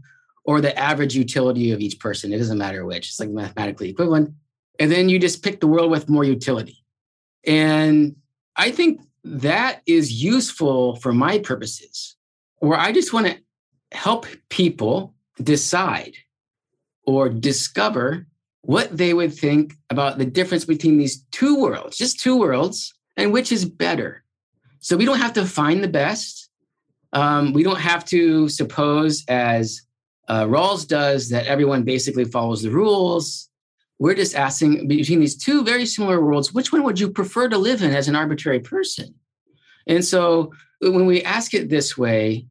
or 0.48 0.62
the 0.62 0.76
average 0.78 1.14
utility 1.14 1.72
of 1.72 1.80
each 1.80 2.00
person. 2.00 2.32
It 2.32 2.38
doesn't 2.38 2.56
matter 2.56 2.86
which, 2.86 3.08
it's 3.08 3.20
like 3.20 3.28
mathematically 3.28 3.90
equivalent. 3.90 4.32
And 4.80 4.90
then 4.90 5.10
you 5.10 5.18
just 5.18 5.42
pick 5.42 5.60
the 5.60 5.66
world 5.66 5.90
with 5.90 6.08
more 6.08 6.24
utility. 6.24 6.82
And 7.46 8.16
I 8.56 8.70
think 8.70 9.02
that 9.24 9.82
is 9.84 10.22
useful 10.22 10.96
for 10.96 11.12
my 11.12 11.38
purposes, 11.38 12.16
where 12.60 12.78
I 12.78 12.92
just 12.92 13.12
want 13.12 13.26
to 13.26 13.36
help 13.92 14.24
people 14.48 15.12
decide 15.42 16.14
or 17.04 17.28
discover 17.28 18.26
what 18.62 18.96
they 18.96 19.12
would 19.12 19.34
think 19.34 19.74
about 19.90 20.16
the 20.16 20.24
difference 20.24 20.64
between 20.64 20.96
these 20.96 21.24
two 21.30 21.60
worlds, 21.60 21.98
just 21.98 22.20
two 22.20 22.38
worlds, 22.38 22.94
and 23.18 23.34
which 23.34 23.52
is 23.52 23.66
better. 23.66 24.24
So 24.80 24.96
we 24.96 25.04
don't 25.04 25.18
have 25.18 25.34
to 25.34 25.44
find 25.44 25.84
the 25.84 25.88
best. 25.88 26.48
Um, 27.12 27.52
we 27.52 27.62
don't 27.62 27.80
have 27.80 28.06
to 28.06 28.48
suppose, 28.48 29.26
as 29.28 29.82
uh, 30.28 30.44
Rawls 30.44 30.86
does, 30.86 31.30
that 31.30 31.46
everyone 31.46 31.82
basically 31.82 32.24
follows 32.24 32.62
the 32.62 32.70
rules. 32.70 33.48
We're 33.98 34.14
just 34.14 34.36
asking 34.36 34.86
between 34.86 35.20
these 35.20 35.36
two 35.36 35.64
very 35.64 35.86
similar 35.86 36.24
worlds, 36.24 36.52
which 36.52 36.72
one 36.72 36.84
would 36.84 37.00
you 37.00 37.10
prefer 37.10 37.48
to 37.48 37.58
live 37.58 37.82
in 37.82 37.92
as 37.94 38.06
an 38.06 38.14
arbitrary 38.14 38.60
person? 38.60 39.14
And 39.86 40.04
so 40.04 40.52
when 40.80 41.06
we 41.06 41.22
ask 41.22 41.54
it 41.54 41.68
this 41.68 41.96
way, 41.98 42.46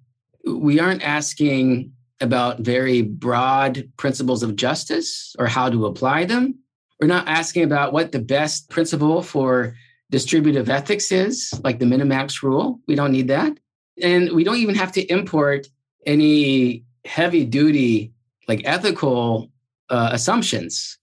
we 0.45 0.79
aren't 0.79 1.03
asking 1.03 1.93
about 2.19 2.61
very 2.61 3.03
broad 3.03 3.87
principles 3.97 4.43
of 4.43 4.55
justice 4.55 5.35
or 5.37 5.45
how 5.45 5.69
to 5.69 5.85
apply 5.85 6.25
them. 6.25 6.55
We're 6.99 7.07
not 7.07 7.27
asking 7.27 7.63
about 7.63 7.93
what 7.93 8.11
the 8.11 8.19
best 8.19 8.69
principle 8.69 9.21
for 9.21 9.75
distributive 10.09 10.69
ethics 10.69 11.11
is, 11.11 11.53
like 11.63 11.79
the 11.79 11.85
minimax 11.85 12.41
rule. 12.41 12.79
We 12.87 12.95
don't 12.95 13.11
need 13.11 13.27
that. 13.27 13.57
And 14.01 14.31
we 14.31 14.43
don't 14.43 14.57
even 14.57 14.75
have 14.75 14.91
to 14.93 15.01
import 15.05 15.67
any 16.05 16.85
heavy 17.07 17.45
duty, 17.45 18.11
like 18.47 18.61
ethical 18.65 19.49
uh, 19.89 20.09
assumptions 20.11 20.97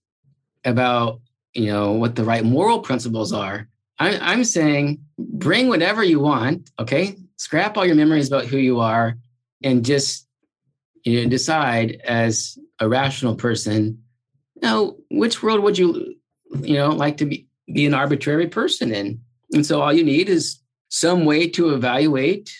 about, 0.63 1.21
you 1.53 1.67
know, 1.67 1.93
what 1.93 2.15
the 2.15 2.23
right 2.23 2.43
moral 2.43 2.79
principles 2.79 3.33
are. 3.33 3.67
I, 3.99 4.17
I'm 4.17 4.43
saying 4.43 4.99
bring 5.17 5.67
whatever 5.67 6.03
you 6.03 6.19
want, 6.19 6.69
okay? 6.79 7.17
Scrap 7.37 7.77
all 7.77 7.85
your 7.85 7.95
memories 7.95 8.27
about 8.27 8.45
who 8.45 8.57
you 8.57 8.79
are 8.79 9.17
and 9.63 9.85
just 9.85 10.27
you 11.03 11.23
know, 11.23 11.29
decide 11.29 12.01
as 12.03 12.57
a 12.79 12.89
rational 12.89 13.35
person, 13.35 14.01
you 14.55 14.61
know, 14.61 14.97
which 15.11 15.41
world 15.41 15.61
would 15.61 15.77
you, 15.77 16.15
you 16.61 16.75
know, 16.75 16.89
like 16.89 17.17
to 17.17 17.25
be 17.25 17.47
be 17.73 17.85
an 17.85 17.93
arbitrary 17.93 18.47
person 18.47 18.93
in. 18.93 19.19
And 19.53 19.65
so 19.65 19.81
all 19.81 19.93
you 19.93 20.03
need 20.03 20.29
is 20.29 20.59
some 20.89 21.25
way 21.25 21.47
to 21.49 21.73
evaluate 21.73 22.55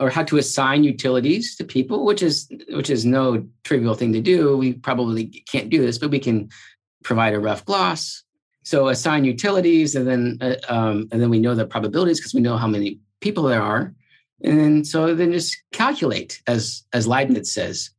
or 0.00 0.10
how 0.10 0.24
to 0.24 0.38
assign 0.38 0.84
utilities 0.84 1.56
to 1.56 1.64
people, 1.64 2.04
which 2.04 2.22
is 2.22 2.48
which 2.70 2.90
is 2.90 3.04
no 3.04 3.46
trivial 3.62 3.94
thing 3.94 4.12
to 4.12 4.20
do. 4.20 4.56
We 4.56 4.74
probably 4.74 5.26
can't 5.50 5.70
do 5.70 5.80
this, 5.80 5.98
but 5.98 6.10
we 6.10 6.18
can 6.18 6.48
provide 7.04 7.34
a 7.34 7.40
rough 7.40 7.64
gloss. 7.64 8.22
So 8.64 8.88
assign 8.88 9.24
utilities, 9.24 9.94
and 9.94 10.06
then 10.06 10.38
uh, 10.40 10.56
um, 10.68 11.08
and 11.12 11.20
then 11.20 11.30
we 11.30 11.38
know 11.38 11.54
the 11.54 11.66
probabilities 11.66 12.18
because 12.18 12.34
we 12.34 12.40
know 12.40 12.56
how 12.56 12.66
many 12.66 12.98
people 13.20 13.44
there 13.44 13.62
are, 13.62 13.94
and 14.42 14.58
then, 14.58 14.84
so 14.84 15.14
then 15.14 15.32
just 15.32 15.56
calculate 15.72 16.42
as 16.46 16.84
as 16.92 17.06
Leibniz 17.06 17.52
says. 17.52 17.90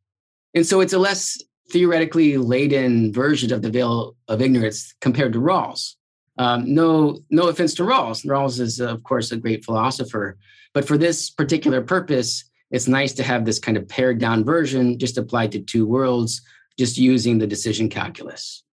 And 0.54 0.66
so 0.66 0.80
it's 0.80 0.94
a 0.94 1.00
less 1.00 1.42
theoretically 1.70 2.38
laden 2.38 3.12
version 3.12 3.52
of 3.52 3.62
the 3.62 3.70
veil 3.70 4.16
of 4.28 4.42
ignorance 4.42 4.94
compared 5.02 5.34
to 5.34 5.40
Rawls. 5.40 5.96
Um, 6.38 6.74
no, 6.74 7.20
no 7.30 7.48
offense 7.48 7.74
to 7.76 7.84
Rawls. 7.84 8.26
Rawls 8.26 8.60
is, 8.60 8.80
of 8.80 9.04
course, 9.04 9.32
a 9.32 9.38
great 9.38 9.64
philosopher. 9.64 10.38
But 10.74 10.86
for 10.86 10.98
this 10.98 11.30
particular 11.30 11.82
purpose, 11.82 12.44
it's 12.72 12.88
nice 12.88 13.14
to 13.14 13.24
have 13.24 13.46
this 13.46 13.60
kind 13.60 13.78
of 13.78 13.88
pared 13.88 14.20
down 14.20 14.44
version 14.44 15.00
just 15.00 15.18
applied 15.18 15.52
to 15.54 15.60
two 15.60 15.86
worlds, 15.86 16.42
just 16.78 16.98
using 16.98 17.38
the 17.38 17.48
decision 17.48 17.90
calculus. 17.90 18.64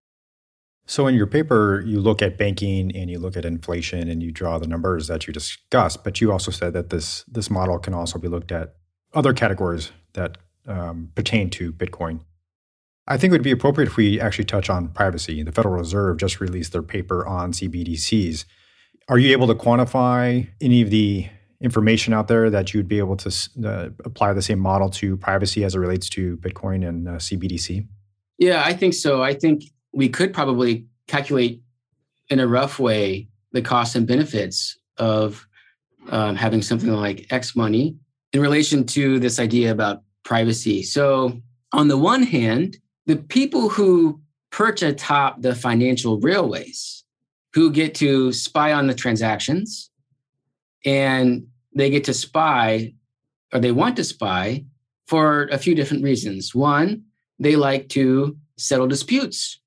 So, 0.87 1.07
in 1.07 1.15
your 1.15 1.29
paper, 1.29 1.83
you 1.87 2.01
look 2.01 2.21
at 2.23 2.37
banking 2.37 2.95
and 2.97 3.09
you 3.09 3.21
look 3.21 3.37
at 3.37 3.45
inflation 3.45 4.09
and 4.09 4.21
you 4.23 4.33
draw 4.33 4.59
the 4.59 4.67
numbers 4.67 5.07
that 5.07 5.27
you 5.27 5.33
discussed. 5.33 6.03
But 6.03 6.21
you 6.21 6.33
also 6.33 6.51
said 6.51 6.73
that 6.73 6.91
this 6.91 7.25
this 7.29 7.51
model 7.51 7.79
can 7.79 7.95
also 7.95 8.19
be 8.19 8.27
looked 8.27 8.51
at 8.51 8.75
other 9.15 9.33
categories 9.33 9.93
that 10.15 10.39
um, 10.67 11.11
pertain 11.15 11.51
to 11.51 11.73
Bitcoin. 11.73 12.21
I 13.13 13.19
think 13.19 13.31
it 13.31 13.35
would 13.35 13.43
be 13.43 13.51
appropriate 13.51 13.89
if 13.89 13.99
we 13.99 14.19
actually 14.19 14.47
touch 14.47 14.71
on 14.71 14.89
privacy. 14.89 15.43
The 15.43 15.53
Federal 15.53 15.75
Reserve 15.75 16.17
just 16.17 16.41
released 16.41 16.73
their 16.73 16.83
paper 16.83 17.27
on 17.27 17.53
CBDCs. 17.53 18.47
Are 19.07 19.19
you 19.19 19.33
able 19.33 19.47
to 19.49 19.55
quantify 19.55 20.49
any 20.63 20.81
of 20.81 20.89
the 20.89 21.29
information 21.61 22.15
out 22.15 22.29
there 22.29 22.49
that 22.49 22.73
you'd 22.73 22.89
be 22.89 22.99
able 22.99 23.19
to 23.19 23.51
uh, 23.67 23.91
apply 24.07 24.33
the 24.33 24.41
same 24.41 24.59
model 24.59 24.89
to 24.89 25.19
privacy 25.19 25.63
as 25.63 25.75
it 25.75 25.79
relates 25.79 26.09
to 26.09 26.39
Bitcoin 26.39 26.89
and 26.89 27.07
uh, 27.07 27.13
CBDC? 27.13 27.87
Yeah, 28.39 28.63
I 28.65 28.73
think 28.73 28.95
so. 28.95 29.23
I 29.23 29.35
think 29.35 29.65
we 29.93 30.09
could 30.09 30.33
probably 30.33 30.87
calculate 31.07 31.61
in 32.31 32.41
a 32.41 32.47
rough 32.47 32.79
way 32.79 33.29
the 33.53 33.61
costs 33.61 33.95
and 33.95 34.07
benefits 34.07 34.79
of 34.97 35.47
um, 36.09 36.35
having 36.35 36.63
something 36.63 36.91
like 36.91 37.27
X 37.31 37.55
money 37.55 37.95
in 38.33 38.41
relation 38.41 38.87
to 38.87 39.19
this 39.19 39.39
idea 39.39 39.71
about 39.71 40.03
privacy. 40.25 40.83
So, 40.83 41.43
on 41.75 41.89
the 41.89 41.99
one 41.99 42.23
hand, 42.23 42.79
the 43.07 43.17
people 43.17 43.69
who 43.69 44.21
perch 44.51 44.83
atop 44.83 45.43
the 45.43 45.55
financial 45.55 46.21
railways 46.21 47.05
who 47.55 47.71
get 47.71 47.95
to 47.97 48.33
spy 48.33 48.73
on 48.73 48.87
the 48.87 48.95
transactions 48.95 49.91
and 50.85 51.47
they 51.75 51.91
get 51.91 52.05
to 52.05 52.15
spy 52.15 52.93
or 53.53 53.61
they 53.61 53.73
want 53.73 53.97
to 53.97 54.05
spy 54.05 54.65
for 55.07 55.45
a 55.53 55.59
few 55.59 55.75
different 55.75 56.03
reasons. 56.03 56.55
One, 56.55 57.05
they 57.39 57.57
like 57.57 57.89
to 57.91 58.37
settle 58.57 58.87
disputes. 58.87 59.61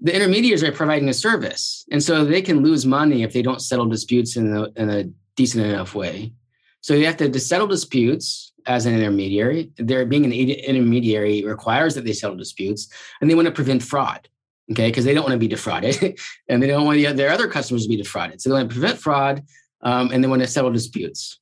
The 0.00 0.14
intermediaries 0.14 0.64
are 0.64 0.72
providing 0.72 1.10
a 1.10 1.14
service, 1.14 1.84
and 1.90 2.02
so 2.02 2.24
they 2.24 2.40
can 2.40 2.62
lose 2.62 2.86
money 2.86 3.22
if 3.22 3.34
they 3.34 3.42
don't 3.42 3.60
settle 3.60 3.86
disputes 3.86 4.36
in 4.36 4.56
a, 4.56 4.68
in 4.80 4.88
a 4.88 5.04
decent 5.36 5.66
enough 5.66 5.94
way. 5.94 6.32
So 6.80 6.94
you 6.94 7.06
have 7.06 7.16
to 7.18 7.40
settle 7.40 7.66
disputes 7.66 8.52
as 8.66 8.86
an 8.86 8.94
intermediary. 8.94 9.70
There 9.76 10.04
being 10.06 10.24
an 10.24 10.32
intermediary 10.32 11.44
requires 11.44 11.94
that 11.94 12.04
they 12.04 12.12
settle 12.12 12.36
disputes 12.36 12.88
and 13.20 13.28
they 13.30 13.34
want 13.34 13.46
to 13.46 13.52
prevent 13.52 13.82
fraud. 13.82 14.28
Okay, 14.70 14.88
because 14.88 15.04
they 15.04 15.14
don't 15.14 15.24
want 15.24 15.32
to 15.32 15.38
be 15.38 15.48
defrauded 15.48 16.16
and 16.48 16.62
they 16.62 16.68
don't 16.68 16.86
want 16.86 17.00
their 17.16 17.32
other 17.32 17.48
customers 17.48 17.82
to 17.82 17.88
be 17.88 17.96
defrauded. 17.96 18.40
So 18.40 18.48
they 18.48 18.54
want 18.54 18.70
to 18.70 18.74
prevent 18.74 19.00
fraud. 19.00 19.42
um, 19.82 20.10
and 20.12 20.22
they 20.22 20.28
want 20.28 20.42
to 20.42 20.48
settle 20.48 20.70
disputes. 20.70 21.40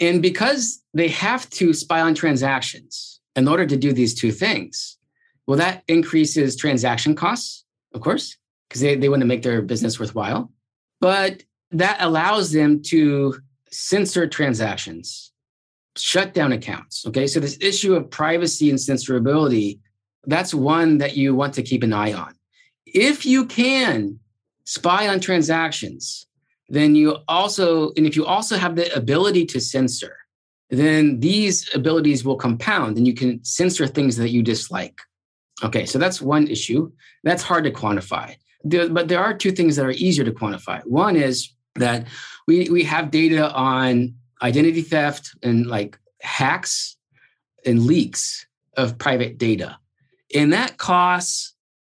And 0.00 0.22
because 0.22 0.82
they 0.94 1.08
have 1.08 1.48
to 1.50 1.72
spy 1.72 2.00
on 2.00 2.14
transactions 2.14 3.20
in 3.36 3.48
order 3.48 3.66
to 3.66 3.76
do 3.76 3.92
these 3.92 4.14
two 4.14 4.32
things, 4.32 4.98
well, 5.46 5.58
that 5.58 5.82
increases 5.88 6.56
transaction 6.56 7.14
costs, 7.14 7.64
of 7.94 8.00
course, 8.00 8.36
because 8.68 8.80
they, 8.80 8.96
they 8.96 9.08
want 9.08 9.20
to 9.20 9.26
make 9.26 9.42
their 9.42 9.62
business 9.62 9.98
worthwhile. 9.98 10.50
But 11.00 11.42
that 11.72 11.98
allows 12.00 12.52
them 12.52 12.82
to 12.84 13.40
censor 13.70 14.26
transactions, 14.26 15.32
shut 15.96 16.34
down 16.34 16.52
accounts. 16.52 17.06
Okay. 17.06 17.26
So, 17.26 17.40
this 17.40 17.58
issue 17.60 17.94
of 17.94 18.10
privacy 18.10 18.70
and 18.70 18.78
censorability, 18.78 19.80
that's 20.24 20.54
one 20.54 20.98
that 20.98 21.16
you 21.16 21.34
want 21.34 21.54
to 21.54 21.62
keep 21.62 21.82
an 21.82 21.92
eye 21.92 22.12
on. 22.12 22.34
If 22.86 23.24
you 23.24 23.46
can 23.46 24.18
spy 24.64 25.08
on 25.08 25.20
transactions, 25.20 26.26
then 26.68 26.94
you 26.94 27.16
also, 27.28 27.92
and 27.96 28.06
if 28.06 28.16
you 28.16 28.24
also 28.24 28.56
have 28.56 28.76
the 28.76 28.92
ability 28.94 29.44
to 29.46 29.60
censor, 29.60 30.16
then 30.70 31.18
these 31.18 31.68
abilities 31.74 32.24
will 32.24 32.36
compound 32.36 32.96
and 32.96 33.06
you 33.06 33.14
can 33.14 33.44
censor 33.44 33.86
things 33.86 34.16
that 34.16 34.30
you 34.30 34.42
dislike. 34.42 35.00
Okay, 35.64 35.84
so 35.84 35.98
that's 35.98 36.22
one 36.22 36.46
issue. 36.46 36.90
That's 37.24 37.42
hard 37.42 37.64
to 37.64 37.70
quantify. 37.70 38.36
There, 38.62 38.88
but 38.88 39.08
there 39.08 39.20
are 39.20 39.34
two 39.34 39.50
things 39.50 39.76
that 39.76 39.84
are 39.84 39.90
easier 39.90 40.24
to 40.24 40.32
quantify. 40.32 40.80
One 40.86 41.16
is 41.16 41.52
that 41.74 42.06
we, 42.50 42.68
we 42.68 42.82
have 42.82 43.12
data 43.12 43.48
on 43.52 44.12
identity 44.42 44.82
theft 44.82 45.36
and 45.40 45.68
like 45.68 45.96
hacks 46.20 46.96
and 47.64 47.86
leaks 47.86 48.44
of 48.76 48.98
private 48.98 49.38
data. 49.38 49.78
And 50.34 50.52
that 50.52 50.76
costs, 50.76 51.54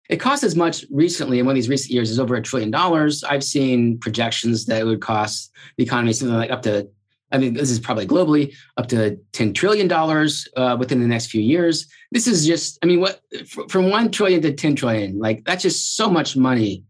it 0.08 0.16
costs 0.16 0.42
as 0.42 0.56
much 0.56 0.84
recently 0.90 1.38
in 1.38 1.46
one 1.46 1.52
of 1.52 1.54
these 1.54 1.68
recent 1.68 1.92
years 1.92 2.10
as 2.10 2.18
over 2.18 2.34
a 2.34 2.42
trillion 2.42 2.72
dollars. 2.72 3.22
I've 3.22 3.44
seen 3.44 3.98
projections 3.98 4.66
that 4.66 4.80
it 4.80 4.84
would 4.86 5.00
cost 5.00 5.52
the 5.76 5.84
economy 5.84 6.12
something 6.12 6.36
like 6.36 6.50
up 6.50 6.62
to 6.62 6.88
I 7.32 7.38
mean, 7.38 7.54
this 7.54 7.70
is 7.70 7.78
probably 7.78 8.08
globally 8.08 8.52
up 8.76 8.88
to 8.88 9.16
$10 9.34 9.54
trillion 9.54 9.88
uh, 9.92 10.76
within 10.76 11.00
the 11.00 11.06
next 11.06 11.26
few 11.26 11.40
years. 11.40 11.86
This 12.10 12.26
is 12.26 12.44
just, 12.44 12.76
I 12.82 12.86
mean, 12.86 12.98
what 12.98 13.20
from 13.68 13.88
1 13.88 14.10
trillion 14.10 14.42
to 14.42 14.52
10 14.52 14.74
trillion, 14.74 15.16
like 15.16 15.44
that's 15.44 15.62
just 15.62 15.94
so 15.94 16.10
much 16.10 16.36
money. 16.36 16.82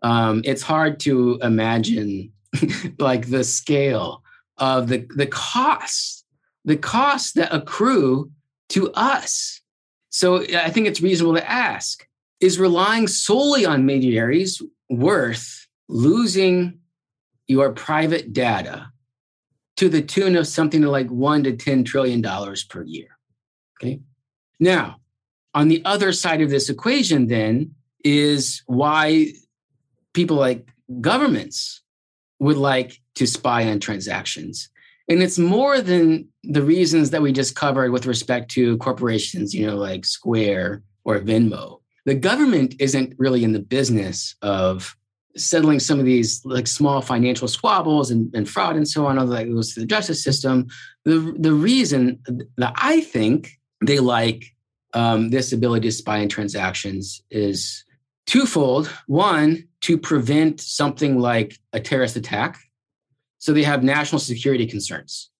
Um, 0.00 0.40
it's 0.46 0.62
hard 0.62 0.98
to 1.00 1.38
imagine 1.42 2.32
like 2.98 3.30
the 3.30 3.44
scale 3.44 4.22
of 4.58 4.88
the, 4.88 5.06
the 5.16 5.26
costs, 5.26 6.24
the 6.64 6.76
costs 6.76 7.32
that 7.32 7.54
accrue 7.54 8.30
to 8.70 8.90
us. 8.92 9.60
So 10.10 10.42
I 10.42 10.70
think 10.70 10.86
it's 10.86 11.00
reasonable 11.00 11.34
to 11.34 11.50
ask 11.50 12.06
is 12.40 12.58
relying 12.58 13.06
solely 13.06 13.64
on 13.64 13.86
mediaries 13.86 14.60
worth 14.90 15.66
losing 15.88 16.80
your 17.46 17.72
private 17.72 18.32
data 18.32 18.90
to 19.76 19.88
the 19.88 20.02
tune 20.02 20.36
of 20.36 20.46
something 20.46 20.82
like 20.82 21.08
one 21.08 21.44
to 21.44 21.52
ten 21.56 21.84
trillion 21.84 22.20
dollars 22.20 22.64
per 22.64 22.82
year. 22.82 23.18
Okay. 23.80 24.00
Now, 24.60 25.00
on 25.54 25.68
the 25.68 25.82
other 25.84 26.12
side 26.12 26.40
of 26.40 26.50
this 26.50 26.68
equation, 26.68 27.26
then 27.26 27.74
is 28.04 28.62
why 28.66 29.28
people 30.12 30.36
like 30.36 30.68
governments 31.00 31.81
would 32.42 32.56
like 32.56 33.00
to 33.14 33.26
spy 33.26 33.68
on 33.70 33.78
transactions. 33.78 34.68
And 35.08 35.22
it's 35.22 35.38
more 35.38 35.80
than 35.80 36.28
the 36.42 36.62
reasons 36.62 37.10
that 37.10 37.22
we 37.22 37.32
just 37.32 37.54
covered 37.54 37.92
with 37.92 38.04
respect 38.04 38.50
to 38.52 38.76
corporations, 38.78 39.54
you 39.54 39.64
know, 39.66 39.76
like 39.76 40.04
Square 40.04 40.82
or 41.04 41.20
Venmo. 41.20 41.80
The 42.04 42.16
government 42.16 42.74
isn't 42.80 43.14
really 43.16 43.44
in 43.44 43.52
the 43.52 43.60
business 43.60 44.34
of 44.42 44.96
settling 45.36 45.78
some 45.78 46.00
of 46.00 46.04
these 46.04 46.44
like 46.44 46.66
small 46.66 47.00
financial 47.00 47.46
squabbles 47.46 48.10
and, 48.10 48.34
and 48.34 48.48
fraud 48.48 48.74
and 48.74 48.88
so 48.88 49.06
on, 49.06 49.18
all 49.18 49.26
that 49.26 49.44
goes 49.44 49.74
to 49.74 49.80
the 49.80 49.86
justice 49.86 50.22
system. 50.22 50.66
The, 51.04 51.34
the 51.38 51.52
reason 51.52 52.18
that 52.56 52.72
I 52.76 53.02
think 53.02 53.52
they 53.86 54.00
like 54.00 54.44
um, 54.94 55.30
this 55.30 55.52
ability 55.52 55.88
to 55.88 55.92
spy 55.92 56.20
on 56.20 56.28
transactions 56.28 57.22
is 57.30 57.84
twofold. 58.26 58.88
One, 59.06 59.68
to 59.82 59.98
prevent 59.98 60.60
something 60.60 61.18
like 61.18 61.58
a 61.72 61.80
terrorist 61.80 62.16
attack. 62.16 62.58
So 63.38 63.52
they 63.52 63.64
have 63.64 63.82
national 63.82 64.20
security 64.20 64.66
concerns. 64.66 65.30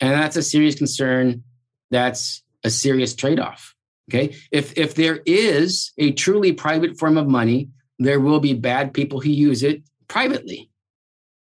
And 0.00 0.12
that's 0.12 0.36
a 0.36 0.42
serious 0.42 0.74
concern. 0.74 1.42
That's 1.90 2.42
a 2.64 2.70
serious 2.70 3.14
trade 3.14 3.40
off. 3.40 3.74
Okay. 4.10 4.34
If, 4.52 4.76
if 4.76 4.94
there 4.94 5.20
is 5.26 5.92
a 5.98 6.12
truly 6.12 6.52
private 6.52 6.98
form 6.98 7.16
of 7.16 7.26
money 7.28 7.68
there 7.98 8.20
will 8.20 8.40
be 8.40 8.54
bad 8.54 8.94
people 8.94 9.20
who 9.20 9.30
use 9.30 9.62
it 9.62 9.82
privately. 10.06 10.70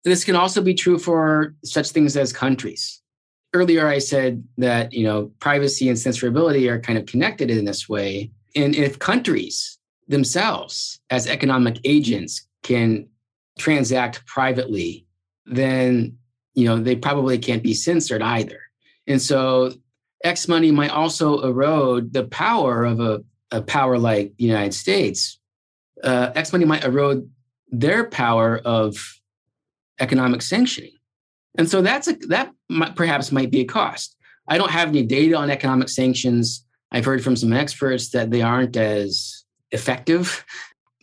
This 0.04 0.24
can 0.24 0.36
also 0.36 0.62
be 0.62 0.74
true 0.74 0.98
for 0.98 1.56
such 1.64 1.92
things 1.92 2.18
as 2.18 2.34
countries. 2.34 3.02
Earlier, 3.54 3.88
I 3.88 4.00
said 4.00 4.44
that 4.58 4.94
you 4.94 5.04
know 5.04 5.32
privacy 5.40 5.90
and 5.90 5.98
censorability 5.98 6.70
are 6.70 6.80
kind 6.80 6.98
of 6.98 7.06
connected 7.06 7.50
in 7.50 7.66
this 7.66 7.88
way. 7.88 8.32
And 8.56 8.76
if 8.76 9.00
countries 9.00 9.77
themselves, 10.08 11.00
as 11.10 11.28
economic 11.28 11.80
agents, 11.84 12.48
can 12.64 13.08
transact 13.60 14.26
privately, 14.26 15.06
then 15.46 16.18
you 16.54 16.66
know 16.66 16.78
they 16.78 16.96
probably 16.96 17.38
can't 17.38 17.64
be 17.64 17.74
censored 17.74 18.22
either. 18.22 18.60
And 19.08 19.22
so, 19.22 19.74
X 20.24 20.48
money 20.48 20.72
might 20.72 20.92
also 20.92 21.42
erode 21.42 22.14
the 22.14 22.26
power 22.26 22.84
of 22.84 23.00
a, 23.00 23.24
a 23.52 23.62
power 23.62 23.98
like 23.98 24.34
the 24.38 24.46
United 24.46 24.74
States 24.74 25.40
uh, 26.04 26.32
X 26.36 26.52
money 26.52 26.66
might 26.66 26.84
erode 26.84 27.30
their 27.70 28.06
power 28.06 28.60
of 28.60 29.20
economic 30.00 30.42
sanctioning. 30.42 30.92
And 31.58 31.70
so 31.70 31.82
that's 31.82 32.08
a, 32.08 32.14
that 32.28 32.52
might, 32.70 32.96
perhaps 32.96 33.32
might 33.32 33.52
be 33.52 33.62
a 33.62 33.66
cost. 33.66 34.16
I 34.48 34.58
don't 34.58 34.72
have 34.72 34.90
any 34.90 35.04
data 35.04 35.36
on 35.36 35.50
economic 35.50 35.90
sanctions. 35.90 36.66
I've 36.92 37.06
heard 37.06 37.24
from 37.24 37.36
some 37.36 37.52
experts 37.52 38.10
that 38.10 38.32
they 38.32 38.42
aren't 38.42 38.78
as 38.78 39.44
effective 39.72 40.46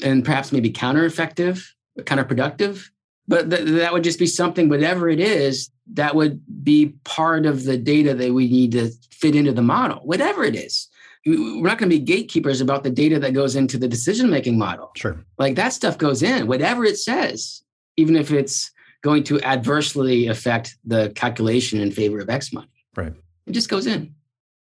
and 0.03 0.25
perhaps 0.25 0.53
maybe 0.53 0.71
counter 0.71 1.05
effective, 1.05 1.75
counterproductive. 1.99 2.85
But 3.27 3.51
th- 3.51 3.69
that 3.69 3.93
would 3.93 4.05
just 4.05 4.19
be 4.19 4.27
something, 4.27 4.69
whatever 4.69 5.09
it 5.09 5.21
is, 5.21 5.71
that 5.93 6.15
would 6.15 6.43
be 6.63 6.95
part 7.05 7.47
of 7.47 7.65
the 7.65 7.79
data 7.79 8.15
that 8.15 8.33
we 8.33 8.49
need 8.49 8.73
to 8.73 8.91
fit 9.11 9.35
into 9.35 9.53
the 9.53 9.63
model, 9.63 10.01
whatever 10.05 10.45
it 10.45 10.55
is 10.55 10.89
we're 11.27 11.63
not 11.63 11.79
going 11.79 11.91
to 11.91 11.97
be 11.97 12.01
gatekeepers 12.01 12.61
about 12.61 12.85
the 12.85 12.91
data 12.91 13.19
that 13.19 13.33
goes 13.33 13.57
into 13.57 13.79
the 13.79 13.89
decision 13.89 14.29
making 14.29 14.59
model. 14.59 14.91
Sure. 14.97 15.17
Like 15.39 15.57
that 15.57 15.73
stuff 15.73 15.97
goes 15.97 16.23
in, 16.23 16.47
whatever 16.47 16.85
it 16.85 16.99
says, 16.99 17.63
even 17.97 18.17
if 18.17 18.31
it's 18.31 18.71
going 19.03 19.25
to 19.25 19.41
adversely 19.43 20.27
affect 20.27 20.77
the 20.85 21.11
calculation 21.15 21.81
in 21.81 21.91
favor 21.91 22.19
of 22.19 22.29
X 22.29 22.53
money. 22.53 22.69
Right. 22.97 23.15
It 23.47 23.53
just 23.53 23.69
goes 23.69 23.87
in. 23.87 24.15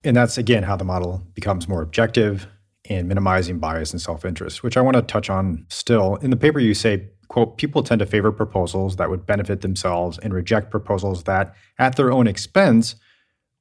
And 0.04 0.16
that's 0.16 0.38
again 0.38 0.64
how 0.64 0.76
the 0.76 0.86
model 0.86 1.24
becomes 1.34 1.68
more 1.68 1.82
objective 1.82 2.48
and 2.89 3.08
minimizing 3.08 3.60
bias 3.60 3.91
and 3.91 4.02
self-interest, 4.02 4.63
which 4.63 4.78
I 4.78 4.82
want 4.82 4.95
to 4.95 5.02
touch 5.02 5.30
on 5.30 5.65
still. 5.69 6.15
In 6.17 6.32
the 6.32 6.38
paper 6.38 6.60
you 6.60 6.73
say, 6.73 7.10
quote, 7.28 7.58
people 7.58 7.84
tend 7.84 7.99
to 7.99 8.06
favor 8.06 8.32
proposals 8.32 8.95
that 8.95 9.10
would 9.10 9.25
benefit 9.25 9.62
themselves 9.62 10.17
and 10.17 10.34
reject 10.34 10.71
proposals 10.71 11.23
that 11.23 11.54
at 11.78 11.95
their 11.95 12.12
own 12.12 12.28
expense 12.28 12.95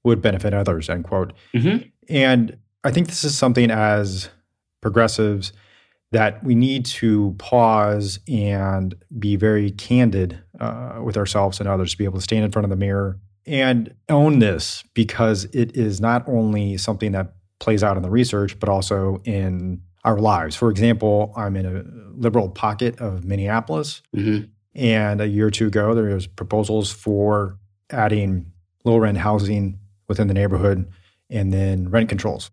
would 0.04 0.22
benefit 0.22 0.54
others, 0.54 0.88
end 0.88 1.04
quote. 1.04 1.32
Mm-hmm. 1.54 1.88
And 2.08 2.58
I 2.84 2.90
think 2.90 3.08
this 3.08 3.24
is 3.24 3.36
something 3.36 3.70
as 3.70 4.30
progressives 4.80 5.52
that 6.10 6.42
we 6.42 6.54
need 6.54 6.86
to 6.86 7.34
pause 7.38 8.18
and 8.26 8.94
be 9.18 9.36
very 9.36 9.70
candid 9.70 10.40
uh, 10.58 11.00
with 11.02 11.18
ourselves 11.18 11.60
and 11.60 11.68
others 11.68 11.92
to 11.92 11.98
be 11.98 12.04
able 12.04 12.16
to 12.16 12.22
stand 12.22 12.44
in 12.44 12.50
front 12.50 12.64
of 12.64 12.70
the 12.70 12.76
mirror 12.76 13.18
and 13.48 13.94
own 14.08 14.38
this 14.38 14.84
because 14.94 15.44
it 15.46 15.76
is 15.76 16.00
not 16.00 16.26
only 16.28 16.76
something 16.76 17.12
that 17.12 17.34
plays 17.60 17.82
out 17.82 17.96
in 17.96 18.02
the 18.02 18.10
research, 18.10 18.58
but 18.58 18.68
also 18.68 19.20
in 19.24 19.82
our 20.04 20.18
lives. 20.18 20.56
For 20.56 20.70
example, 20.70 21.32
I'm 21.36 21.56
in 21.56 21.66
a 21.66 21.84
liberal 22.16 22.48
pocket 22.48 23.00
of 23.00 23.24
Minneapolis. 23.24 24.02
Mm-hmm. 24.14 24.46
And 24.74 25.20
a 25.20 25.26
year 25.26 25.48
or 25.48 25.50
two 25.50 25.66
ago, 25.66 25.94
there 25.94 26.14
was 26.14 26.26
proposals 26.26 26.92
for 26.92 27.58
adding 27.90 28.52
low 28.84 28.96
rent 28.96 29.18
housing 29.18 29.78
within 30.08 30.28
the 30.28 30.34
neighborhood 30.34 30.90
and 31.30 31.52
then 31.52 31.90
rent 31.90 32.08
controls 32.08 32.50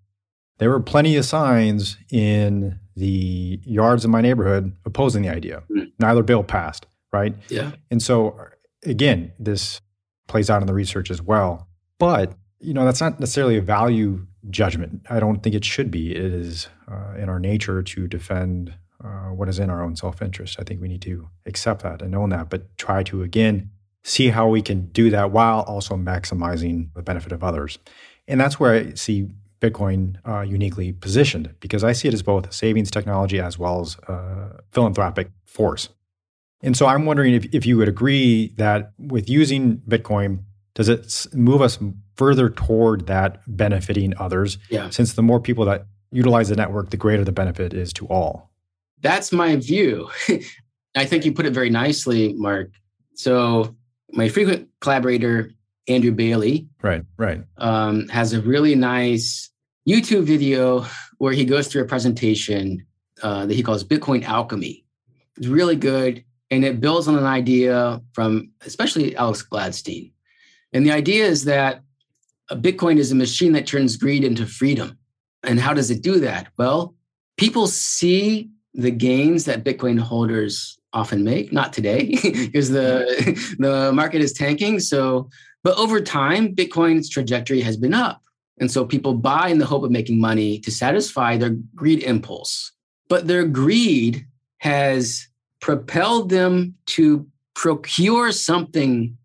there 0.58 0.70
were 0.70 0.80
plenty 0.80 1.16
of 1.18 1.26
signs 1.26 1.98
in 2.12 2.80
the 2.96 3.60
yards 3.64 4.06
in 4.06 4.12
my 4.12 4.22
neighborhood 4.22 4.74
opposing 4.86 5.24
the 5.24 5.30
idea. 5.30 5.64
Mm. 5.70 5.92
Neither 6.00 6.24
bill 6.24 6.44
passed, 6.44 6.86
right? 7.12 7.36
Yeah. 7.50 7.72
And 7.92 8.02
so 8.02 8.40
again, 8.84 9.34
this 9.38 9.82
plays 10.28 10.50
out 10.50 10.62
in 10.62 10.68
the 10.68 10.74
research 10.74 11.12
as 11.12 11.22
well. 11.22 11.68
But 12.00 12.34
you 12.60 12.74
know, 12.74 12.86
that's 12.86 13.02
not 13.02 13.20
necessarily 13.20 13.58
a 13.58 13.62
value 13.62 14.26
judgment. 14.50 15.06
I 15.10 15.20
don't 15.20 15.42
think 15.42 15.56
it 15.56 15.66
should 15.66 15.92
be. 15.92 16.12
It 16.12 16.34
is 16.34 16.68
uh, 16.92 17.16
in 17.18 17.30
our 17.30 17.40
nature 17.40 17.82
to 17.82 18.08
defend 18.08 18.74
uh, 19.04 19.30
what 19.30 19.50
is 19.50 19.60
in 19.60 19.70
our 19.70 19.84
own 19.84 19.96
self-interest. 19.96 20.58
I 20.60 20.64
think 20.64 20.82
we 20.82 20.88
need 20.88 21.02
to 21.04 21.30
accept 21.46 21.84
that 21.84 22.02
and 22.02 22.16
own 22.16 22.30
that, 22.30 22.50
but 22.50 22.78
try 22.78 23.04
to 23.04 23.24
again 23.24 23.72
see 24.04 24.30
how 24.30 24.48
we 24.48 24.62
can 24.62 24.88
do 24.88 25.10
that 25.10 25.32
while 25.32 25.62
also 25.62 25.96
maximizing 25.96 26.94
the 26.94 27.02
benefit 27.02 27.32
of 27.32 27.44
others. 27.44 27.80
And 28.28 28.40
that's 28.40 28.60
where 28.60 28.74
I 28.74 28.94
see 28.94 29.28
Bitcoin 29.62 30.18
uh, 30.28 30.42
uniquely 30.42 30.92
positioned 30.92 31.56
because 31.60 31.84
I 31.84 31.92
see 31.92 32.08
it 32.08 32.14
as 32.14 32.22
both 32.22 32.48
a 32.48 32.52
savings 32.54 32.92
technology 32.92 33.40
as 33.40 33.58
well 33.58 33.82
as 33.82 33.98
a 34.08 34.62
philanthropic 34.72 35.32
force. 35.46 35.90
And 36.62 36.78
so 36.78 36.86
I'm 36.86 37.06
wondering 37.06 37.34
if, 37.34 37.46
if 37.54 37.66
you 37.66 37.78
would 37.78 37.88
agree 37.88 38.54
that 38.58 38.92
with 38.98 39.30
using 39.30 39.78
Bitcoin, 39.88 40.45
does 40.76 40.90
it 40.90 41.28
move 41.34 41.62
us 41.62 41.80
further 42.16 42.50
toward 42.50 43.08
that 43.08 43.42
benefiting 43.48 44.14
others? 44.20 44.58
Yeah. 44.70 44.90
Since 44.90 45.14
the 45.14 45.24
more 45.24 45.40
people 45.40 45.66
that 45.66 45.88
utilize 46.12 46.50
the 46.50 46.56
network, 46.56 46.92
the 46.92 46.98
greater 46.98 47.24
the 47.24 47.32
benefit 47.32 47.74
is 47.74 47.92
to 47.94 48.06
all. 48.08 48.52
That's 49.02 49.32
my 49.32 49.56
view. 49.56 50.10
I 50.96 51.06
think 51.06 51.26
you 51.26 51.34
put 51.34 51.46
it 51.46 51.54
very 51.54 51.70
nicely, 51.70 52.34
Mark. 52.34 52.72
So 53.16 53.76
my 54.12 54.30
frequent 54.30 54.70
collaborator, 54.82 55.52
Andrew 55.88 56.12
Bailey, 56.12 56.68
right, 56.82 57.04
right, 57.18 57.44
um, 57.58 58.08
has 58.10 58.34
a 58.34 58.42
really 58.42 58.76
nice 58.76 59.50
YouTube 59.88 60.24
video 60.24 60.86
where 61.18 61.34
he 61.34 61.46
goes 61.46 61.68
through 61.68 61.84
a 61.84 61.88
presentation 61.88 62.86
uh, 63.22 63.46
that 63.46 63.54
he 63.54 63.64
calls 63.64 63.84
Bitcoin 63.84 64.24
Alchemy. 64.24 64.86
It's 65.38 65.48
really 65.48 65.76
good, 65.76 66.24
and 66.50 66.64
it 66.66 66.80
builds 66.80 67.08
on 67.08 67.18
an 67.18 67.26
idea 67.26 68.02
from 68.14 68.52
especially 68.66 69.16
Alex 69.16 69.46
Gladstein. 69.50 70.12
And 70.76 70.86
the 70.86 70.92
idea 70.92 71.26
is 71.26 71.46
that 71.46 71.84
Bitcoin 72.52 72.98
is 72.98 73.10
a 73.10 73.16
machine 73.16 73.54
that 73.54 73.66
turns 73.66 73.96
greed 73.96 74.26
into 74.26 74.46
freedom. 74.46 75.00
And 75.42 75.58
how 75.58 75.74
does 75.74 75.90
it 75.90 76.04
do 76.04 76.20
that? 76.20 76.50
Well, 76.58 76.96
people 77.38 77.68
see 77.68 78.50
the 78.74 78.92
gains 78.92 79.46
that 79.46 79.64
Bitcoin 79.64 79.98
holders 79.98 80.78
often 80.92 81.24
make, 81.24 81.54
not 81.54 81.72
today, 81.72 82.18
because 82.24 82.72
the, 82.72 83.56
the 83.58 83.94
market 83.94 84.22
is 84.22 84.34
tanking. 84.34 84.82
So, 84.82 85.30
but 85.64 85.78
over 85.78 86.02
time, 86.02 86.54
Bitcoin's 86.54 87.10
trajectory 87.10 87.62
has 87.62 87.78
been 87.78 87.94
up. 87.94 88.22
And 88.60 88.70
so 88.70 88.86
people 88.86 89.14
buy 89.14 89.48
in 89.48 89.60
the 89.60 89.66
hope 89.66 89.84
of 89.84 89.92
making 89.92 90.20
money 90.20 90.60
to 90.60 90.72
satisfy 90.72 91.38
their 91.38 91.56
greed 91.74 92.04
impulse. 92.04 92.74
But 93.08 93.28
their 93.28 93.46
greed 93.46 94.28
has 94.58 95.26
propelled 95.62 96.30
them 96.30 96.76
to 96.88 97.26
procure 97.54 98.34
something 98.34 99.18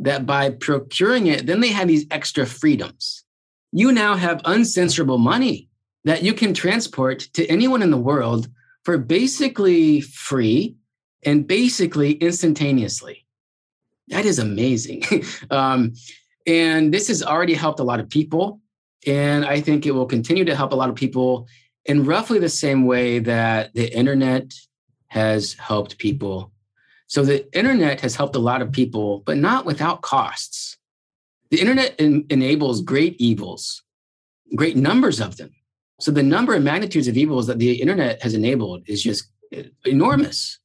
that 0.00 0.26
by 0.26 0.50
procuring 0.50 1.26
it, 1.26 1.46
then 1.46 1.60
they 1.60 1.68
have 1.68 1.88
these 1.88 2.06
extra 2.10 2.46
freedoms. 2.46 3.24
You 3.72 3.92
now 3.92 4.16
have 4.16 4.42
uncensorable 4.42 5.18
money 5.18 5.68
that 6.04 6.22
you 6.22 6.32
can 6.32 6.54
transport 6.54 7.20
to 7.34 7.46
anyone 7.46 7.82
in 7.82 7.90
the 7.90 7.98
world 7.98 8.48
for 8.84 8.98
basically 8.98 10.00
free 10.00 10.76
and 11.24 11.46
basically 11.46 12.12
instantaneously. 12.12 13.26
That 14.08 14.24
is 14.24 14.38
amazing. 14.38 15.04
um, 15.50 15.92
and 16.46 16.92
this 16.92 17.08
has 17.08 17.22
already 17.22 17.54
helped 17.54 17.80
a 17.80 17.84
lot 17.84 18.00
of 18.00 18.08
people. 18.08 18.60
And 19.06 19.44
I 19.44 19.60
think 19.60 19.86
it 19.86 19.92
will 19.92 20.06
continue 20.06 20.44
to 20.46 20.56
help 20.56 20.72
a 20.72 20.76
lot 20.76 20.88
of 20.88 20.94
people 20.94 21.46
in 21.84 22.04
roughly 22.04 22.38
the 22.38 22.48
same 22.48 22.86
way 22.86 23.18
that 23.20 23.74
the 23.74 23.94
internet 23.94 24.54
has 25.08 25.54
helped 25.54 25.98
people. 25.98 26.52
So 27.10 27.24
the 27.24 27.52
internet 27.58 28.00
has 28.02 28.14
helped 28.14 28.36
a 28.36 28.38
lot 28.38 28.62
of 28.62 28.70
people, 28.70 29.24
but 29.26 29.36
not 29.36 29.66
without 29.66 30.00
costs. 30.00 30.78
The 31.50 31.58
internet 31.58 31.96
en- 31.98 32.24
enables 32.30 32.82
great 32.82 33.20
evils, 33.20 33.82
great 34.54 34.76
numbers 34.76 35.20
of 35.20 35.36
them. 35.36 35.50
So 35.98 36.12
the 36.12 36.22
number 36.22 36.54
and 36.54 36.64
magnitudes 36.64 37.08
of 37.08 37.16
evils 37.16 37.48
that 37.48 37.58
the 37.58 37.72
internet 37.82 38.22
has 38.22 38.34
enabled 38.34 38.84
is 38.86 39.02
just 39.02 39.24
eh, 39.52 39.64
enormous. 39.84 40.60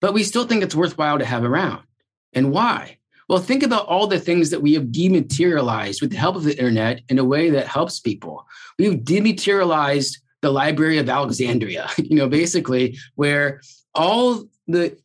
But 0.00 0.14
we 0.14 0.22
still 0.22 0.46
think 0.46 0.62
it's 0.62 0.76
worthwhile 0.76 1.18
to 1.18 1.24
have 1.24 1.42
around. 1.42 1.82
And 2.32 2.52
why? 2.52 2.98
Well, 3.28 3.40
think 3.40 3.64
about 3.64 3.86
all 3.86 4.06
the 4.06 4.20
things 4.20 4.50
that 4.50 4.62
we 4.62 4.74
have 4.74 4.92
dematerialized 4.92 6.00
with 6.00 6.12
the 6.12 6.18
help 6.18 6.36
of 6.36 6.44
the 6.44 6.56
internet 6.56 7.00
in 7.08 7.18
a 7.18 7.24
way 7.24 7.50
that 7.50 7.66
helps 7.66 7.98
people. 7.98 8.46
We've 8.78 9.02
dematerialized 9.02 10.18
the 10.40 10.52
Library 10.52 10.98
of 10.98 11.08
Alexandria, 11.08 11.90
you 11.96 12.14
know, 12.14 12.28
basically, 12.28 12.96
where 13.16 13.60
all 13.92 14.44
the 14.68 14.96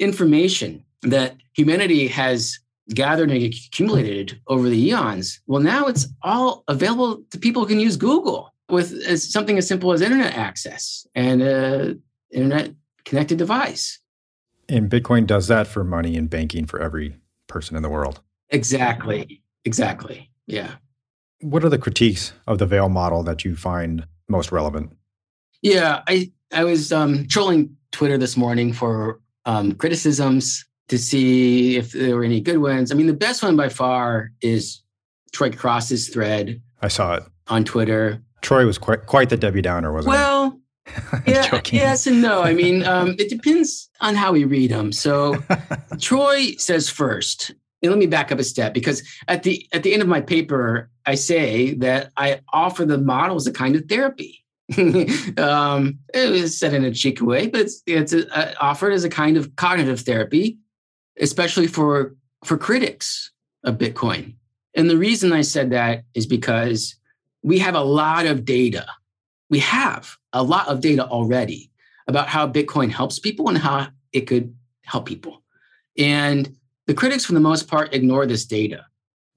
information 0.00 0.84
that 1.02 1.36
humanity 1.52 2.08
has 2.08 2.58
gathered 2.94 3.30
and 3.30 3.42
accumulated 3.42 4.40
over 4.48 4.68
the 4.68 4.88
eons, 4.88 5.40
well, 5.46 5.60
now 5.60 5.86
it's 5.86 6.08
all 6.22 6.64
available 6.66 7.22
to 7.30 7.38
people 7.38 7.62
who 7.62 7.68
can 7.68 7.80
use 7.80 7.96
Google 7.96 8.52
with 8.68 8.92
as, 9.06 9.30
something 9.30 9.58
as 9.58 9.68
simple 9.68 9.92
as 9.92 10.00
internet 10.00 10.36
access 10.36 11.06
and 11.14 11.42
an 11.42 12.02
internet 12.32 12.72
connected 13.04 13.38
device. 13.38 14.00
And 14.68 14.90
Bitcoin 14.90 15.26
does 15.26 15.48
that 15.48 15.66
for 15.66 15.84
money 15.84 16.16
and 16.16 16.30
banking 16.30 16.66
for 16.66 16.80
every 16.80 17.16
person 17.48 17.76
in 17.76 17.82
the 17.82 17.88
world. 17.88 18.20
Exactly. 18.50 19.42
Exactly. 19.64 20.30
Yeah. 20.46 20.76
What 21.40 21.64
are 21.64 21.68
the 21.68 21.78
critiques 21.78 22.32
of 22.46 22.58
the 22.58 22.66
Veil 22.66 22.88
model 22.88 23.22
that 23.24 23.44
you 23.44 23.56
find 23.56 24.06
most 24.28 24.52
relevant? 24.52 24.96
Yeah, 25.62 26.02
I 26.06 26.32
I 26.52 26.64
was 26.64 26.92
um, 26.92 27.26
trolling 27.28 27.76
Twitter 27.92 28.18
this 28.18 28.36
morning 28.36 28.72
for 28.72 29.20
um, 29.46 29.72
criticisms 29.72 30.64
to 30.88 30.98
see 30.98 31.76
if 31.76 31.92
there 31.92 32.16
were 32.16 32.24
any 32.24 32.40
good 32.40 32.58
ones. 32.58 32.90
I 32.90 32.94
mean, 32.94 33.06
the 33.06 33.14
best 33.14 33.42
one 33.42 33.56
by 33.56 33.68
far 33.68 34.30
is 34.42 34.82
Troy 35.32 35.50
Cross's 35.50 36.08
thread. 36.08 36.60
I 36.82 36.88
saw 36.88 37.14
it 37.14 37.22
on 37.48 37.64
Twitter. 37.64 38.22
Troy 38.42 38.66
was 38.66 38.78
quite 38.78 39.06
quite 39.06 39.28
the 39.28 39.36
Debbie 39.36 39.62
Downer, 39.62 39.92
wasn't 39.92 40.14
well, 40.14 40.60
he? 40.86 40.92
Well, 41.12 41.22
yeah, 41.26 41.60
yes 41.70 42.06
and 42.06 42.22
no. 42.22 42.42
I 42.42 42.54
mean, 42.54 42.84
um, 42.84 43.14
it 43.18 43.28
depends 43.28 43.88
on 44.00 44.14
how 44.14 44.32
we 44.32 44.44
read 44.44 44.70
them. 44.70 44.92
So, 44.92 45.36
Troy 46.00 46.52
says 46.56 46.88
first. 46.88 47.54
And 47.82 47.90
let 47.90 47.98
me 47.98 48.06
back 48.06 48.30
up 48.30 48.38
a 48.38 48.44
step 48.44 48.74
because 48.74 49.02
at 49.26 49.42
the 49.42 49.66
at 49.72 49.82
the 49.82 49.94
end 49.94 50.02
of 50.02 50.08
my 50.08 50.20
paper, 50.20 50.90
I 51.06 51.14
say 51.14 51.74
that 51.74 52.12
I 52.16 52.40
offer 52.52 52.84
the 52.84 52.98
models 52.98 53.46
a 53.46 53.52
kind 53.52 53.74
of 53.74 53.86
therapy. 53.88 54.39
um, 55.38 55.98
it 56.14 56.30
was 56.30 56.58
said 56.58 56.74
in 56.74 56.84
a 56.84 56.92
cheeky 56.92 57.24
way, 57.24 57.48
but 57.48 57.60
it's, 57.62 57.82
it's 57.86 58.12
uh, 58.12 58.54
offered 58.60 58.92
as 58.92 59.04
a 59.04 59.08
kind 59.08 59.36
of 59.36 59.56
cognitive 59.56 60.00
therapy, 60.00 60.58
especially 61.20 61.66
for 61.66 62.14
for 62.44 62.56
critics 62.56 63.32
of 63.64 63.76
Bitcoin. 63.78 64.34
And 64.74 64.88
the 64.88 64.96
reason 64.96 65.32
I 65.32 65.42
said 65.42 65.70
that 65.70 66.04
is 66.14 66.26
because 66.26 66.96
we 67.42 67.58
have 67.58 67.74
a 67.74 67.82
lot 67.82 68.26
of 68.26 68.44
data. 68.44 68.86
We 69.50 69.58
have 69.58 70.16
a 70.32 70.42
lot 70.42 70.68
of 70.68 70.80
data 70.80 71.06
already 71.06 71.70
about 72.06 72.28
how 72.28 72.48
Bitcoin 72.48 72.90
helps 72.90 73.18
people 73.18 73.48
and 73.48 73.58
how 73.58 73.88
it 74.12 74.22
could 74.22 74.54
help 74.84 75.06
people. 75.06 75.42
And 75.98 76.56
the 76.86 76.94
critics, 76.94 77.24
for 77.24 77.32
the 77.32 77.40
most 77.40 77.68
part, 77.68 77.94
ignore 77.94 78.26
this 78.26 78.44
data. 78.44 78.86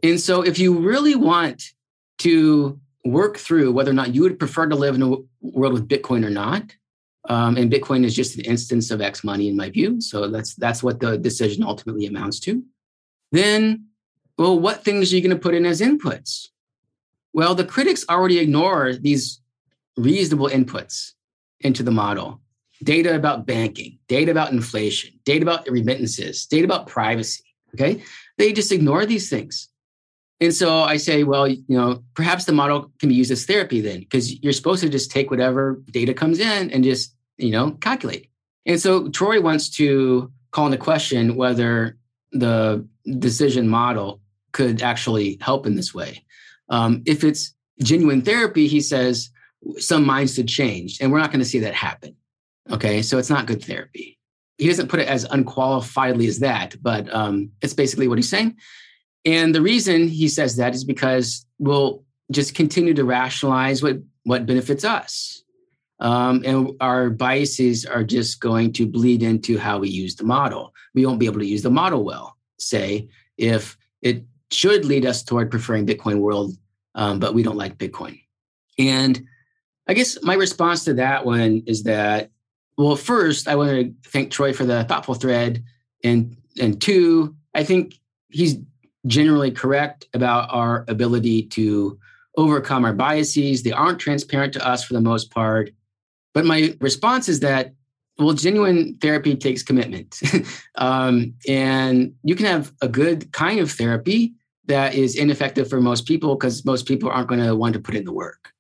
And 0.02 0.20
so, 0.20 0.42
if 0.42 0.60
you 0.60 0.78
really 0.78 1.16
want 1.16 1.64
to 2.20 2.80
work 3.06 3.38
through 3.38 3.72
whether 3.72 3.92
or 3.92 3.96
not 3.96 4.16
you 4.16 4.22
would 4.22 4.40
prefer 4.40 4.66
to 4.68 4.76
live 4.76 4.96
in 4.96 5.02
a 5.02 5.16
world 5.42 5.74
with 5.74 5.88
Bitcoin 5.88 6.26
or 6.26 6.30
not, 6.30 6.76
um, 7.30 7.58
and 7.58 7.72
Bitcoin 7.72 8.04
is 8.04 8.16
just 8.16 8.38
an 8.38 8.46
instance 8.46 8.92
of 8.92 9.02
X 9.02 9.24
money, 9.24 9.48
in 9.48 9.56
my 9.56 9.70
view. 9.70 10.02
So 10.02 10.28
that's 10.28 10.56
that's 10.56 10.84
what 10.84 11.00
the 11.00 11.18
decision 11.18 11.64
ultimately 11.64 12.06
amounts 12.06 12.40
to. 12.42 12.64
Then, 13.32 13.88
well, 14.38 14.60
what 14.60 14.84
things 14.84 15.12
are 15.12 15.16
you 15.16 15.22
going 15.22 15.36
to 15.36 15.42
put 15.42 15.56
in 15.56 15.66
as 15.66 15.82
inputs? 15.82 16.48
Well, 17.34 17.56
the 17.56 17.66
critics 17.66 18.06
already 18.10 18.40
ignore 18.40 18.94
these 18.94 19.42
reasonable 19.98 20.50
inputs 20.50 21.14
into 21.62 21.84
the 21.84 21.92
model 21.92 22.42
data 22.84 23.16
about 23.16 23.46
banking, 23.46 23.98
data 24.08 24.32
about 24.32 24.52
inflation, 24.52 25.18
data 25.24 25.44
about 25.44 25.68
remittances, 25.70 26.46
data 26.46 26.66
about 26.66 26.88
privacy. 26.88 27.44
Okay. 27.74 28.04
They 28.38 28.54
just 28.54 28.72
ignore 28.72 29.06
these 29.06 29.30
things. 29.30 29.70
And 30.40 30.54
so 30.54 30.82
I 30.82 30.98
say, 30.98 31.24
well, 31.24 31.48
you 31.48 31.64
know, 31.70 32.04
perhaps 32.16 32.46
the 32.46 32.52
model 32.52 32.92
can 33.00 33.10
be 33.10 33.16
used 33.16 33.32
as 33.32 33.46
therapy 33.46 33.82
then, 33.82 34.00
because 34.00 34.42
you're 34.42 34.54
supposed 34.54 34.82
to 34.84 34.90
just 34.90 35.12
take 35.12 35.32
whatever 35.32 35.82
data 35.92 36.14
comes 36.14 36.40
in 36.40 36.70
and 36.72 36.84
just, 36.84 37.16
you 37.38 37.52
know, 37.52 37.72
calculate. 37.80 38.30
And 38.66 38.80
so 38.80 39.10
Troy 39.10 39.42
wants 39.42 39.70
to 39.78 40.32
call 40.52 40.66
into 40.66 40.78
question 40.78 41.36
whether 41.36 41.98
the 42.32 42.86
decision 43.20 43.70
model 43.70 44.22
could 44.52 44.82
actually 44.82 45.38
help 45.42 45.66
in 45.66 45.76
this 45.76 45.94
way. 45.94 46.24
Um, 46.70 47.04
if 47.06 47.24
it's 47.24 47.54
genuine 47.82 48.22
therapy, 48.22 48.68
he 48.68 48.82
says 48.82 49.30
some 49.78 50.06
minds 50.06 50.36
should 50.36 50.48
change, 50.48 50.98
and 51.00 51.12
we're 51.12 51.20
not 51.20 51.32
going 51.32 51.40
to 51.40 51.46
see 51.46 51.60
that 51.60 51.74
happen. 51.74 52.16
Okay, 52.70 53.02
so 53.02 53.18
it's 53.18 53.30
not 53.30 53.46
good 53.46 53.64
therapy. 53.64 54.18
He 54.58 54.68
doesn't 54.68 54.88
put 54.88 55.00
it 55.00 55.08
as 55.08 55.26
unqualifiedly 55.26 56.28
as 56.28 56.40
that, 56.40 56.76
but 56.82 57.14
um, 57.14 57.52
it's 57.62 57.74
basically 57.74 58.08
what 58.08 58.18
he's 58.18 58.30
saying. 58.30 58.58
And 59.26 59.56
the 59.56 59.62
reason 59.62 60.08
he 60.08 60.28
says 60.28 60.58
that 60.58 60.76
is 60.76 60.84
because 60.84 61.46
we'll 61.60 62.04
just 62.32 62.56
continue 62.56 62.94
to 62.94 63.06
rationalize 63.06 63.82
what, 63.82 63.98
what 64.24 64.46
benefits 64.46 64.84
us. 64.84 65.44
Um, 66.00 66.44
and 66.46 66.72
our 66.82 67.10
biases 67.10 67.86
are 67.86 68.04
just 68.04 68.42
going 68.42 68.74
to 68.74 68.86
bleed 68.86 69.24
into 69.24 69.58
how 69.58 69.80
we 69.80 69.90
use 69.90 70.16
the 70.16 70.26
model. 70.26 70.74
We 70.94 71.06
won't 71.06 71.20
be 71.20 71.26
able 71.26 71.40
to 71.40 71.48
use 71.48 71.62
the 71.62 71.70
model 71.70 72.04
well, 72.04 72.38
say, 72.58 73.08
if 73.38 73.78
it 74.02 74.24
should 74.52 74.86
lead 74.86 75.06
us 75.06 75.24
toward 75.24 75.50
preferring 75.50 75.88
Bitcoin 75.88 76.20
world, 76.20 76.58
um, 76.96 77.20
but 77.20 77.34
we 77.34 77.44
don't 77.44 77.58
like 77.58 77.78
Bitcoin. 77.78 78.20
And 78.78 79.24
I 79.88 79.94
guess 79.94 80.22
my 80.24 80.34
response 80.34 80.84
to 80.86 80.94
that 80.96 81.26
one 81.26 81.64
is 81.68 81.84
that, 81.84 82.32
well, 82.78 82.96
first, 82.96 83.48
I 83.48 83.56
want 83.56 83.70
to 83.70 84.10
thank 84.10 84.32
Troy 84.32 84.52
for 84.52 84.66
the 84.66 84.84
thoughtful 84.84 85.16
thread. 85.16 85.64
And, 86.04 86.36
and 86.60 86.82
two, 86.82 87.36
I 87.54 87.64
think 87.64 88.00
he's 88.30 88.58
generally 89.06 89.52
correct 89.52 90.08
about 90.14 90.50
our 90.52 90.86
ability 90.88 91.44
to 91.44 92.00
overcome 92.38 92.86
our 92.86 92.94
biases. 92.94 93.64
They 93.64 93.72
aren't 93.72 94.00
transparent 94.00 94.54
to 94.54 94.68
us 94.68 94.84
for 94.84 94.94
the 94.94 95.02
most 95.02 95.32
part. 95.32 95.72
But 96.34 96.46
my 96.46 96.76
response 96.80 97.30
is 97.30 97.42
that 97.42 97.74
well, 98.20 98.34
genuine 98.34 98.96
therapy 99.02 99.36
takes 99.36 99.64
commitment. 99.64 100.20
um, 100.76 101.34
and 101.48 102.14
you 102.24 102.36
can 102.36 102.46
have 102.46 102.72
a 102.82 102.88
good 102.88 103.32
kind 103.32 103.60
of 103.60 103.72
therapy 103.72 104.34
that 104.66 104.94
is 104.94 105.16
ineffective 105.16 105.70
for 105.70 105.82
most 105.82 106.06
people 106.06 106.36
because 106.36 106.64
most 106.64 106.88
people 106.88 107.10
aren't 107.10 107.28
going 107.28 107.44
to 107.44 107.56
want 107.56 107.74
to 107.74 107.80
put 107.80 107.96
in 107.96 108.06
the 108.06 108.14
work. 108.14 108.52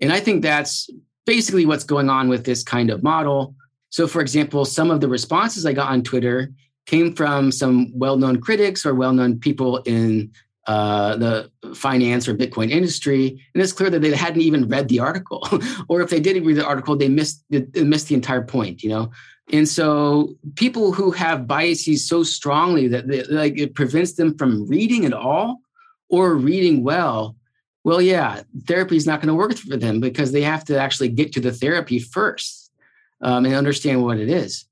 And 0.00 0.12
I 0.12 0.20
think 0.20 0.42
that's 0.42 0.88
basically 1.26 1.66
what's 1.66 1.84
going 1.84 2.08
on 2.08 2.28
with 2.28 2.44
this 2.44 2.62
kind 2.62 2.90
of 2.90 3.02
model. 3.02 3.54
So, 3.90 4.06
for 4.06 4.20
example, 4.20 4.64
some 4.64 4.90
of 4.90 5.00
the 5.00 5.08
responses 5.08 5.66
I 5.66 5.72
got 5.72 5.90
on 5.90 6.02
Twitter 6.02 6.52
came 6.86 7.14
from 7.14 7.52
some 7.52 7.96
well 7.96 8.16
known 8.16 8.40
critics 8.40 8.84
or 8.84 8.94
well 8.94 9.12
known 9.12 9.38
people 9.38 9.78
in 9.78 10.32
uh, 10.66 11.16
the 11.16 11.50
finance 11.74 12.28
or 12.28 12.34
Bitcoin 12.34 12.70
industry, 12.70 13.44
and 13.52 13.62
it's 13.62 13.72
clear 13.72 13.90
that 13.90 14.00
they 14.00 14.14
hadn't 14.14 14.42
even 14.42 14.68
read 14.68 14.88
the 14.88 15.00
article, 15.00 15.46
or 15.88 16.00
if 16.00 16.10
they 16.10 16.20
did 16.20 16.44
read 16.44 16.56
the 16.56 16.66
article, 16.66 16.96
they 16.96 17.08
missed 17.08 17.44
they 17.50 17.82
missed 17.82 18.08
the 18.08 18.14
entire 18.14 18.42
point. 18.42 18.82
You 18.82 18.90
know, 18.90 19.10
and 19.52 19.68
so 19.68 20.36
people 20.54 20.92
who 20.92 21.10
have 21.10 21.46
biases 21.46 22.06
so 22.06 22.22
strongly 22.22 22.88
that 22.88 23.08
they, 23.08 23.24
like 23.24 23.58
it 23.58 23.74
prevents 23.74 24.14
them 24.14 24.36
from 24.36 24.68
reading 24.68 25.04
at 25.04 25.12
all 25.12 25.60
or 26.08 26.34
reading 26.34 26.84
well. 26.84 27.36
Well, 27.84 28.00
yeah, 28.00 28.42
therapy 28.68 28.96
is 28.96 29.06
not 29.06 29.20
going 29.20 29.28
to 29.28 29.34
work 29.34 29.56
for 29.56 29.76
them 29.76 29.98
because 29.98 30.30
they 30.30 30.42
have 30.42 30.64
to 30.66 30.78
actually 30.78 31.08
get 31.08 31.32
to 31.32 31.40
the 31.40 31.50
therapy 31.50 31.98
first 31.98 32.70
um, 33.20 33.44
and 33.44 33.56
understand 33.56 34.04
what 34.04 34.18
it 34.18 34.28
is. 34.28 34.66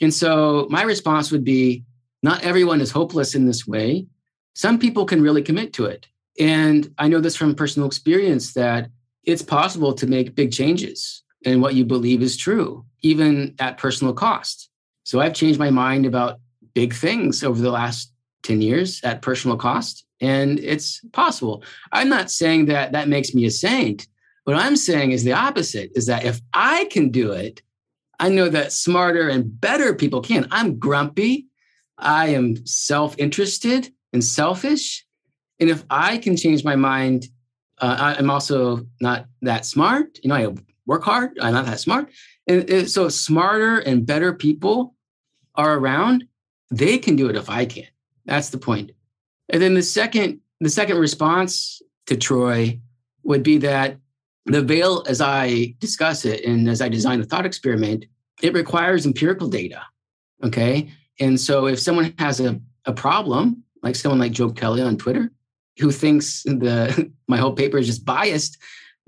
And 0.00 0.12
so 0.12 0.66
my 0.70 0.82
response 0.82 1.30
would 1.30 1.44
be 1.44 1.84
not 2.22 2.42
everyone 2.42 2.80
is 2.80 2.90
hopeless 2.90 3.34
in 3.34 3.46
this 3.46 3.66
way 3.66 4.06
some 4.56 4.78
people 4.78 5.04
can 5.04 5.20
really 5.20 5.42
commit 5.42 5.74
to 5.74 5.84
it. 5.84 6.08
And 6.40 6.90
I 6.96 7.08
know 7.08 7.20
this 7.20 7.36
from 7.36 7.54
personal 7.54 7.86
experience 7.86 8.54
that 8.54 8.88
it's 9.22 9.42
possible 9.42 9.92
to 9.92 10.06
make 10.06 10.34
big 10.34 10.50
changes 10.50 11.22
in 11.42 11.60
what 11.60 11.74
you 11.74 11.84
believe 11.84 12.22
is 12.22 12.38
true, 12.38 12.86
even 13.02 13.54
at 13.58 13.76
personal 13.76 14.14
cost. 14.14 14.70
So 15.04 15.20
I've 15.20 15.34
changed 15.34 15.58
my 15.58 15.68
mind 15.68 16.06
about 16.06 16.40
big 16.72 16.94
things 16.94 17.44
over 17.44 17.60
the 17.60 17.70
last 17.70 18.14
10 18.44 18.62
years 18.62 18.98
at 19.04 19.20
personal 19.20 19.58
cost, 19.58 20.06
and 20.22 20.58
it's 20.60 21.02
possible. 21.12 21.62
I'm 21.92 22.08
not 22.08 22.30
saying 22.30 22.64
that 22.66 22.92
that 22.92 23.08
makes 23.08 23.34
me 23.34 23.44
a 23.44 23.50
saint. 23.50 24.08
What 24.44 24.56
I'm 24.56 24.76
saying 24.76 25.12
is 25.12 25.22
the 25.22 25.34
opposite 25.34 25.90
is 25.94 26.06
that 26.06 26.24
if 26.24 26.40
I 26.54 26.86
can 26.86 27.10
do 27.10 27.32
it, 27.32 27.60
I 28.18 28.28
know 28.28 28.48
that 28.48 28.72
smarter 28.72 29.28
and 29.28 29.60
better 29.60 29.94
people 29.94 30.20
can. 30.20 30.46
I'm 30.50 30.78
grumpy. 30.78 31.46
I 31.98 32.28
am 32.28 32.64
self 32.66 33.18
interested 33.18 33.90
and 34.12 34.24
selfish. 34.24 35.04
And 35.60 35.70
if 35.70 35.84
I 35.90 36.18
can 36.18 36.36
change 36.36 36.64
my 36.64 36.76
mind, 36.76 37.28
uh, 37.78 38.14
I'm 38.18 38.30
also 38.30 38.86
not 39.00 39.26
that 39.42 39.66
smart. 39.66 40.18
You 40.22 40.28
know, 40.28 40.34
I 40.34 40.54
work 40.86 41.04
hard. 41.04 41.38
I'm 41.40 41.52
not 41.52 41.66
that 41.66 41.80
smart. 41.80 42.10
And, 42.46 42.68
and 42.70 42.90
so, 42.90 43.08
smarter 43.08 43.78
and 43.78 44.06
better 44.06 44.32
people 44.32 44.94
are 45.54 45.78
around. 45.78 46.24
They 46.70 46.98
can 46.98 47.16
do 47.16 47.28
it 47.28 47.36
if 47.36 47.50
I 47.50 47.66
can. 47.66 47.86
That's 48.24 48.50
the 48.50 48.58
point. 48.58 48.92
And 49.48 49.62
then 49.62 49.74
the 49.74 49.82
second, 49.82 50.40
the 50.60 50.70
second 50.70 50.98
response 50.98 51.80
to 52.06 52.16
Troy 52.16 52.80
would 53.22 53.42
be 53.42 53.58
that 53.58 53.98
the 54.46 54.62
veil, 54.62 55.04
as 55.08 55.20
I 55.20 55.74
discuss 55.80 56.24
it 56.24 56.44
and 56.44 56.68
as 56.68 56.80
I 56.80 56.88
design 56.88 57.20
the 57.20 57.26
thought 57.26 57.46
experiment, 57.46 58.06
it 58.42 58.54
requires 58.54 59.04
empirical 59.04 59.48
data. 59.48 59.82
Okay. 60.44 60.90
And 61.18 61.40
so 61.40 61.66
if 61.66 61.80
someone 61.80 62.14
has 62.18 62.40
a, 62.40 62.60
a 62.84 62.92
problem, 62.92 63.62
like 63.82 63.96
someone 63.96 64.20
like 64.20 64.32
Joe 64.32 64.50
Kelly 64.50 64.82
on 64.82 64.96
Twitter, 64.96 65.30
who 65.78 65.90
thinks 65.90 66.42
the 66.44 67.10
my 67.28 67.38
whole 67.38 67.52
paper 67.52 67.78
is 67.78 67.86
just 67.86 68.04
biased. 68.04 68.58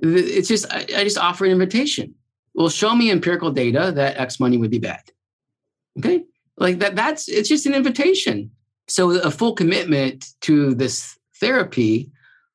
It's 0.01 0.49
just 0.49 0.73
I, 0.73 0.81
I 0.97 1.05
just 1.05 1.19
offer 1.19 1.45
an 1.45 1.53
invitation. 1.53 2.15
Well, 2.55 2.69
show 2.69 2.95
me 2.95 3.11
empirical 3.11 3.51
data 3.51 3.93
that 3.95 4.17
X 4.17 4.41
money 4.41 4.57
would 4.57 4.71
be 4.71 4.79
bad. 4.79 5.03
Okay, 5.99 6.25
like 6.57 6.79
that. 6.81 6.97
That's 6.97 7.29
it's 7.29 7.49
just 7.49 7.67
an 7.67 7.75
invitation. 7.75 8.51
So 8.89 9.11
a 9.21 9.31
full 9.31 9.55
commitment 9.55 10.27
to 10.43 10.75
this 10.75 11.19
therapy 11.37 12.11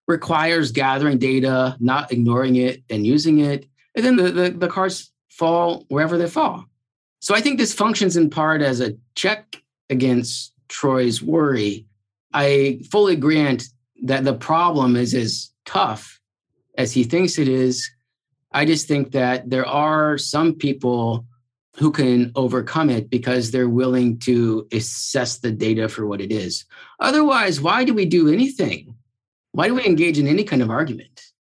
requires 0.07 0.71
gathering 0.71 1.17
data, 1.17 1.77
not 1.79 2.11
ignoring 2.11 2.55
it 2.55 2.83
and 2.89 3.05
using 3.07 3.39
it, 3.39 3.65
and 3.95 4.05
then 4.05 4.15
the, 4.15 4.31
the, 4.31 4.49
the 4.49 4.67
cards 4.67 5.11
fall 5.29 5.85
wherever 5.87 6.17
they 6.17 6.29
fall. 6.29 6.65
So 7.19 7.33
I 7.33 7.41
think 7.41 7.57
this 7.57 7.73
functions 7.73 8.17
in 8.17 8.29
part 8.29 8.61
as 8.61 8.81
a 8.81 8.95
check 9.15 9.61
against 9.89 10.53
Troy's 10.67 11.21
worry 11.21 11.85
I 12.33 12.81
fully 12.89 13.15
grant 13.15 13.65
that 14.03 14.23
the 14.23 14.33
problem 14.33 14.95
is 14.95 15.13
as 15.13 15.51
tough 15.65 16.19
as 16.77 16.91
he 16.91 17.03
thinks 17.03 17.37
it 17.37 17.47
is. 17.47 17.89
I 18.51 18.65
just 18.65 18.87
think 18.87 19.11
that 19.11 19.49
there 19.49 19.65
are 19.65 20.17
some 20.17 20.53
people 20.53 21.25
who 21.77 21.91
can 21.91 22.31
overcome 22.35 22.89
it 22.89 23.09
because 23.09 23.49
they're 23.49 23.69
willing 23.69 24.19
to 24.19 24.67
assess 24.71 25.39
the 25.39 25.51
data 25.51 25.89
for 25.89 26.05
what 26.05 26.21
it 26.21 26.31
is. 26.31 26.65
Otherwise, 26.99 27.61
why 27.61 27.83
do 27.83 27.93
we 27.93 28.05
do 28.05 28.31
anything? 28.31 28.92
Why 29.53 29.67
do 29.67 29.75
we 29.75 29.85
engage 29.85 30.19
in 30.19 30.27
any 30.27 30.43
kind 30.43 30.61
of 30.61 30.69
argument? 30.69 31.31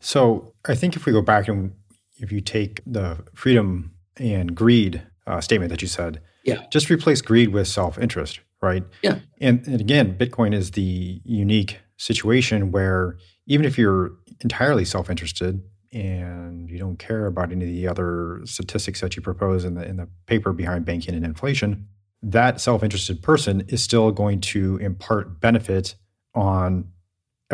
So 0.00 0.52
I 0.66 0.74
think 0.74 0.94
if 0.94 1.06
we 1.06 1.12
go 1.12 1.22
back 1.22 1.48
and 1.48 1.72
if 2.18 2.30
you 2.30 2.40
take 2.40 2.80
the 2.86 3.24
freedom 3.34 3.94
and 4.16 4.54
greed 4.54 5.02
uh, 5.26 5.40
statement 5.40 5.70
that 5.70 5.82
you 5.82 5.88
said, 5.88 6.20
yeah, 6.44 6.66
just 6.70 6.90
replace 6.90 7.22
greed 7.22 7.48
with 7.48 7.66
self 7.66 7.98
interest, 7.98 8.40
right? 8.60 8.84
Yeah. 9.02 9.20
And, 9.40 9.66
and 9.66 9.80
again, 9.80 10.16
Bitcoin 10.16 10.54
is 10.54 10.72
the 10.72 11.20
unique 11.24 11.80
situation 11.96 12.70
where 12.70 13.16
even 13.46 13.64
if 13.64 13.78
you're 13.78 14.12
entirely 14.40 14.84
self 14.84 15.08
interested 15.08 15.62
and 15.92 16.68
you 16.68 16.78
don't 16.78 16.98
care 16.98 17.26
about 17.26 17.52
any 17.52 17.64
of 17.64 17.70
the 17.70 17.88
other 17.88 18.42
statistics 18.44 19.00
that 19.00 19.16
you 19.16 19.22
propose 19.22 19.64
in 19.64 19.74
the 19.74 19.86
in 19.86 19.96
the 19.96 20.08
paper 20.26 20.52
behind 20.52 20.84
banking 20.84 21.14
and 21.14 21.24
inflation, 21.24 21.88
that 22.22 22.60
self-interested 22.60 23.22
person 23.22 23.62
is 23.68 23.82
still 23.82 24.10
going 24.10 24.40
to 24.40 24.76
impart 24.78 25.40
benefit 25.40 25.94
on 26.34 26.88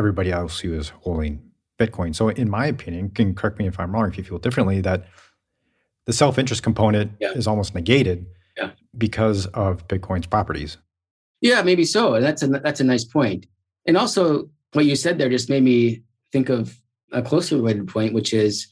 everybody 0.01 0.33
else 0.33 0.59
who 0.59 0.73
is 0.73 0.89
holding 1.05 1.43
Bitcoin. 1.79 2.15
So 2.15 2.31
in 2.31 2.49
my 2.49 2.67
opinion, 2.67 3.11
can 3.11 3.35
correct 3.35 3.59
me 3.59 3.67
if 3.67 3.79
I'm 3.79 3.93
wrong 3.93 4.09
if 4.09 4.17
you 4.17 4.25
feel 4.25 4.39
differently, 4.39 4.81
that 4.81 5.07
the 6.07 6.13
self-interest 6.13 6.63
component 6.63 7.13
yeah. 7.21 7.33
is 7.33 7.47
almost 7.47 7.75
negated 7.75 8.27
yeah. 8.57 8.71
because 8.97 9.47
of 9.49 9.87
Bitcoin's 9.89 10.27
properties. 10.27 10.79
Yeah, 11.43 11.63
maybe 11.63 11.85
so. 11.85 12.15
And 12.15 12.25
that's 12.25 12.43
a 12.43 12.49
that's 12.49 12.81
a 12.81 12.85
nice 12.85 13.05
point. 13.05 13.47
And 13.87 13.97
also, 13.97 14.49
what 14.73 14.87
you 14.87 14.97
said 14.97 15.19
there 15.19 15.29
just 15.29 15.51
made 15.51 15.63
me 15.63 16.03
think 16.33 16.49
of 16.49 16.81
a 17.13 17.23
closely 17.23 17.59
related 17.59 17.89
point, 17.89 18.15
which 18.15 18.33
is 18.33 18.67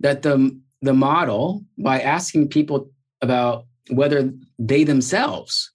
that 0.00 0.22
the 0.22 0.36
the 0.80 0.94
model 0.94 1.64
by 1.78 2.00
asking 2.00 2.48
people 2.48 2.90
about 3.20 3.66
whether 3.90 4.32
they 4.58 4.84
themselves 4.84 5.70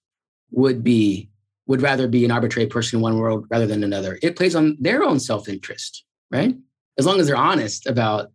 would 0.52 0.84
be 0.84 1.30
would 1.68 1.82
rather 1.82 2.08
be 2.08 2.26
an 2.26 2.32
arbitrary 2.32 2.68
person 2.68 2.98
in 2.98 3.04
one 3.04 3.18
world 3.18 3.46
rather 3.50 3.68
than 3.68 3.84
another. 3.84 4.18
It 4.22 4.36
plays 4.36 4.56
on 4.56 4.78
their 4.80 5.04
own 5.04 5.20
self 5.20 5.48
interest, 5.48 6.04
right? 6.32 6.56
As 6.98 7.06
long 7.06 7.20
as 7.20 7.28
they're 7.28 7.36
honest 7.36 7.86
about 7.86 8.32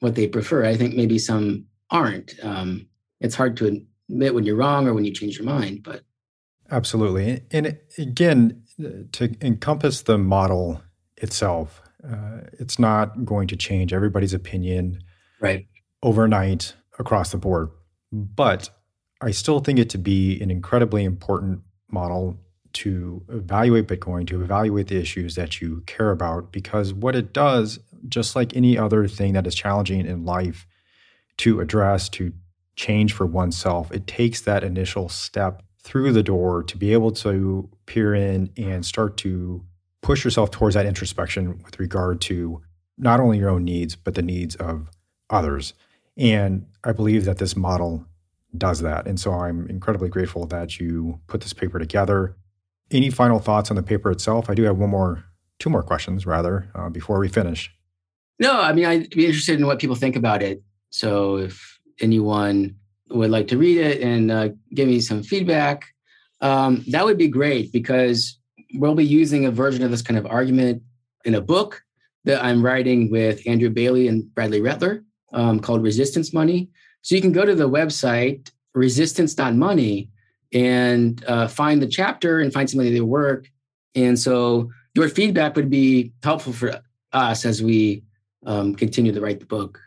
what 0.00 0.14
they 0.14 0.28
prefer. 0.28 0.64
I 0.64 0.76
think 0.76 0.94
maybe 0.94 1.18
some 1.18 1.64
aren't. 1.90 2.34
Um, 2.42 2.86
it's 3.20 3.34
hard 3.34 3.56
to 3.58 3.82
admit 4.10 4.34
when 4.34 4.44
you're 4.44 4.56
wrong 4.56 4.86
or 4.86 4.94
when 4.94 5.04
you 5.04 5.12
change 5.12 5.38
your 5.38 5.46
mind, 5.46 5.82
but 5.82 6.02
Absolutely. 6.70 7.42
And 7.52 7.78
again, 7.96 8.62
to 9.12 9.34
encompass 9.40 10.02
the 10.02 10.18
model 10.18 10.82
itself, 11.16 11.80
uh, 12.04 12.40
it's 12.58 12.78
not 12.78 13.24
going 13.24 13.46
to 13.48 13.56
change 13.56 13.92
everybody's 13.92 14.34
opinion 14.34 15.02
right 15.40 15.66
overnight 16.02 16.74
across 16.98 17.30
the 17.30 17.38
board. 17.38 17.70
But 18.12 18.70
I 19.20 19.30
still 19.30 19.60
think 19.60 19.78
it 19.78 19.90
to 19.90 19.98
be 19.98 20.40
an 20.40 20.50
incredibly 20.50 21.04
important 21.04 21.60
model 21.90 22.38
to 22.76 23.22
evaluate 23.28 23.88
Bitcoin, 23.88 24.26
to 24.28 24.42
evaluate 24.42 24.88
the 24.88 25.00
issues 25.00 25.34
that 25.34 25.60
you 25.60 25.82
care 25.86 26.10
about, 26.10 26.52
because 26.52 26.92
what 26.92 27.14
it 27.14 27.32
does, 27.32 27.78
just 28.08 28.36
like 28.36 28.56
any 28.56 28.78
other 28.78 29.08
thing 29.08 29.32
that 29.34 29.46
is 29.46 29.54
challenging 29.54 30.06
in 30.06 30.24
life 30.24 30.66
to 31.38 31.60
address, 31.60 32.08
to 32.10 32.32
change 32.76 33.12
for 33.12 33.26
oneself, 33.26 33.90
it 33.92 34.06
takes 34.06 34.40
that 34.42 34.64
initial 34.64 35.08
step 35.08 35.62
through 35.82 36.12
the 36.12 36.22
door 36.22 36.62
to 36.62 36.76
be 36.76 36.92
able 36.92 37.12
to 37.12 37.68
peer 37.86 38.14
in 38.14 38.50
and 38.56 38.84
start 38.84 39.16
to 39.16 39.64
push 40.02 40.24
yourself 40.24 40.50
towards 40.50 40.74
that 40.74 40.86
introspection 40.86 41.60
with 41.64 41.78
regard 41.78 42.20
to 42.20 42.60
not 42.98 43.20
only 43.20 43.38
your 43.38 43.50
own 43.50 43.64
needs, 43.64 43.96
but 43.96 44.14
the 44.14 44.22
needs 44.22 44.56
of 44.56 44.88
others. 45.30 45.74
And 46.16 46.66
I 46.82 46.92
believe 46.92 47.24
that 47.24 47.38
this 47.38 47.56
model 47.56 48.06
does 48.56 48.80
that. 48.80 49.06
And 49.06 49.20
so 49.20 49.32
I'm 49.32 49.68
incredibly 49.68 50.08
grateful 50.08 50.46
that 50.46 50.80
you 50.80 51.20
put 51.26 51.40
this 51.42 51.52
paper 51.52 51.78
together. 51.78 52.36
Any 52.90 53.10
final 53.10 53.38
thoughts 53.38 53.70
on 53.70 53.76
the 53.76 53.82
paper 53.82 54.10
itself? 54.10 54.48
I 54.48 54.54
do 54.54 54.62
have 54.62 54.78
one 54.78 54.90
more, 54.90 55.24
two 55.58 55.70
more 55.70 55.82
questions 55.82 56.26
rather, 56.26 56.70
uh, 56.74 56.88
before 56.88 57.18
we 57.18 57.28
finish. 57.28 57.72
No, 58.38 58.60
I 58.60 58.72
mean, 58.72 58.84
I'd 58.84 59.10
be 59.10 59.26
interested 59.26 59.58
in 59.58 59.66
what 59.66 59.78
people 59.78 59.96
think 59.96 60.14
about 60.14 60.42
it. 60.42 60.62
So 60.90 61.36
if 61.36 61.80
anyone 62.00 62.76
would 63.08 63.30
like 63.30 63.48
to 63.48 63.58
read 63.58 63.78
it 63.78 64.02
and 64.02 64.30
uh, 64.30 64.48
give 64.74 64.88
me 64.88 65.00
some 65.00 65.22
feedback, 65.22 65.84
um, 66.40 66.84
that 66.88 67.04
would 67.04 67.18
be 67.18 67.28
great 67.28 67.72
because 67.72 68.38
we'll 68.74 68.94
be 68.94 69.04
using 69.04 69.46
a 69.46 69.50
version 69.50 69.84
of 69.84 69.90
this 69.90 70.02
kind 70.02 70.18
of 70.18 70.26
argument 70.26 70.82
in 71.24 71.34
a 71.34 71.40
book 71.40 71.82
that 72.24 72.44
I'm 72.44 72.64
writing 72.64 73.10
with 73.10 73.46
Andrew 73.46 73.70
Bailey 73.70 74.08
and 74.08 74.32
Bradley 74.34 74.60
Rettler 74.60 75.02
um, 75.32 75.60
called 75.60 75.82
Resistance 75.82 76.32
Money. 76.32 76.68
So 77.02 77.14
you 77.14 77.20
can 77.20 77.32
go 77.32 77.44
to 77.44 77.54
the 77.54 77.68
website 77.68 78.50
resistance.money 78.74 80.10
and 80.52 81.24
uh, 81.26 81.48
find 81.48 81.82
the 81.82 81.86
chapter 81.86 82.40
and 82.40 82.52
find 82.52 82.68
somebody 82.68 82.96
that 82.96 83.04
work. 83.04 83.50
And 83.94 84.18
so 84.18 84.70
your 84.94 85.08
feedback 85.08 85.56
would 85.56 85.70
be 85.70 86.12
helpful 86.22 86.52
for 86.52 86.80
us 87.12 87.44
as 87.44 87.62
we 87.62 88.02
um, 88.44 88.74
continue 88.74 89.12
to 89.12 89.20
write 89.20 89.40
the 89.40 89.46
book. 89.46 89.80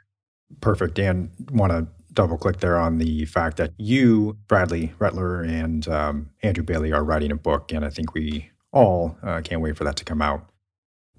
Perfect. 0.62 0.95
Dan, 0.95 1.32
want 1.51 1.72
to 1.72 1.88
double 2.14 2.38
click 2.38 2.57
there 2.57 2.78
on 2.78 2.97
the 2.97 3.26
fact 3.26 3.57
that 3.57 3.72
you, 3.78 4.38
Bradley 4.47 4.93
Rettler, 4.99 5.47
and 5.47 5.88
um, 5.88 6.30
Andrew 6.43 6.64
Bailey 6.64 6.91
are 6.91 7.03
writing 7.03 7.32
a 7.32 7.36
book, 7.36 7.72
and 7.72 7.86
I 7.86 7.89
think 7.89 8.14
we 8.14 8.49
all 8.72 9.18
uh, 9.24 9.41
can't 9.41 9.62
wait 9.62 9.78
for 9.78 9.84
that 9.84 9.95
to 9.97 10.05
come 10.05 10.22
out. 10.22 10.49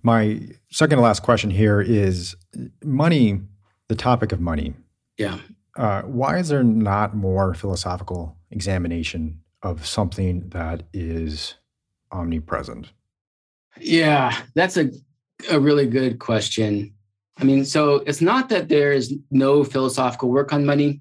My 0.02 0.40
second 0.70 0.98
to 0.98 1.02
last 1.02 1.22
question 1.22 1.50
here 1.50 1.80
is 1.80 2.34
money, 2.84 3.40
the 3.88 3.94
topic 3.94 4.32
of 4.32 4.40
money. 4.40 4.74
Yeah. 5.18 5.38
Uh, 5.76 6.02
why 6.02 6.38
is 6.38 6.48
there 6.48 6.64
not 6.64 7.14
more 7.14 7.54
philosophical 7.54 8.36
examination 8.50 9.40
of 9.62 9.86
something 9.86 10.48
that 10.50 10.84
is 10.92 11.54
omnipresent? 12.12 12.92
Yeah, 13.80 14.36
that's 14.54 14.76
a, 14.76 14.90
a 15.50 15.60
really 15.60 15.86
good 15.86 16.18
question. 16.18 16.94
I 17.38 17.44
mean, 17.44 17.64
so 17.64 17.96
it's 18.06 18.20
not 18.20 18.48
that 18.50 18.68
there 18.68 18.92
is 18.92 19.14
no 19.30 19.64
philosophical 19.64 20.28
work 20.28 20.52
on 20.52 20.66
money. 20.66 21.00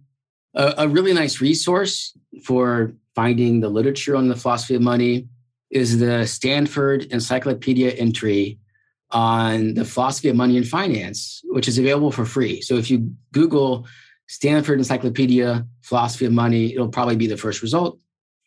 A, 0.53 0.73
a 0.79 0.87
really 0.87 1.13
nice 1.13 1.41
resource 1.41 2.17
for 2.43 2.93
finding 3.15 3.59
the 3.59 3.69
literature 3.69 4.15
on 4.15 4.29
the 4.29 4.35
philosophy 4.35 4.75
of 4.75 4.81
money 4.81 5.27
is 5.69 5.99
the 5.99 6.25
Stanford 6.25 7.03
Encyclopedia 7.05 7.91
entry 7.91 8.59
on 9.11 9.73
the 9.73 9.85
philosophy 9.85 10.29
of 10.29 10.35
money 10.35 10.55
and 10.57 10.67
finance, 10.67 11.41
which 11.45 11.67
is 11.67 11.77
available 11.77 12.11
for 12.11 12.25
free. 12.25 12.61
So 12.61 12.75
if 12.75 12.89
you 12.89 13.13
Google 13.31 13.87
Stanford 14.29 14.77
Encyclopedia 14.77 15.65
Philosophy 15.81 16.25
of 16.25 16.31
Money, 16.31 16.71
it'll 16.73 16.87
probably 16.87 17.15
be 17.15 17.27
the 17.27 17.35
first 17.35 17.61
result. 17.61 17.99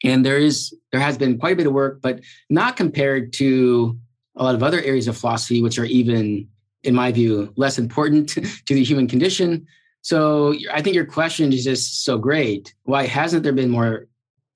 And 0.04 0.24
there 0.24 0.38
is 0.38 0.74
there 0.92 1.00
has 1.00 1.18
been 1.18 1.38
quite 1.38 1.52
a 1.52 1.56
bit 1.56 1.66
of 1.66 1.72
work, 1.72 2.00
but 2.00 2.20
not 2.48 2.76
compared 2.76 3.32
to 3.34 3.98
a 4.36 4.44
lot 4.44 4.54
of 4.54 4.62
other 4.62 4.80
areas 4.80 5.08
of 5.08 5.16
philosophy, 5.16 5.60
which 5.60 5.78
are 5.78 5.84
even, 5.84 6.48
in 6.84 6.94
my 6.94 7.12
view, 7.12 7.52
less 7.56 7.78
important 7.78 8.28
to 8.66 8.74
the 8.74 8.82
human 8.82 9.06
condition. 9.06 9.66
So 10.02 10.54
I 10.72 10.82
think 10.82 10.94
your 10.94 11.04
question 11.04 11.52
is 11.52 11.64
just 11.64 12.04
so 12.04 12.16
great. 12.16 12.74
Why 12.84 13.06
hasn't 13.06 13.42
there 13.42 13.52
been 13.52 13.70
more 13.70 14.06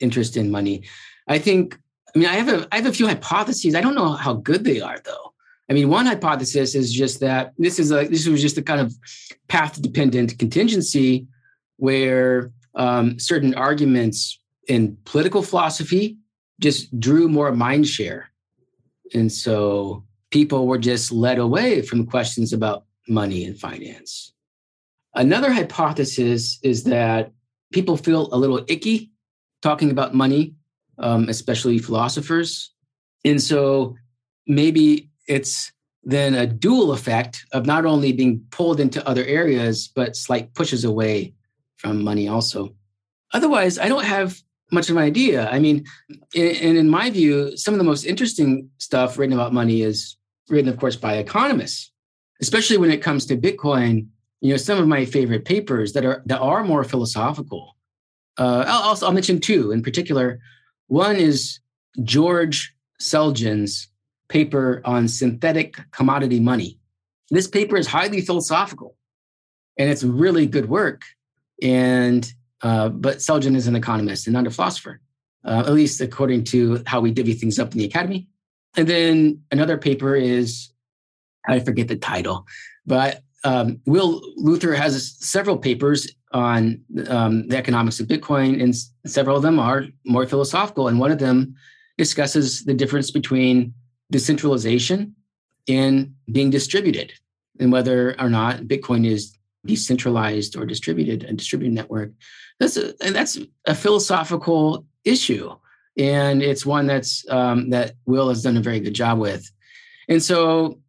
interest 0.00 0.36
in 0.36 0.50
money? 0.50 0.84
I 1.28 1.38
think, 1.38 1.78
I 2.14 2.18
mean, 2.18 2.28
I 2.28 2.34
have 2.34 2.48
a 2.48 2.68
I 2.70 2.76
have 2.76 2.86
a 2.86 2.92
few 2.92 3.06
hypotheses. 3.08 3.74
I 3.74 3.80
don't 3.80 3.96
know 3.96 4.12
how 4.12 4.34
good 4.34 4.64
they 4.64 4.80
are 4.80 4.98
though. 5.04 5.32
I 5.68 5.72
mean, 5.72 5.88
one 5.88 6.06
hypothesis 6.06 6.74
is 6.74 6.92
just 6.92 7.20
that 7.20 7.52
this 7.58 7.78
is 7.78 7.90
a 7.90 8.06
this 8.06 8.26
was 8.26 8.40
just 8.40 8.58
a 8.58 8.62
kind 8.62 8.80
of 8.80 8.94
path 9.48 9.80
dependent 9.80 10.38
contingency 10.38 11.26
where 11.76 12.52
um, 12.74 13.18
certain 13.18 13.54
arguments 13.54 14.38
in 14.68 14.96
political 15.04 15.42
philosophy 15.42 16.16
just 16.60 16.98
drew 16.98 17.28
more 17.28 17.52
mind 17.52 17.86
share. 17.86 18.30
And 19.14 19.30
so 19.30 20.04
people 20.30 20.66
were 20.66 20.78
just 20.78 21.12
led 21.12 21.38
away 21.38 21.82
from 21.82 22.06
questions 22.06 22.52
about 22.52 22.84
money 23.08 23.44
and 23.44 23.58
finance. 23.58 24.32
Another 25.14 25.52
hypothesis 25.52 26.58
is 26.62 26.84
that 26.84 27.32
people 27.72 27.96
feel 27.96 28.28
a 28.32 28.36
little 28.36 28.64
icky 28.68 29.10
talking 29.62 29.90
about 29.90 30.14
money, 30.14 30.54
um, 30.98 31.28
especially 31.28 31.78
philosophers. 31.78 32.72
And 33.24 33.40
so 33.42 33.96
maybe 34.46 35.10
it's 35.26 35.72
then 36.04 36.34
a 36.34 36.46
dual 36.46 36.92
effect 36.92 37.44
of 37.52 37.66
not 37.66 37.84
only 37.84 38.12
being 38.12 38.40
pulled 38.50 38.78
into 38.78 39.06
other 39.08 39.24
areas, 39.24 39.88
but 39.88 40.16
slight 40.16 40.54
pushes 40.54 40.84
away 40.84 41.34
from 41.76 42.02
money 42.02 42.28
also. 42.28 42.74
Otherwise, 43.32 43.78
I 43.78 43.88
don't 43.88 44.04
have 44.04 44.40
much 44.70 44.88
of 44.88 44.96
an 44.96 45.02
idea. 45.02 45.48
I 45.50 45.58
mean, 45.58 45.84
and 46.34 46.78
in 46.78 46.88
my 46.88 47.10
view, 47.10 47.56
some 47.56 47.74
of 47.74 47.78
the 47.78 47.84
most 47.84 48.04
interesting 48.04 48.70
stuff 48.78 49.18
written 49.18 49.34
about 49.34 49.52
money 49.52 49.82
is 49.82 50.16
written, 50.48 50.72
of 50.72 50.78
course, 50.78 50.96
by 50.96 51.14
economists, 51.14 51.90
especially 52.40 52.78
when 52.78 52.90
it 52.90 53.02
comes 53.02 53.26
to 53.26 53.36
Bitcoin. 53.36 54.06
You 54.40 54.52
know, 54.52 54.58
some 54.58 54.78
of 54.78 54.86
my 54.86 55.04
favorite 55.04 55.44
papers 55.44 55.92
that 55.94 56.04
are 56.04 56.22
that 56.26 56.40
are 56.40 56.62
more 56.62 56.84
philosophical. 56.84 57.76
Uh, 58.38 58.64
I'll, 58.66 58.82
also, 58.82 59.06
I'll 59.06 59.12
mention 59.12 59.40
two 59.40 59.72
in 59.72 59.82
particular. 59.82 60.38
One 60.88 61.16
is 61.16 61.58
George 62.04 62.74
Selgin's 63.00 63.88
paper 64.28 64.80
on 64.84 65.08
synthetic 65.08 65.78
commodity 65.92 66.40
money. 66.40 66.78
This 67.30 67.48
paper 67.48 67.76
is 67.76 67.86
highly 67.86 68.20
philosophical, 68.20 68.96
and 69.78 69.90
it's 69.90 70.02
really 70.02 70.46
good 70.46 70.68
work. 70.68 71.02
And 71.62 72.30
uh, 72.62 72.88
but 72.88 73.18
Selgin 73.18 73.56
is 73.56 73.66
an 73.66 73.76
economist 73.76 74.26
and 74.26 74.34
not 74.34 74.46
a 74.46 74.50
philosopher, 74.50 75.00
uh, 75.44 75.64
at 75.66 75.72
least 75.72 76.00
according 76.00 76.44
to 76.44 76.82
how 76.86 77.00
we 77.00 77.10
divvy 77.10 77.34
things 77.34 77.58
up 77.58 77.72
in 77.72 77.78
the 77.78 77.84
academy. 77.84 78.28
And 78.76 78.88
then 78.88 79.42
another 79.50 79.78
paper 79.78 80.14
is, 80.14 80.70
I 81.48 81.60
forget 81.60 81.88
the 81.88 81.96
title, 81.96 82.46
but 82.84 83.22
um, 83.44 83.80
Will 83.86 84.22
Luther 84.36 84.74
has 84.74 85.16
several 85.20 85.56
papers 85.56 86.10
on 86.32 86.82
um, 87.08 87.46
the 87.48 87.56
economics 87.56 88.00
of 88.00 88.06
Bitcoin, 88.06 88.62
and 88.62 88.74
several 89.06 89.36
of 89.36 89.42
them 89.42 89.58
are 89.58 89.86
more 90.04 90.26
philosophical. 90.26 90.88
And 90.88 90.98
one 90.98 91.12
of 91.12 91.18
them 91.18 91.54
discusses 91.96 92.64
the 92.64 92.74
difference 92.74 93.10
between 93.10 93.72
decentralization 94.10 95.14
and 95.68 96.14
being 96.30 96.50
distributed, 96.50 97.12
and 97.58 97.72
whether 97.72 98.18
or 98.20 98.28
not 98.28 98.62
Bitcoin 98.62 99.06
is 99.06 99.36
decentralized 99.64 100.56
or 100.56 100.64
distributed, 100.64 101.24
a 101.24 101.32
distributed 101.32 101.74
network. 101.74 102.12
That's 102.60 102.76
a, 102.76 102.94
that's 103.00 103.38
a 103.66 103.74
philosophical 103.74 104.86
issue, 105.04 105.54
and 105.98 106.42
it's 106.42 106.64
one 106.64 106.86
that's 106.86 107.28
um, 107.28 107.70
that 107.70 107.94
Will 108.06 108.28
has 108.28 108.42
done 108.42 108.56
a 108.56 108.62
very 108.62 108.80
good 108.80 108.94
job 108.94 109.18
with. 109.18 109.50
And 110.08 110.22
so, 110.22 110.80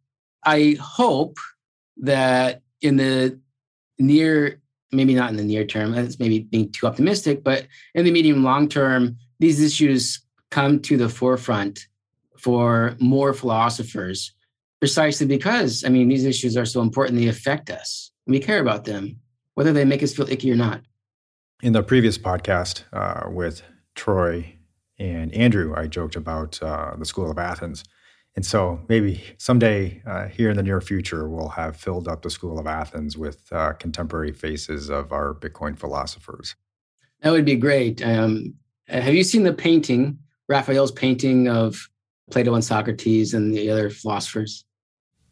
I 0.44 0.76
hope 0.80 1.38
that 1.98 2.62
in 2.80 2.96
the 2.96 3.38
near, 3.98 4.60
maybe 4.92 5.14
not 5.14 5.30
in 5.30 5.36
the 5.36 5.42
near 5.42 5.64
term, 5.64 5.92
that's 5.92 6.18
maybe 6.18 6.40
being 6.40 6.70
too 6.70 6.86
optimistic, 6.86 7.42
but 7.42 7.66
in 7.94 8.04
the 8.04 8.12
medium 8.12 8.44
long 8.44 8.68
term, 8.68 9.16
these 9.40 9.60
issues 9.60 10.20
come 10.50 10.80
to 10.80 10.96
the 10.96 11.08
forefront 11.08 11.86
for 12.38 12.96
more 13.00 13.32
philosophers, 13.34 14.32
precisely 14.80 15.26
because 15.26 15.84
I 15.84 15.88
mean 15.88 16.08
these 16.08 16.24
issues 16.24 16.56
are 16.56 16.66
so 16.66 16.80
important; 16.80 17.18
they 17.18 17.28
affect 17.28 17.70
us 17.70 18.08
we 18.28 18.38
care 18.38 18.60
about 18.60 18.84
them, 18.84 19.18
whether 19.54 19.72
they 19.72 19.84
make 19.84 20.02
us 20.02 20.14
feel 20.14 20.28
icky 20.28 20.52
or 20.52 20.56
not. 20.56 20.82
In 21.62 21.72
the 21.72 21.82
previous 21.82 22.18
podcast 22.18 22.84
uh, 22.92 23.28
with 23.30 23.62
Troy 23.96 24.54
and 24.98 25.34
Andrew, 25.34 25.74
I 25.76 25.88
joked 25.88 26.14
about 26.14 26.62
uh, 26.62 26.94
the 26.96 27.06
School 27.06 27.30
of 27.30 27.38
Athens. 27.38 27.82
And 28.36 28.46
so 28.46 28.80
maybe 28.88 29.24
someday 29.38 30.02
uh, 30.06 30.28
here 30.28 30.50
in 30.50 30.56
the 30.56 30.62
near 30.62 30.80
future, 30.80 31.28
we'll 31.28 31.48
have 31.48 31.76
filled 31.76 32.06
up 32.06 32.22
the 32.22 32.30
School 32.30 32.58
of 32.58 32.66
Athens 32.68 33.16
with 33.16 33.50
uh, 33.50 33.72
contemporary 33.72 34.30
faces 34.30 34.90
of 34.90 35.10
our 35.10 35.34
Bitcoin 35.34 35.76
philosophers. 35.76 36.54
That 37.22 37.32
would 37.32 37.44
be 37.44 37.56
great. 37.56 38.04
Um, 38.06 38.54
have 38.86 39.14
you 39.14 39.24
seen 39.24 39.42
the 39.42 39.52
painting, 39.52 40.18
Raphael's 40.48 40.92
painting 40.92 41.48
of 41.48 41.88
Plato 42.30 42.54
and 42.54 42.64
Socrates 42.64 43.34
and 43.34 43.54
the 43.54 43.70
other 43.70 43.90
philosophers? 43.90 44.64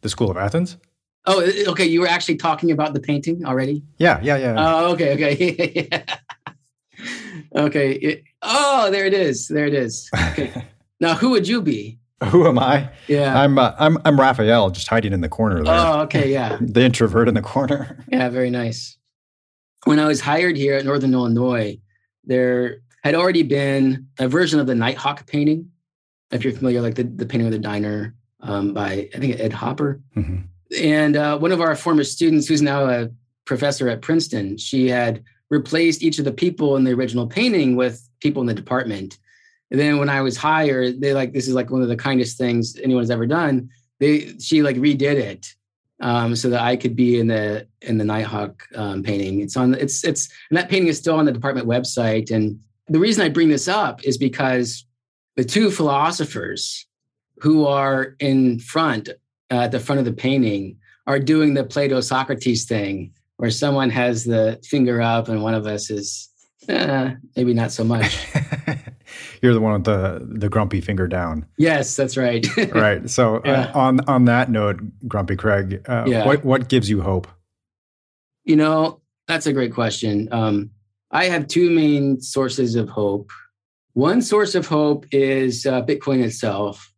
The 0.01 0.09
School 0.09 0.31
of 0.31 0.37
Athens? 0.37 0.77
Oh, 1.25 1.45
okay. 1.67 1.85
You 1.85 2.01
were 2.01 2.07
actually 2.07 2.37
talking 2.37 2.71
about 2.71 2.93
the 2.93 3.01
painting 3.01 3.45
already. 3.45 3.83
Yeah, 3.97 4.19
yeah, 4.23 4.37
yeah. 4.37 4.55
Oh, 4.57 4.93
okay, 4.93 5.13
okay, 5.13 5.89
okay. 7.55 7.91
It, 7.91 8.23
oh, 8.41 8.89
there 8.91 9.05
it 9.05 9.13
is. 9.13 9.47
There 9.49 9.65
it 9.65 9.73
is. 9.73 10.09
Okay. 10.31 10.65
now, 11.01 11.15
who 11.15 11.31
would 11.31 11.47
you 11.47 11.61
be? 11.61 11.99
Who 12.23 12.47
am 12.47 12.57
I? 12.57 12.89
Yeah, 13.07 13.39
I'm. 13.39 13.59
Uh, 13.59 13.73
I'm. 13.77 13.97
I'm 14.03 14.19
Raphael, 14.19 14.71
just 14.71 14.87
hiding 14.87 15.13
in 15.13 15.21
the 15.21 15.29
corner 15.29 15.63
there. 15.63 15.73
Oh, 15.73 15.99
okay, 16.01 16.31
yeah. 16.31 16.57
the 16.61 16.81
introvert 16.81 17.27
in 17.27 17.35
the 17.35 17.43
corner. 17.43 18.03
Yeah, 18.09 18.29
very 18.29 18.49
nice. 18.49 18.97
When 19.83 19.99
I 19.99 20.07
was 20.07 20.19
hired 20.19 20.57
here 20.57 20.73
at 20.75 20.85
Northern 20.85 21.13
Illinois, 21.13 21.79
there 22.23 22.79
had 23.03 23.13
already 23.13 23.43
been 23.43 24.07
a 24.17 24.27
version 24.27 24.59
of 24.59 24.65
the 24.65 24.73
Nighthawk 24.73 25.27
painting. 25.27 25.69
If 26.31 26.43
you're 26.43 26.53
familiar, 26.53 26.81
like 26.81 26.95
the, 26.95 27.03
the 27.03 27.25
painting 27.25 27.47
of 27.47 27.53
the 27.53 27.59
diner 27.59 28.15
um, 28.41 28.73
by 28.73 29.09
I 29.13 29.17
think 29.19 29.39
Ed 29.39 29.53
Hopper. 29.53 30.01
Mm-hmm 30.15 30.37
and 30.75 31.15
uh, 31.15 31.37
one 31.37 31.51
of 31.51 31.61
our 31.61 31.75
former 31.75 32.03
students, 32.03 32.47
who's 32.47 32.61
now 32.61 32.89
a 32.89 33.09
professor 33.45 33.87
at 33.89 34.01
Princeton, 34.01 34.57
she 34.57 34.89
had 34.89 35.23
replaced 35.49 36.03
each 36.03 36.19
of 36.19 36.25
the 36.25 36.33
people 36.33 36.75
in 36.75 36.83
the 36.83 36.91
original 36.91 37.27
painting 37.27 37.75
with 37.75 38.07
people 38.19 38.41
in 38.41 38.47
the 38.47 38.53
department. 38.53 39.17
And 39.71 39.79
then 39.79 39.97
when 39.97 40.09
I 40.09 40.21
was 40.21 40.37
hired, 40.37 41.01
they 41.01 41.13
like 41.13 41.33
this 41.33 41.47
is 41.47 41.53
like 41.53 41.69
one 41.69 41.81
of 41.81 41.87
the 41.87 41.95
kindest 41.95 42.37
things 42.37 42.77
anyone's 42.77 43.09
ever 43.09 43.25
done. 43.25 43.69
They 43.99 44.33
she 44.39 44.61
like 44.61 44.75
redid 44.77 45.15
it 45.15 45.47
um, 45.99 46.35
so 46.35 46.49
that 46.49 46.61
I 46.61 46.75
could 46.75 46.95
be 46.95 47.19
in 47.19 47.27
the 47.27 47.67
in 47.81 47.97
the 47.97 48.05
Nighthawk 48.05 48.63
um, 48.75 49.03
painting. 49.03 49.41
It's 49.41 49.57
on 49.57 49.73
it's 49.73 50.03
it's 50.03 50.29
and 50.49 50.57
that 50.57 50.69
painting 50.69 50.87
is 50.87 50.97
still 50.97 51.15
on 51.15 51.25
the 51.25 51.31
department 51.31 51.67
website. 51.67 52.31
And 52.31 52.59
the 52.87 52.99
reason 52.99 53.23
I 53.23 53.29
bring 53.29 53.49
this 53.49 53.67
up 53.67 54.03
is 54.03 54.17
because 54.17 54.85
the 55.37 55.45
two 55.45 55.71
philosophers 55.71 56.85
who 57.39 57.65
are 57.65 58.15
in 58.19 58.59
front 58.59 59.09
uh, 59.49 59.61
at 59.61 59.71
the 59.71 59.79
front 59.79 59.99
of 59.99 60.05
the 60.05 60.11
painting 60.11 60.77
are 61.05 61.19
doing 61.19 61.53
the 61.53 61.63
Plato 61.63 62.01
Socrates 62.01 62.65
thing 62.65 63.13
where 63.37 63.51
someone 63.51 63.91
has 63.91 64.25
the 64.25 64.59
finger 64.65 64.99
up 64.99 65.29
and 65.29 65.43
one 65.43 65.53
of 65.53 65.67
us 65.67 65.89
is 65.89 66.27
eh, 66.67 67.13
maybe 67.35 67.53
not 67.53 67.71
so 67.71 67.83
much. 67.83 68.27
You're 69.41 69.53
the 69.53 69.61
one 69.61 69.73
with 69.73 69.83
the 69.85 70.27
the 70.27 70.49
grumpy 70.49 70.81
finger 70.81 71.07
down. 71.07 71.45
Yes, 71.57 71.95
that's 71.95 72.17
right. 72.17 72.45
right. 72.73 73.07
So 73.09 73.37
uh, 73.37 73.41
yeah. 73.45 73.61
uh, 73.73 73.79
on 73.79 73.99
on 74.01 74.25
that 74.25 74.49
note, 74.49 74.81
Grumpy 75.07 75.35
Craig, 75.35 75.81
uh, 75.87 76.05
yeah. 76.07 76.25
what 76.25 76.43
what 76.43 76.67
gives 76.67 76.89
you 76.89 77.01
hope? 77.01 77.27
You 78.43 78.55
know, 78.55 79.01
that's 79.27 79.45
a 79.45 79.53
great 79.53 79.73
question. 79.73 80.27
Um, 80.31 80.71
I 81.11 81.25
have 81.25 81.47
two 81.47 81.69
main 81.69 82.19
sources 82.19 82.75
of 82.75 82.89
hope. 82.89 83.31
One 83.97 84.21
source 84.21 84.53
of 84.53 84.67
hope 84.67 85.07
is 85.11 85.65
uh, 85.65 85.81
Bitcoin 85.81 86.23
itself, 86.23 86.93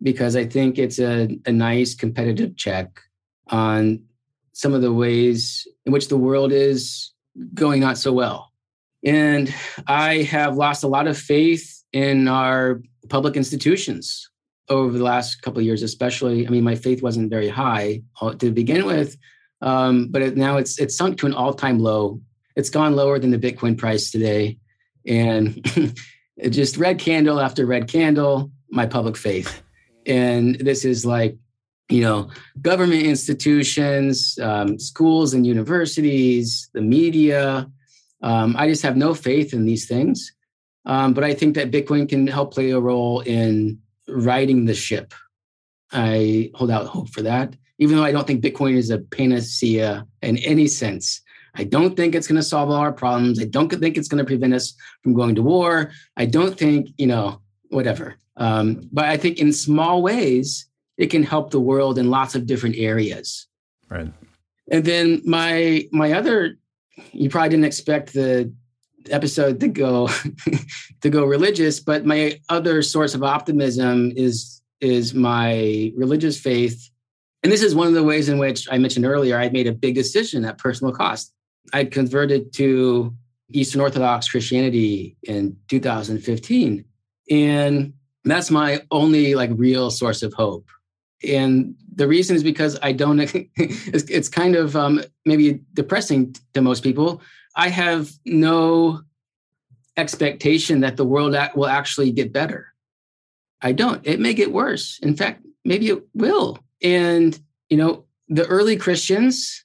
because 0.00 0.36
I 0.36 0.46
think 0.46 0.78
it's 0.78 1.00
a, 1.00 1.36
a 1.44 1.50
nice 1.50 1.96
competitive 1.96 2.56
check 2.56 3.00
on 3.48 4.04
some 4.52 4.72
of 4.72 4.80
the 4.80 4.92
ways 4.92 5.66
in 5.86 5.92
which 5.92 6.06
the 6.06 6.16
world 6.16 6.52
is 6.52 7.12
going 7.52 7.80
not 7.80 7.98
so 7.98 8.12
well. 8.12 8.52
And 9.04 9.52
I 9.88 10.22
have 10.22 10.56
lost 10.56 10.84
a 10.84 10.86
lot 10.86 11.08
of 11.08 11.18
faith 11.18 11.82
in 11.92 12.28
our 12.28 12.80
public 13.08 13.34
institutions 13.34 14.30
over 14.68 14.96
the 14.96 15.02
last 15.02 15.42
couple 15.42 15.58
of 15.58 15.66
years, 15.66 15.82
especially. 15.82 16.46
I 16.46 16.50
mean, 16.50 16.62
my 16.62 16.76
faith 16.76 17.02
wasn't 17.02 17.28
very 17.28 17.48
high 17.48 18.02
to 18.38 18.52
begin 18.52 18.86
with, 18.86 19.16
um, 19.62 20.06
but 20.12 20.22
it, 20.22 20.36
now 20.36 20.58
it's 20.58 20.78
it's 20.78 20.96
sunk 20.96 21.18
to 21.18 21.26
an 21.26 21.34
all-time 21.34 21.80
low. 21.80 22.20
It's 22.54 22.70
gone 22.70 22.94
lower 22.94 23.18
than 23.18 23.32
the 23.32 23.38
Bitcoin 23.46 23.76
price 23.76 24.12
today, 24.12 24.58
and 25.04 25.60
it 26.40 26.50
just 26.50 26.76
red 26.76 26.98
candle 26.98 27.40
after 27.40 27.66
red 27.66 27.88
candle. 27.88 28.50
My 28.70 28.86
public 28.86 29.16
faith, 29.16 29.62
and 30.06 30.54
this 30.56 30.84
is 30.84 31.04
like 31.04 31.36
you 31.88 32.02
know 32.02 32.30
government 32.62 33.02
institutions, 33.02 34.38
um, 34.40 34.78
schools 34.78 35.34
and 35.34 35.46
universities, 35.46 36.70
the 36.72 36.80
media. 36.80 37.70
Um, 38.22 38.54
I 38.56 38.68
just 38.68 38.82
have 38.82 38.96
no 38.96 39.14
faith 39.14 39.52
in 39.52 39.64
these 39.64 39.86
things. 39.88 40.32
Um, 40.86 41.14
but 41.14 41.24
I 41.24 41.34
think 41.34 41.54
that 41.56 41.70
Bitcoin 41.70 42.08
can 42.08 42.26
help 42.26 42.54
play 42.54 42.70
a 42.70 42.80
role 42.80 43.20
in 43.20 43.78
riding 44.08 44.64
the 44.64 44.74
ship. 44.74 45.14
I 45.92 46.50
hold 46.54 46.70
out 46.70 46.86
hope 46.86 47.10
for 47.10 47.22
that, 47.22 47.54
even 47.78 47.96
though 47.96 48.04
I 48.04 48.12
don't 48.12 48.26
think 48.26 48.42
Bitcoin 48.42 48.76
is 48.76 48.90
a 48.90 48.98
panacea 48.98 50.06
in 50.22 50.38
any 50.38 50.66
sense. 50.66 51.20
I 51.54 51.64
don't 51.64 51.96
think 51.96 52.14
it's 52.14 52.26
going 52.26 52.36
to 52.36 52.42
solve 52.42 52.70
all 52.70 52.76
our 52.76 52.92
problems. 52.92 53.40
I 53.40 53.44
don't 53.44 53.70
think 53.70 53.96
it's 53.96 54.08
going 54.08 54.18
to 54.18 54.24
prevent 54.24 54.54
us 54.54 54.74
from 55.02 55.14
going 55.14 55.34
to 55.34 55.42
war. 55.42 55.92
I 56.16 56.26
don't 56.26 56.56
think, 56.56 56.88
you 56.98 57.06
know, 57.06 57.40
whatever. 57.68 58.16
Um, 58.36 58.88
but 58.92 59.06
I 59.06 59.16
think 59.16 59.38
in 59.38 59.52
small 59.52 60.02
ways, 60.02 60.66
it 60.96 61.10
can 61.10 61.22
help 61.22 61.50
the 61.50 61.60
world 61.60 61.98
in 61.98 62.10
lots 62.10 62.34
of 62.34 62.46
different 62.46 62.76
areas. 62.76 63.46
Right. 63.88 64.12
And 64.70 64.84
then 64.84 65.22
my 65.24 65.88
my 65.92 66.12
other, 66.12 66.56
you 67.12 67.28
probably 67.28 67.50
didn't 67.50 67.64
expect 67.64 68.12
the 68.12 68.52
episode 69.10 69.60
to 69.60 69.68
go 69.68 70.08
to 71.00 71.10
go 71.10 71.24
religious 71.24 71.80
but 71.80 72.04
my 72.04 72.38
other 72.48 72.82
source 72.82 73.14
of 73.14 73.22
optimism 73.22 74.12
is 74.14 74.60
is 74.80 75.14
my 75.14 75.92
religious 75.96 76.38
faith 76.38 76.90
and 77.42 77.50
this 77.50 77.62
is 77.62 77.74
one 77.74 77.86
of 77.86 77.94
the 77.94 78.02
ways 78.02 78.28
in 78.28 78.38
which 78.38 78.68
i 78.70 78.76
mentioned 78.76 79.06
earlier 79.06 79.38
i 79.38 79.48
made 79.48 79.66
a 79.66 79.72
big 79.72 79.94
decision 79.94 80.44
at 80.44 80.58
personal 80.58 80.92
cost 80.92 81.32
i 81.72 81.84
converted 81.84 82.52
to 82.52 83.14
eastern 83.52 83.80
orthodox 83.80 84.28
christianity 84.28 85.16
in 85.24 85.56
2015 85.68 86.84
and 87.30 87.92
that's 88.24 88.50
my 88.50 88.80
only 88.90 89.34
like 89.34 89.50
real 89.54 89.90
source 89.90 90.22
of 90.22 90.32
hope 90.34 90.68
and 91.28 91.74
the 91.94 92.06
reason 92.06 92.36
is 92.36 92.42
because 92.42 92.78
i 92.82 92.92
don't 92.92 93.20
it's, 93.56 94.10
it's 94.10 94.28
kind 94.28 94.56
of 94.56 94.76
um, 94.76 95.02
maybe 95.24 95.60
depressing 95.74 96.34
to 96.54 96.60
most 96.60 96.82
people 96.82 97.20
I 97.56 97.68
have 97.68 98.10
no 98.24 99.00
expectation 99.96 100.80
that 100.80 100.96
the 100.96 101.04
world 101.04 101.36
will 101.54 101.66
actually 101.66 102.12
get 102.12 102.32
better. 102.32 102.72
I 103.60 103.72
don't. 103.72 104.06
It 104.06 104.20
may 104.20 104.34
get 104.34 104.52
worse. 104.52 104.98
In 105.02 105.16
fact, 105.16 105.44
maybe 105.64 105.88
it 105.88 106.02
will. 106.14 106.58
And, 106.82 107.38
you 107.68 107.76
know, 107.76 108.04
the 108.28 108.46
early 108.46 108.76
Christians, 108.76 109.64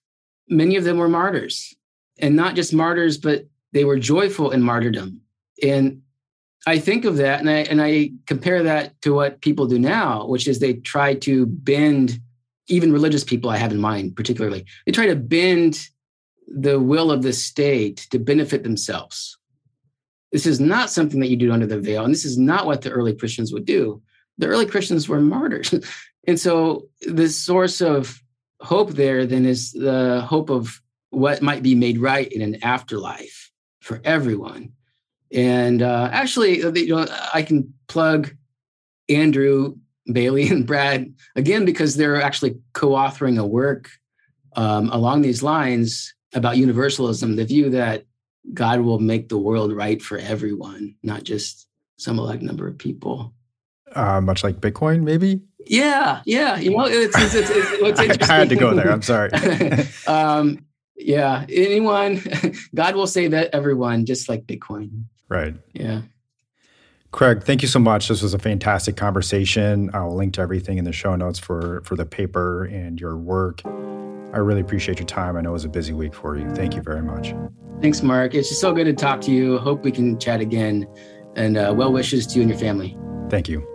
many 0.50 0.76
of 0.76 0.84
them 0.84 0.98
were 0.98 1.08
martyrs. 1.08 1.74
And 2.20 2.36
not 2.36 2.56
just 2.56 2.74
martyrs, 2.74 3.18
but 3.18 3.46
they 3.74 3.84
were 3.84 4.00
joyful 4.00 4.52
in 4.52 4.62
martyrdom. 4.62 5.22
And 5.62 6.02
I 6.68 6.80
think 6.80 7.06
of 7.06 7.18
that 7.18 7.40
and 7.40 7.50
I 7.50 7.58
and 7.64 7.82
I 7.82 8.12
compare 8.26 8.64
that 8.64 9.00
to 9.02 9.14
what 9.14 9.42
people 9.42 9.68
do 9.68 9.78
now, 9.78 10.26
which 10.28 10.48
is 10.48 10.60
they 10.60 10.74
try 10.74 11.14
to 11.16 11.46
bend 11.46 12.20
even 12.68 12.92
religious 12.92 13.24
people 13.24 13.50
I 13.50 13.58
have 13.58 13.72
in 13.72 13.80
mind 13.80 14.16
particularly. 14.16 14.66
They 14.86 14.92
try 14.92 15.06
to 15.08 15.16
bend 15.16 15.88
the 16.48 16.80
will 16.80 17.12
of 17.12 17.22
the 17.22 17.34
state 17.34 18.08
to 18.12 18.20
benefit 18.20 18.64
themselves. 18.64 19.38
This 20.32 20.46
is 20.46 20.60
not 20.60 20.90
something 20.90 21.20
that 21.20 21.30
you 21.30 21.38
do 21.38 21.52
under 21.52 21.68
the 21.68 21.80
veil, 21.80 22.04
and 22.04 22.14
this 22.14 22.26
is 22.26 22.38
not 22.38 22.66
what 22.66 22.82
the 22.82 22.92
early 22.92 23.14
Christians 23.14 23.54
would 23.54 23.66
do. 23.66 24.02
The 24.38 24.48
early 24.48 24.66
Christians 24.66 25.08
were 25.08 25.22
martyrs. 25.22 25.74
and 26.28 26.40
so 26.40 26.88
the 27.02 27.30
source 27.30 27.82
of 27.82 28.22
hope 28.62 28.92
there 28.92 29.26
then 29.26 29.46
is 29.46 29.72
the 29.72 30.26
hope 30.28 30.50
of 30.50 30.82
what 31.16 31.42
might 31.42 31.64
be 31.64 31.76
made 31.76 32.00
right 32.00 32.32
in 32.32 32.42
an 32.42 32.64
afterlife 32.64 33.52
for 33.82 34.02
everyone. 34.04 34.74
And 35.32 35.82
uh, 35.82 36.10
actually, 36.12 36.64
uh, 36.64 36.72
you 36.72 36.96
know, 36.96 37.08
I 37.34 37.42
can 37.42 37.74
plug 37.88 38.36
Andrew 39.10 39.76
Bailey 40.12 40.48
and 40.50 40.68
Brad 40.68 41.14
again 41.36 41.66
because 41.66 41.96
they're 41.96 42.22
actually 42.22 42.58
co-authoring 42.74 43.40
a 43.40 43.46
work 43.46 43.90
um, 44.56 44.90
along 44.90 45.22
these 45.22 45.44
lines 45.44 46.14
about 46.34 46.58
universalism, 46.58 47.36
the 47.36 47.46
view 47.46 47.70
that 47.70 48.06
God 48.54 48.82
will 48.82 49.00
make 49.00 49.30
the 49.30 49.38
world 49.38 49.74
right 49.74 50.02
for 50.02 50.18
everyone, 50.18 50.96
not 51.02 51.24
just 51.24 51.68
some 51.98 52.20
elect 52.20 52.42
number 52.42 52.68
of 52.68 52.78
people. 52.78 53.34
Uh, 53.94 54.20
much 54.20 54.44
like 54.44 54.58
Bitcoin, 54.60 55.04
maybe. 55.04 55.42
Yeah, 55.66 56.22
yeah. 56.26 56.58
You 56.60 56.72
know, 56.72 56.86
it's, 56.86 57.18
it's, 57.18 57.34
it's, 57.34 57.50
it's 57.50 58.00
interesting. 58.00 58.30
I 58.30 58.36
had 58.36 58.50
to 58.50 58.56
go 58.56 58.74
there. 58.74 58.92
I'm 58.92 59.02
sorry. 59.02 59.32
um, 60.08 60.65
yeah, 60.96 61.46
anyone, 61.50 62.22
God 62.76 62.96
will 62.96 63.08
save 63.08 63.32
that 63.32 63.50
everyone, 63.54 64.06
just 64.06 64.30
like 64.30 64.46
Bitcoin. 64.46 65.06
Right. 65.30 65.56
Yeah. 65.74 66.02
Craig, 67.12 67.44
thank 67.44 67.62
you 67.62 67.68
so 67.68 67.80
much. 67.80 68.10
This 68.10 68.22
was 68.22 68.34
a 68.34 68.40
fantastic 68.40 68.98
conversation. 68.98 69.90
I'll 69.94 70.14
link 70.14 70.34
to 70.34 70.42
everything 70.42 70.78
in 70.78 70.84
the 70.84 70.92
show 70.92 71.16
notes 71.16 71.40
for 71.40 71.82
for 71.86 71.96
the 71.96 72.06
paper 72.06 72.66
and 72.66 73.00
your 73.00 73.16
work. 73.16 73.62
I 73.66 74.40
really 74.40 74.60
appreciate 74.60 75.00
your 75.00 75.08
time. 75.08 75.38
I 75.38 75.42
know 75.42 75.52
it 75.52 75.54
was 75.54 75.64
a 75.64 75.70
busy 75.70 75.94
week 75.94 76.14
for 76.14 76.38
you. 76.38 76.50
Thank 76.54 76.76
you 76.76 76.82
very 76.82 77.02
much. 77.02 77.34
Thanks, 77.82 78.02
Mark. 78.02 78.34
It's 78.34 78.50
just 78.50 78.60
so 78.60 78.74
good 78.74 78.84
to 78.84 78.94
talk 78.94 79.22
to 79.22 79.32
you. 79.32 79.58
Hope 79.60 79.84
we 79.84 79.92
can 79.92 80.20
chat 80.20 80.42
again. 80.42 80.88
And 81.38 81.58
uh, 81.58 81.74
well 81.76 81.94
wishes 81.94 82.28
to 82.28 82.36
you 82.36 82.42
and 82.42 82.50
your 82.50 82.60
family. 82.60 82.98
Thank 83.30 83.48
you. 83.48 83.75